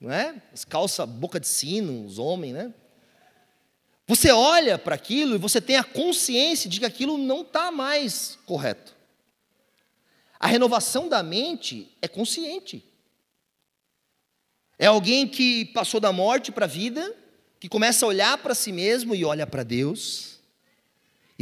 Não 0.00 0.10
é? 0.10 0.42
As 0.52 0.64
calças 0.64 1.08
boca 1.08 1.38
de 1.38 1.46
sino, 1.46 2.04
os 2.04 2.18
homens, 2.18 2.54
né? 2.54 2.74
Você 4.06 4.32
olha 4.32 4.76
para 4.76 4.96
aquilo 4.96 5.36
e 5.36 5.38
você 5.38 5.60
tem 5.60 5.76
a 5.76 5.84
consciência 5.84 6.68
de 6.68 6.80
que 6.80 6.86
aquilo 6.86 7.16
não 7.16 7.42
está 7.42 7.70
mais 7.70 8.36
correto. 8.44 8.94
A 10.38 10.48
renovação 10.48 11.08
da 11.08 11.22
mente 11.22 11.90
é 12.02 12.08
consciente. 12.08 12.84
É 14.76 14.86
alguém 14.86 15.28
que 15.28 15.66
passou 15.66 16.00
da 16.00 16.12
morte 16.12 16.50
para 16.50 16.64
a 16.64 16.68
vida, 16.68 17.14
que 17.60 17.68
começa 17.68 18.04
a 18.04 18.08
olhar 18.08 18.36
para 18.38 18.56
si 18.56 18.72
mesmo 18.72 19.14
e 19.14 19.24
olha 19.24 19.46
para 19.46 19.62
Deus 19.62 20.31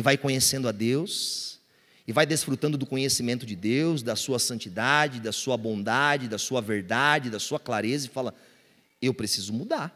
e 0.00 0.02
vai 0.02 0.16
conhecendo 0.16 0.66
a 0.66 0.72
Deus, 0.72 1.60
e 2.06 2.12
vai 2.12 2.24
desfrutando 2.24 2.78
do 2.78 2.86
conhecimento 2.86 3.44
de 3.44 3.54
Deus, 3.54 4.02
da 4.02 4.16
sua 4.16 4.38
santidade, 4.38 5.20
da 5.20 5.30
sua 5.30 5.58
bondade, 5.58 6.26
da 6.26 6.38
sua 6.38 6.62
verdade, 6.62 7.28
da 7.28 7.38
sua 7.38 7.60
clareza, 7.60 8.06
e 8.06 8.08
fala: 8.08 8.34
eu 9.02 9.12
preciso 9.12 9.52
mudar. 9.52 9.94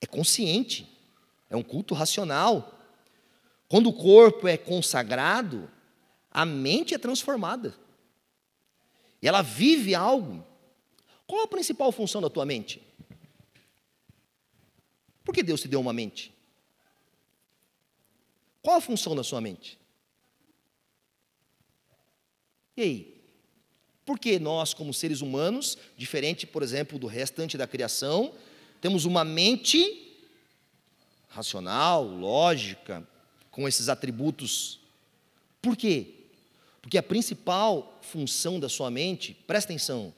É 0.00 0.06
consciente, 0.06 0.84
é 1.48 1.56
um 1.56 1.62
culto 1.62 1.94
racional. 1.94 2.76
Quando 3.68 3.88
o 3.88 3.92
corpo 3.92 4.48
é 4.48 4.56
consagrado, 4.56 5.70
a 6.28 6.44
mente 6.44 6.92
é 6.92 6.98
transformada. 6.98 7.72
E 9.22 9.28
ela 9.28 9.42
vive 9.42 9.94
algo. 9.94 10.44
Qual 11.24 11.44
a 11.44 11.48
principal 11.48 11.92
função 11.92 12.20
da 12.20 12.28
tua 12.28 12.44
mente? 12.44 12.82
Por 15.24 15.32
que 15.32 15.40
Deus 15.40 15.60
te 15.60 15.68
deu 15.68 15.80
uma 15.80 15.92
mente? 15.92 16.33
Qual 18.64 18.78
a 18.78 18.80
função 18.80 19.14
da 19.14 19.22
sua 19.22 19.42
mente? 19.42 19.78
E 22.74 22.80
aí? 22.82 23.22
Porque 24.06 24.38
nós, 24.38 24.72
como 24.72 24.94
seres 24.94 25.20
humanos, 25.20 25.76
diferente, 25.98 26.46
por 26.46 26.62
exemplo, 26.62 26.98
do 26.98 27.06
restante 27.06 27.58
da 27.58 27.66
criação, 27.66 28.32
temos 28.80 29.04
uma 29.04 29.22
mente 29.22 30.16
racional, 31.28 32.04
lógica, 32.04 33.06
com 33.50 33.68
esses 33.68 33.90
atributos. 33.90 34.80
Por 35.60 35.76
quê? 35.76 36.14
Porque 36.80 36.96
a 36.96 37.02
principal 37.02 37.98
função 38.00 38.58
da 38.58 38.70
sua 38.70 38.90
mente, 38.90 39.34
presta 39.46 39.72
atenção, 39.72 40.12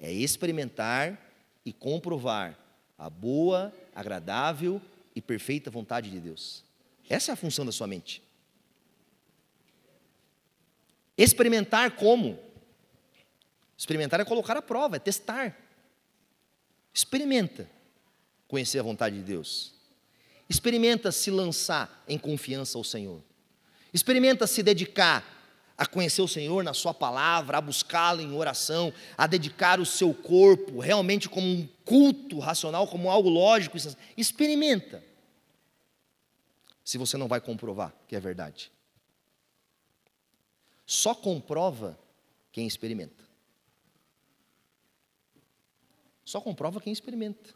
é 0.00 0.12
experimentar 0.12 1.20
e 1.64 1.72
comprovar 1.72 2.58
a 2.98 3.08
boa, 3.08 3.72
agradável 3.94 4.82
e 5.14 5.22
perfeita 5.22 5.70
vontade 5.70 6.10
de 6.10 6.18
Deus. 6.18 6.64
Essa 7.12 7.32
é 7.32 7.34
a 7.34 7.36
função 7.36 7.66
da 7.66 7.70
sua 7.70 7.86
mente. 7.86 8.22
Experimentar 11.16 11.90
como? 11.90 12.38
Experimentar 13.76 14.18
é 14.18 14.24
colocar 14.24 14.56
à 14.56 14.62
prova, 14.62 14.96
é 14.96 14.98
testar. 14.98 15.54
Experimenta 16.94 17.68
conhecer 18.48 18.78
a 18.78 18.82
vontade 18.82 19.16
de 19.16 19.22
Deus. 19.22 19.74
Experimenta 20.48 21.12
se 21.12 21.30
lançar 21.30 22.02
em 22.08 22.16
confiança 22.16 22.78
ao 22.78 22.84
Senhor. 22.84 23.22
Experimenta 23.92 24.46
se 24.46 24.62
dedicar 24.62 25.22
a 25.76 25.84
conhecer 25.84 26.22
o 26.22 26.28
Senhor 26.28 26.64
na 26.64 26.72
Sua 26.72 26.94
palavra, 26.94 27.58
a 27.58 27.60
buscá-lo 27.60 28.22
em 28.22 28.32
oração, 28.34 28.90
a 29.18 29.26
dedicar 29.26 29.78
o 29.80 29.84
seu 29.84 30.14
corpo 30.14 30.80
realmente 30.80 31.28
como 31.28 31.46
um 31.46 31.68
culto 31.84 32.38
racional, 32.38 32.88
como 32.88 33.10
algo 33.10 33.28
lógico. 33.28 33.76
Experimenta. 34.16 35.11
Se 36.84 36.98
você 36.98 37.16
não 37.16 37.28
vai 37.28 37.40
comprovar 37.40 37.94
que 38.06 38.16
é 38.16 38.20
verdade. 38.20 38.72
Só 40.84 41.14
comprova 41.14 41.98
quem 42.50 42.66
experimenta. 42.66 43.24
Só 46.24 46.40
comprova 46.40 46.80
quem 46.80 46.92
experimenta. 46.92 47.54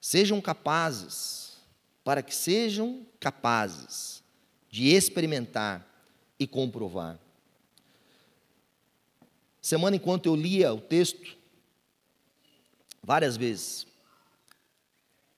Sejam 0.00 0.40
capazes, 0.40 1.58
para 2.04 2.22
que 2.22 2.34
sejam 2.34 3.06
capazes 3.18 4.22
de 4.70 4.88
experimentar 4.88 5.86
e 6.38 6.46
comprovar. 6.46 7.18
Semana 9.60 9.96
enquanto 9.96 10.26
eu 10.26 10.36
lia 10.36 10.72
o 10.72 10.80
texto, 10.80 11.36
várias 13.02 13.36
vezes, 13.36 13.86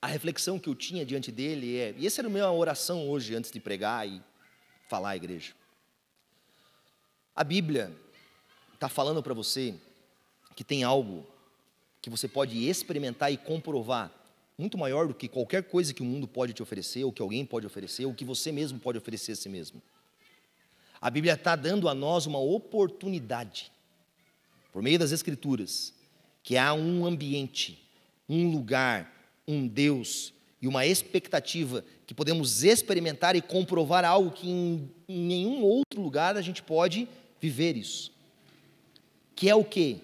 a 0.01 0.07
reflexão 0.07 0.57
que 0.57 0.69
eu 0.69 0.75
tinha 0.75 1.05
diante 1.05 1.31
dele 1.31 1.77
é, 1.77 1.93
e 1.97 2.07
essa 2.07 2.21
era 2.21 2.27
a 2.27 2.31
minha 2.31 2.49
oração 2.51 3.09
hoje 3.09 3.35
antes 3.35 3.51
de 3.51 3.59
pregar 3.59 4.07
e 4.07 4.21
falar 4.87 5.09
à 5.09 5.15
igreja. 5.15 5.53
A 7.35 7.43
Bíblia 7.43 7.95
está 8.73 8.87
falando 8.87 9.21
para 9.21 9.33
você 9.33 9.75
que 10.55 10.63
tem 10.63 10.83
algo 10.83 11.27
que 12.01 12.09
você 12.09 12.27
pode 12.27 12.67
experimentar 12.67 13.31
e 13.31 13.37
comprovar, 13.37 14.11
muito 14.57 14.77
maior 14.77 15.07
do 15.07 15.13
que 15.13 15.27
qualquer 15.27 15.63
coisa 15.63 15.93
que 15.93 16.01
o 16.01 16.05
mundo 16.05 16.27
pode 16.27 16.53
te 16.53 16.63
oferecer, 16.63 17.03
ou 17.03 17.11
que 17.11 17.21
alguém 17.21 17.45
pode 17.45 17.65
oferecer, 17.65 18.05
ou 18.05 18.13
que 18.13 18.25
você 18.25 18.51
mesmo 18.51 18.79
pode 18.79 18.97
oferecer 18.97 19.33
a 19.33 19.35
si 19.35 19.47
mesmo. 19.47 19.81
A 21.01 21.09
Bíblia 21.09 21.33
está 21.33 21.55
dando 21.55 21.87
a 21.87 21.93
nós 21.93 22.25
uma 22.25 22.39
oportunidade, 22.39 23.71
por 24.71 24.81
meio 24.81 24.99
das 24.99 25.11
Escrituras, 25.11 25.93
que 26.43 26.57
há 26.57 26.73
um 26.73 27.05
ambiente, 27.05 27.81
um 28.27 28.51
lugar, 28.51 29.18
um 29.49 29.67
Deus 29.67 30.31
e 30.61 30.67
uma 30.67 30.85
expectativa 30.85 31.83
que 32.05 32.13
podemos 32.13 32.63
experimentar 32.63 33.35
e 33.35 33.41
comprovar 33.41 34.05
algo 34.05 34.29
que 34.29 34.47
em, 34.47 34.91
em 35.07 35.21
nenhum 35.21 35.63
outro 35.63 35.99
lugar 35.99 36.37
a 36.37 36.41
gente 36.41 36.61
pode 36.61 37.07
viver 37.41 37.75
isso. 37.75 38.11
Que 39.35 39.49
é 39.49 39.55
o 39.55 39.63
que? 39.63 40.01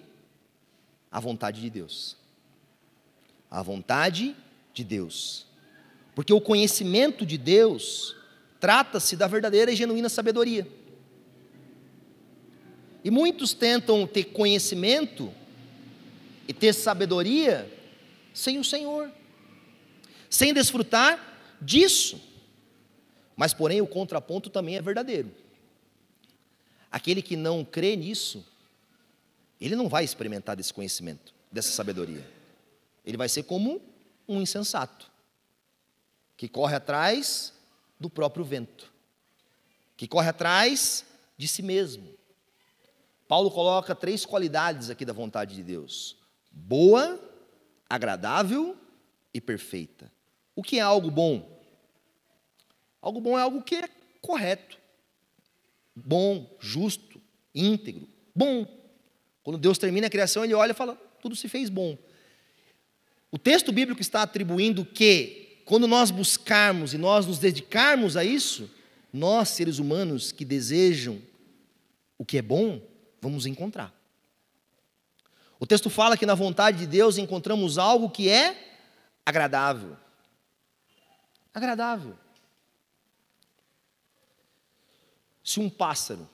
A 1.12 1.20
vontade 1.20 1.60
de 1.60 1.70
Deus. 1.70 2.16
A 3.48 3.62
vontade 3.62 4.34
de 4.74 4.82
Deus. 4.82 5.46
Porque 6.14 6.32
o 6.32 6.40
conhecimento 6.40 7.24
de 7.24 7.38
Deus 7.38 8.16
trata-se 8.58 9.16
da 9.16 9.28
verdadeira 9.28 9.70
e 9.70 9.76
genuína 9.76 10.08
sabedoria. 10.08 10.66
E 13.04 13.10
muitos 13.10 13.54
tentam 13.54 14.06
ter 14.06 14.24
conhecimento 14.24 15.32
e 16.48 16.52
ter 16.52 16.72
sabedoria 16.72 17.70
sem 18.34 18.58
o 18.58 18.64
Senhor, 18.64 19.10
sem 20.36 20.52
desfrutar 20.52 21.18
disso. 21.60 22.20
Mas, 23.34 23.52
porém, 23.54 23.80
o 23.80 23.86
contraponto 23.86 24.50
também 24.50 24.76
é 24.76 24.82
verdadeiro. 24.82 25.30
Aquele 26.90 27.22
que 27.22 27.36
não 27.36 27.64
crê 27.64 27.96
nisso, 27.96 28.44
ele 29.60 29.76
não 29.76 29.88
vai 29.88 30.04
experimentar 30.04 30.56
desse 30.56 30.72
conhecimento, 30.72 31.34
dessa 31.50 31.70
sabedoria. 31.70 32.28
Ele 33.04 33.16
vai 33.16 33.28
ser 33.28 33.44
como 33.44 33.80
um 34.28 34.40
insensato, 34.40 35.10
que 36.36 36.48
corre 36.48 36.76
atrás 36.76 37.52
do 37.98 38.10
próprio 38.10 38.44
vento, 38.44 38.92
que 39.96 40.06
corre 40.06 40.28
atrás 40.28 41.04
de 41.36 41.46
si 41.46 41.62
mesmo, 41.62 42.16
Paulo 43.28 43.50
coloca 43.50 43.94
três 43.94 44.24
qualidades 44.24 44.88
aqui 44.88 45.04
da 45.04 45.12
vontade 45.12 45.54
de 45.54 45.62
Deus: 45.62 46.16
boa, 46.50 47.20
agradável 47.88 48.76
e 49.34 49.40
perfeita. 49.40 50.10
O 50.56 50.62
que 50.62 50.78
é 50.78 50.82
algo 50.82 51.10
bom? 51.10 51.56
Algo 53.00 53.20
bom 53.20 53.38
é 53.38 53.42
algo 53.42 53.62
que 53.62 53.76
é 53.76 53.88
correto, 54.20 54.76
bom, 55.94 56.50
justo, 56.58 57.20
íntegro, 57.54 58.08
bom. 58.34 58.66
Quando 59.44 59.58
Deus 59.58 59.78
termina 59.78 60.08
a 60.08 60.10
criação, 60.10 60.44
ele 60.44 60.54
olha 60.54 60.72
e 60.72 60.74
fala: 60.74 60.96
tudo 61.20 61.36
se 61.36 61.48
fez 61.48 61.70
bom. 61.70 61.96
O 63.30 63.38
texto 63.38 63.70
bíblico 63.70 64.00
está 64.00 64.22
atribuindo 64.22 64.84
que, 64.84 65.62
quando 65.64 65.86
nós 65.86 66.10
buscarmos 66.10 66.94
e 66.94 66.98
nós 66.98 67.26
nos 67.26 67.38
dedicarmos 67.38 68.16
a 68.16 68.24
isso, 68.24 68.68
nós, 69.12 69.50
seres 69.50 69.78
humanos 69.78 70.32
que 70.32 70.44
desejam 70.44 71.20
o 72.18 72.24
que 72.24 72.38
é 72.38 72.42
bom, 72.42 72.80
vamos 73.20 73.46
encontrar. 73.46 73.94
O 75.60 75.66
texto 75.66 75.88
fala 75.88 76.16
que 76.16 76.26
na 76.26 76.34
vontade 76.34 76.78
de 76.78 76.86
Deus 76.86 77.18
encontramos 77.18 77.78
algo 77.78 78.10
que 78.10 78.28
é 78.28 78.78
agradável. 79.24 79.96
Agradável. 81.56 82.14
Se 85.42 85.58
um 85.58 85.70
pássaro 85.70 86.28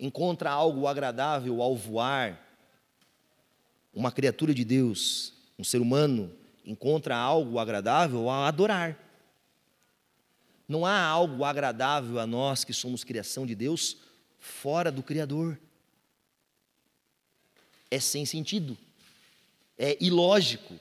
encontra 0.00 0.50
algo 0.50 0.88
agradável 0.88 1.62
ao 1.62 1.76
voar, 1.76 2.44
uma 3.94 4.10
criatura 4.10 4.52
de 4.52 4.64
Deus, 4.64 5.32
um 5.56 5.62
ser 5.62 5.80
humano, 5.80 6.36
encontra 6.64 7.16
algo 7.16 7.60
agradável 7.60 8.28
ao 8.28 8.42
adorar. 8.42 8.98
Não 10.66 10.84
há 10.84 11.00
algo 11.00 11.44
agradável 11.44 12.18
a 12.18 12.26
nós 12.26 12.64
que 12.64 12.72
somos 12.72 13.04
criação 13.04 13.46
de 13.46 13.54
Deus 13.54 13.96
fora 14.40 14.90
do 14.90 15.04
Criador. 15.04 15.56
É 17.88 18.00
sem 18.00 18.26
sentido, 18.26 18.76
é 19.78 19.96
ilógico. 20.00 20.80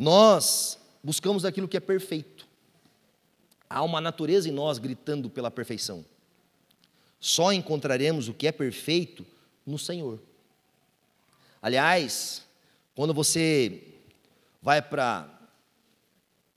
Nós 0.00 0.78
buscamos 1.04 1.44
aquilo 1.44 1.68
que 1.68 1.76
é 1.76 1.80
perfeito. 1.80 2.48
Há 3.68 3.82
uma 3.82 4.00
natureza 4.00 4.48
em 4.48 4.50
nós 4.50 4.78
gritando 4.78 5.28
pela 5.28 5.50
perfeição. 5.50 6.02
Só 7.20 7.52
encontraremos 7.52 8.26
o 8.26 8.32
que 8.32 8.46
é 8.46 8.52
perfeito 8.52 9.26
no 9.66 9.78
Senhor. 9.78 10.18
Aliás, 11.60 12.42
quando 12.94 13.12
você 13.12 13.82
vai 14.62 14.80
para 14.80 15.28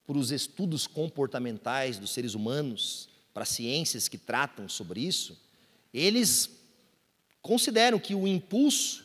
os 0.07 0.31
estudos 0.31 0.87
comportamentais 0.87 1.99
dos 1.99 2.11
seres 2.11 2.35
humanos, 2.35 3.09
para 3.33 3.43
ciências 3.43 4.07
que 4.07 4.17
tratam 4.17 4.69
sobre 4.69 5.01
isso, 5.01 5.37
eles 5.93 6.49
consideram 7.41 7.99
que 7.99 8.15
o 8.15 8.25
impulso 8.25 9.03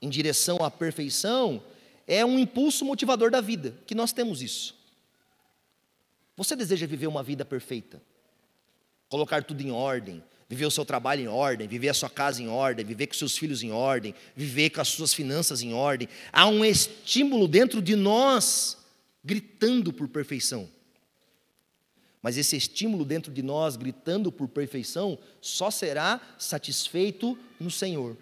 em 0.00 0.08
direção 0.08 0.64
à 0.64 0.70
perfeição 0.70 1.62
é 2.08 2.24
um 2.24 2.38
impulso 2.38 2.86
motivador 2.86 3.30
da 3.30 3.42
vida, 3.42 3.76
que 3.86 3.94
nós 3.94 4.12
temos 4.12 4.40
isso. 4.40 4.74
Você 6.34 6.56
deseja 6.56 6.86
viver 6.86 7.06
uma 7.06 7.22
vida 7.22 7.44
perfeita, 7.44 8.00
colocar 9.10 9.44
tudo 9.44 9.60
em 9.60 9.70
ordem, 9.70 10.24
viver 10.48 10.64
o 10.64 10.70
seu 10.70 10.86
trabalho 10.86 11.20
em 11.20 11.28
ordem, 11.28 11.68
viver 11.68 11.90
a 11.90 11.94
sua 11.94 12.08
casa 12.08 12.42
em 12.42 12.48
ordem, 12.48 12.84
viver 12.84 13.08
com 13.08 13.14
seus 13.14 13.36
filhos 13.36 13.62
em 13.62 13.70
ordem, 13.70 14.14
viver 14.34 14.70
com 14.70 14.80
as 14.80 14.88
suas 14.88 15.12
finanças 15.12 15.60
em 15.60 15.74
ordem. 15.74 16.08
Há 16.32 16.46
um 16.46 16.64
estímulo 16.64 17.46
dentro 17.46 17.82
de 17.82 17.94
nós 17.94 18.78
gritando 19.22 19.92
por 19.92 20.08
perfeição. 20.08 20.68
Mas 22.22 22.38
esse 22.38 22.56
estímulo 22.56 23.04
dentro 23.04 23.30
de 23.30 23.42
nós, 23.42 23.76
gritando 23.76 24.32
por 24.32 24.48
perfeição, 24.48 25.18
só 25.40 25.70
será 25.70 26.20
satisfeito 26.38 27.38
no 27.60 27.70
Senhor. 27.70 28.16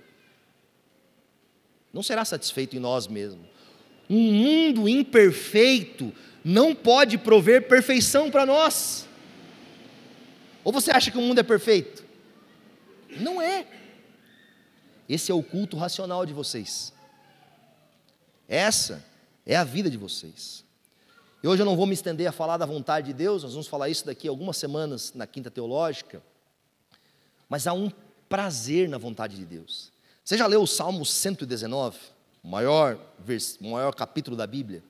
Não 1.93 2.03
será 2.03 2.25
satisfeito 2.25 2.77
em 2.77 2.81
nós 2.81 3.07
mesmos. 3.07 3.56
Um 4.09 4.33
mundo 4.33 4.89
imperfeito 4.89 6.13
não 6.45 6.75
pode 6.75 7.19
prover 7.19 7.67
perfeição 7.69 8.31
para 8.31 8.47
nós. 8.47 9.07
Ou 10.63 10.73
você 10.73 10.91
acha 10.91 11.11
que 11.11 11.19
o 11.19 11.23
mundo 11.23 11.39
é 11.39 11.43
perfeito? 11.43 12.05
Não 13.21 13.41
é. 13.41 13.67
Esse 15.09 15.31
é 15.31 15.35
o 15.35 15.43
culto 15.43 15.77
racional 15.77 16.27
de 16.27 16.33
vocês. 16.33 16.93
Essa 18.49 19.05
é 19.45 19.57
a 19.57 19.65
vida 19.65 19.91
de 19.91 19.97
vocês. 19.97 20.65
E 21.43 21.49
hoje 21.49 21.63
eu 21.63 21.67
não 21.67 21.77
vou 21.77 21.87
me 21.87 21.95
estender 21.95 22.27
a 22.27 22.33
falar 22.33 22.57
da 22.57 22.67
vontade 22.67 23.09
de 23.09 23.13
Deus, 23.13 23.43
nós 23.43 23.53
vamos 23.53 23.69
falar 23.69 23.89
isso 23.89 24.07
daqui 24.07 24.27
algumas 24.27 24.57
semanas 24.57 25.13
na 25.15 25.27
Quinta 25.27 25.51
Teológica. 25.51 26.23
Mas 27.49 27.67
há 27.67 27.73
um 27.73 27.91
prazer 28.29 28.89
na 28.89 28.99
vontade 28.99 29.37
de 29.37 29.45
Deus. 29.45 29.93
Você 30.25 30.37
já 30.37 30.47
leu 30.47 30.63
o 30.63 30.67
Salmo 30.67 31.07
119, 31.07 31.97
o 31.97 32.01
maior, 32.47 32.99
vers... 33.19 33.59
maior 33.61 33.93
capítulo 33.93 34.37
da 34.37 34.47
Bíblia? 34.47 34.83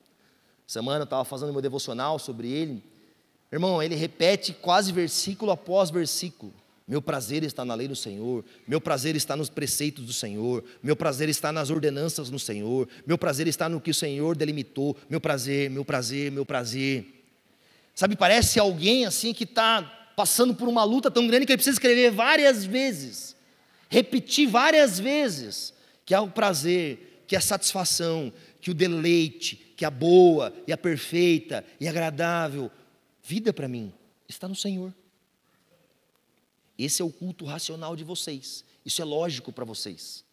Semana 0.65 0.99
eu 0.99 1.03
estava 1.05 1.25
fazendo 1.25 1.51
meu 1.51 1.61
devocional 1.61 2.19
sobre 2.19 2.49
ele. 2.49 2.83
Irmão, 3.51 3.81
ele 3.81 3.95
repete 3.95 4.53
quase 4.53 4.91
versículo 4.91 5.51
após 5.51 5.89
versículo. 5.89 6.53
Meu 6.87 7.01
prazer 7.01 7.43
está 7.43 7.65
na 7.65 7.73
lei 7.73 7.87
do 7.87 7.95
Senhor, 7.97 8.45
meu 8.65 8.79
prazer 8.79 9.13
está 9.17 9.35
nos 9.35 9.49
preceitos 9.49 10.05
do 10.05 10.13
Senhor, 10.13 10.63
meu 10.81 10.95
prazer 10.95 11.27
está 11.27 11.51
nas 11.51 11.69
ordenanças 11.69 12.29
do 12.29 12.39
Senhor, 12.39 12.87
meu 13.05 13.17
prazer 13.17 13.45
está 13.45 13.67
no 13.67 13.81
que 13.81 13.91
o 13.91 13.93
Senhor 13.93 14.37
delimitou, 14.37 14.95
meu 15.09 15.19
prazer, 15.19 15.69
meu 15.69 15.83
prazer, 15.83 16.31
meu 16.31 16.45
prazer. 16.45 17.05
Sabe, 17.93 18.15
parece 18.15 18.57
alguém 18.57 19.05
assim 19.05 19.33
que 19.33 19.43
está 19.43 19.81
passando 20.15 20.55
por 20.55 20.69
uma 20.69 20.85
luta 20.85 21.11
tão 21.11 21.27
grande 21.27 21.45
que 21.45 21.51
ele 21.51 21.57
precisa 21.57 21.75
escrever 21.75 22.09
várias 22.09 22.63
vezes, 22.63 23.35
repetir 23.89 24.47
várias 24.47 24.97
vezes, 24.97 25.73
que 26.05 26.13
há 26.13 26.21
o 26.21 26.29
prazer, 26.31 27.16
que 27.27 27.35
a 27.35 27.41
satisfação, 27.41 28.31
que 28.61 28.71
o 28.71 28.73
deleite, 28.73 29.55
que 29.75 29.85
a 29.85 29.91
boa 29.91 30.53
e 30.65 30.71
a 30.71 30.77
perfeita 30.77 31.65
e 31.79 31.87
agradável 31.87 32.71
vida 33.21 33.51
para 33.51 33.67
mim 33.67 33.93
está 34.27 34.47
no 34.47 34.55
Senhor. 34.55 34.93
Esse 36.77 37.01
é 37.01 37.05
o 37.05 37.11
culto 37.11 37.45
racional 37.45 37.95
de 37.95 38.03
vocês. 38.03 38.63
Isso 38.85 39.01
é 39.01 39.05
lógico 39.05 39.51
para 39.51 39.65
vocês. 39.65 40.23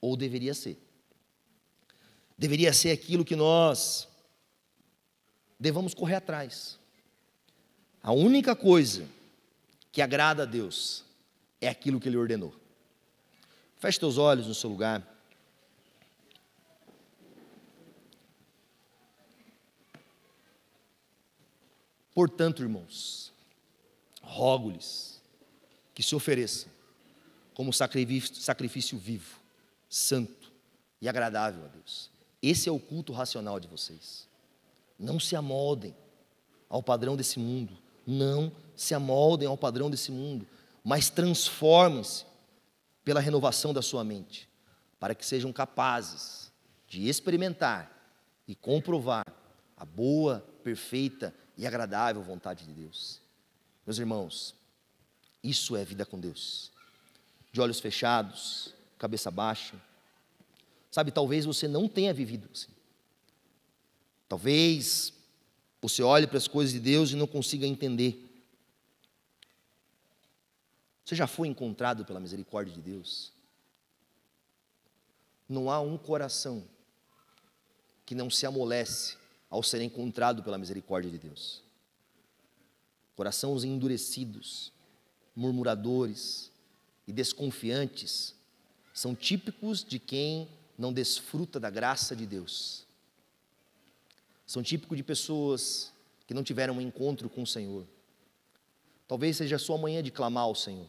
Ou 0.00 0.16
deveria 0.16 0.54
ser. 0.54 0.78
Deveria 2.38 2.72
ser 2.72 2.90
aquilo 2.90 3.24
que 3.24 3.36
nós 3.36 4.08
devamos 5.58 5.94
correr 5.94 6.14
atrás. 6.14 6.78
A 8.02 8.12
única 8.12 8.56
coisa 8.56 9.06
que 9.92 10.00
agrada 10.00 10.44
a 10.44 10.46
Deus 10.46 11.04
é 11.60 11.68
aquilo 11.68 12.00
que 12.00 12.08
Ele 12.08 12.16
ordenou. 12.16 12.54
Feche 13.78 13.98
teus 13.98 14.16
olhos 14.16 14.46
no 14.46 14.54
seu 14.54 14.70
lugar. 14.70 15.06
Portanto, 22.14 22.62
irmãos, 22.62 23.32
rogo-lhes 24.22 25.20
que 25.94 26.02
se 26.02 26.14
ofereça 26.14 26.66
como 27.54 27.72
sacrifício, 27.72 28.34
sacrifício 28.36 28.98
vivo, 28.98 29.38
santo 29.88 30.52
e 31.00 31.08
agradável 31.08 31.64
a 31.64 31.68
Deus. 31.68 32.10
Esse 32.40 32.68
é 32.68 32.72
o 32.72 32.78
culto 32.78 33.12
racional 33.12 33.60
de 33.60 33.68
vocês. 33.68 34.28
Não 34.98 35.20
se 35.20 35.36
amoldem 35.36 35.94
ao 36.68 36.82
padrão 36.82 37.16
desse 37.16 37.38
mundo. 37.38 37.76
Não 38.06 38.52
se 38.74 38.94
amoldem 38.94 39.46
ao 39.46 39.56
padrão 39.56 39.90
desse 39.90 40.10
mundo, 40.10 40.46
mas 40.82 41.08
transformem-se 41.08 42.24
pela 43.04 43.20
renovação 43.20 43.72
da 43.72 43.82
sua 43.82 44.02
mente, 44.02 44.48
para 44.98 45.14
que 45.14 45.24
sejam 45.24 45.52
capazes 45.52 46.52
de 46.88 47.08
experimentar 47.08 47.90
e 48.46 48.54
comprovar 48.54 49.24
a 49.76 49.84
boa, 49.84 50.44
perfeita 50.62 51.34
e 51.56 51.66
agradável 51.66 52.22
vontade 52.22 52.64
de 52.64 52.72
Deus. 52.72 53.20
Meus 53.86 53.98
irmãos, 53.98 54.54
isso 55.42 55.76
é 55.76 55.84
vida 55.84 56.06
com 56.06 56.18
Deus. 56.18 56.70
De 57.52 57.60
olhos 57.60 57.80
fechados, 57.80 58.74
cabeça 58.98 59.30
baixa. 59.30 59.80
Sabe, 60.90 61.10
talvez 61.10 61.44
você 61.44 61.66
não 61.66 61.88
tenha 61.88 62.14
vivido 62.14 62.48
assim. 62.52 62.70
Talvez 64.28 65.12
você 65.80 66.02
olhe 66.02 66.26
para 66.26 66.38
as 66.38 66.48
coisas 66.48 66.72
de 66.72 66.80
Deus 66.80 67.10
e 67.10 67.16
não 67.16 67.26
consiga 67.26 67.66
entender. 67.66 68.28
Você 71.04 71.14
já 71.14 71.26
foi 71.26 71.48
encontrado 71.48 72.04
pela 72.04 72.20
misericórdia 72.20 72.72
de 72.72 72.80
Deus? 72.80 73.32
Não 75.48 75.70
há 75.70 75.80
um 75.80 75.98
coração 75.98 76.64
que 78.06 78.14
não 78.14 78.30
se 78.30 78.46
amolece 78.46 79.16
ao 79.52 79.62
ser 79.62 79.82
encontrado 79.82 80.42
pela 80.42 80.56
misericórdia 80.56 81.10
de 81.10 81.18
Deus. 81.18 81.60
Corações 83.14 83.64
endurecidos, 83.64 84.72
murmuradores 85.36 86.50
e 87.06 87.12
desconfiantes 87.12 88.34
são 88.94 89.14
típicos 89.14 89.84
de 89.84 89.98
quem 89.98 90.48
não 90.78 90.90
desfruta 90.90 91.60
da 91.60 91.68
graça 91.68 92.16
de 92.16 92.24
Deus. 92.24 92.86
São 94.46 94.62
típicos 94.62 94.96
de 94.96 95.02
pessoas 95.02 95.92
que 96.26 96.32
não 96.32 96.42
tiveram 96.42 96.78
um 96.78 96.80
encontro 96.80 97.28
com 97.28 97.42
o 97.42 97.46
Senhor. 97.46 97.86
Talvez 99.06 99.36
seja 99.36 99.56
a 99.56 99.58
sua 99.58 99.76
manhã 99.76 100.02
de 100.02 100.10
clamar 100.10 100.44
ao 100.44 100.54
Senhor. 100.54 100.88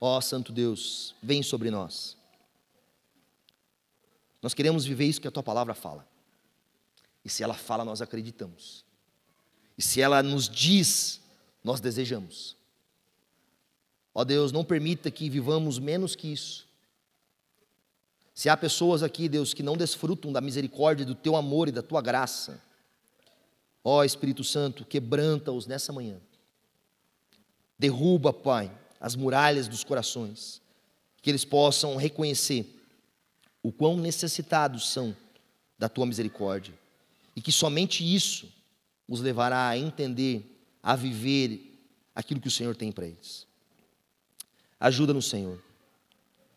Ó 0.00 0.16
oh, 0.16 0.20
Santo 0.22 0.50
Deus, 0.50 1.14
vem 1.22 1.42
sobre 1.42 1.70
nós. 1.70 2.16
Nós 4.40 4.54
queremos 4.54 4.86
viver 4.86 5.04
isso 5.04 5.20
que 5.20 5.28
a 5.28 5.30
tua 5.30 5.42
palavra 5.42 5.74
fala. 5.74 6.08
E 7.28 7.30
se 7.30 7.42
ela 7.42 7.52
fala, 7.52 7.84
nós 7.84 8.00
acreditamos. 8.00 8.86
E 9.76 9.82
se 9.82 10.00
ela 10.00 10.22
nos 10.22 10.48
diz 10.48 11.20
nós 11.62 11.78
desejamos. 11.78 12.56
Ó 14.14 14.24
Deus, 14.24 14.50
não 14.50 14.64
permita 14.64 15.10
que 15.10 15.28
vivamos 15.28 15.78
menos 15.78 16.16
que 16.16 16.32
isso. 16.32 16.66
Se 18.32 18.48
há 18.48 18.56
pessoas 18.56 19.02
aqui, 19.02 19.28
Deus, 19.28 19.52
que 19.52 19.62
não 19.62 19.76
desfrutam 19.76 20.32
da 20.32 20.40
misericórdia, 20.40 21.04
do 21.04 21.14
teu 21.14 21.36
amor 21.36 21.68
e 21.68 21.72
da 21.72 21.82
tua 21.82 22.00
graça, 22.00 22.62
ó 23.84 24.02
Espírito 24.02 24.42
Santo, 24.42 24.82
quebranta-os 24.82 25.66
nessa 25.66 25.92
manhã. 25.92 26.18
Derruba, 27.78 28.32
Pai, 28.32 28.72
as 28.98 29.14
muralhas 29.14 29.68
dos 29.68 29.84
corações, 29.84 30.62
que 31.20 31.28
eles 31.28 31.44
possam 31.44 31.94
reconhecer 31.96 32.74
o 33.62 33.70
quão 33.70 33.98
necessitados 33.98 34.88
são 34.88 35.14
da 35.78 35.90
tua 35.90 36.06
misericórdia 36.06 36.72
e 37.38 37.40
que 37.40 37.52
somente 37.52 38.02
isso 38.02 38.52
os 39.06 39.20
levará 39.20 39.68
a 39.68 39.78
entender 39.78 40.60
a 40.82 40.96
viver 40.96 41.72
aquilo 42.12 42.40
que 42.40 42.48
o 42.48 42.50
Senhor 42.50 42.74
tem 42.74 42.90
para 42.90 43.06
eles. 43.06 43.46
Ajuda-nos, 44.80 45.28
Senhor, 45.28 45.62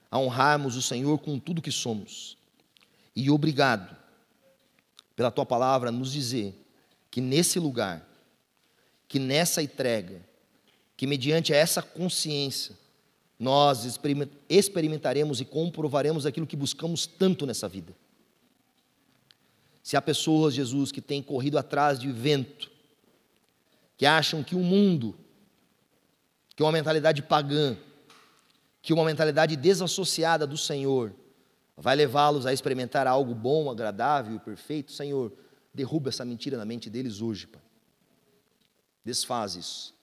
a 0.10 0.18
honrarmos 0.18 0.76
o 0.76 0.82
Senhor 0.82 1.20
com 1.20 1.38
tudo 1.38 1.62
que 1.62 1.72
somos. 1.72 2.36
E 3.16 3.30
obrigado 3.30 3.96
pela 5.16 5.30
tua 5.30 5.46
palavra 5.46 5.92
nos 5.92 6.12
dizer 6.12 6.56
que 7.12 7.22
nesse 7.22 7.60
lugar, 7.60 8.04
que 9.08 9.20
nessa 9.20 9.62
entrega, 9.62 10.20
que 10.98 11.06
mediante 11.06 11.54
essa 11.54 11.84
consciência, 11.84 12.76
nós 13.38 13.86
experimentaremos 14.50 15.40
e 15.42 15.46
comprovaremos 15.46 16.26
aquilo 16.26 16.48
que 16.48 16.56
buscamos 16.56 17.06
tanto 17.06 17.46
nessa 17.46 17.70
vida. 17.70 17.96
Se 19.84 19.98
há 19.98 20.02
pessoas, 20.02 20.54
Jesus, 20.54 20.92
que 20.92 21.02
têm 21.02 21.24
corrido 21.24 21.58
atrás 21.58 22.00
de 22.00 22.12
vento, 22.12 22.70
que 23.98 24.06
acham 24.06 24.44
que 24.44 24.56
o 24.56 24.60
mundo, 24.60 25.16
que 26.56 26.64
uma 26.64 26.72
mentalidade 26.72 27.22
pagã, 27.22 27.78
que 28.82 28.94
uma 28.94 29.06
mentalidade 29.06 29.56
desassociada 29.56 30.46
do 30.46 30.58
Senhor, 30.58 31.14
vai 31.78 31.96
levá-los 31.96 32.46
a 32.46 32.54
experimentar 32.54 33.08
algo 33.08 33.34
bom, 33.34 33.70
agradável 33.70 34.36
e 34.36 34.40
perfeito, 34.40 34.92
Senhor, 34.92 35.32
derruba 35.74 36.10
essa 36.10 36.26
mentira 36.26 36.58
na 36.58 36.66
mente 36.66 36.90
deles 36.90 37.22
hoje, 37.22 37.48
Pai. 37.48 37.62
Desfaz 39.04 39.56
isso. 39.56 39.94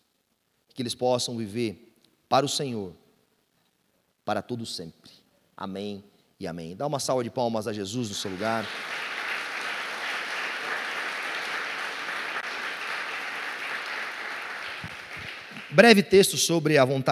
Que 0.75 0.83
eles 0.83 0.95
possam 0.95 1.37
viver 1.37 1.97
para 2.29 2.45
o 2.45 2.49
Senhor, 2.49 2.93
para 4.25 4.43
todo 4.43 4.67
sempre. 4.67 5.11
Amém 5.57 6.05
e 6.39 6.47
amém. 6.47 6.77
Dá 6.77 6.87
uma 6.87 7.01
salva 7.01 7.25
de 7.25 7.31
palmas 7.31 7.67
a 7.67 7.73
Jesus 7.73 8.09
no 8.09 8.15
seu 8.15 8.31
lugar. 8.31 8.65
Breve 15.79 16.03
texto 16.03 16.37
sobre 16.37 16.77
a 16.77 16.85
vontade 16.85 17.05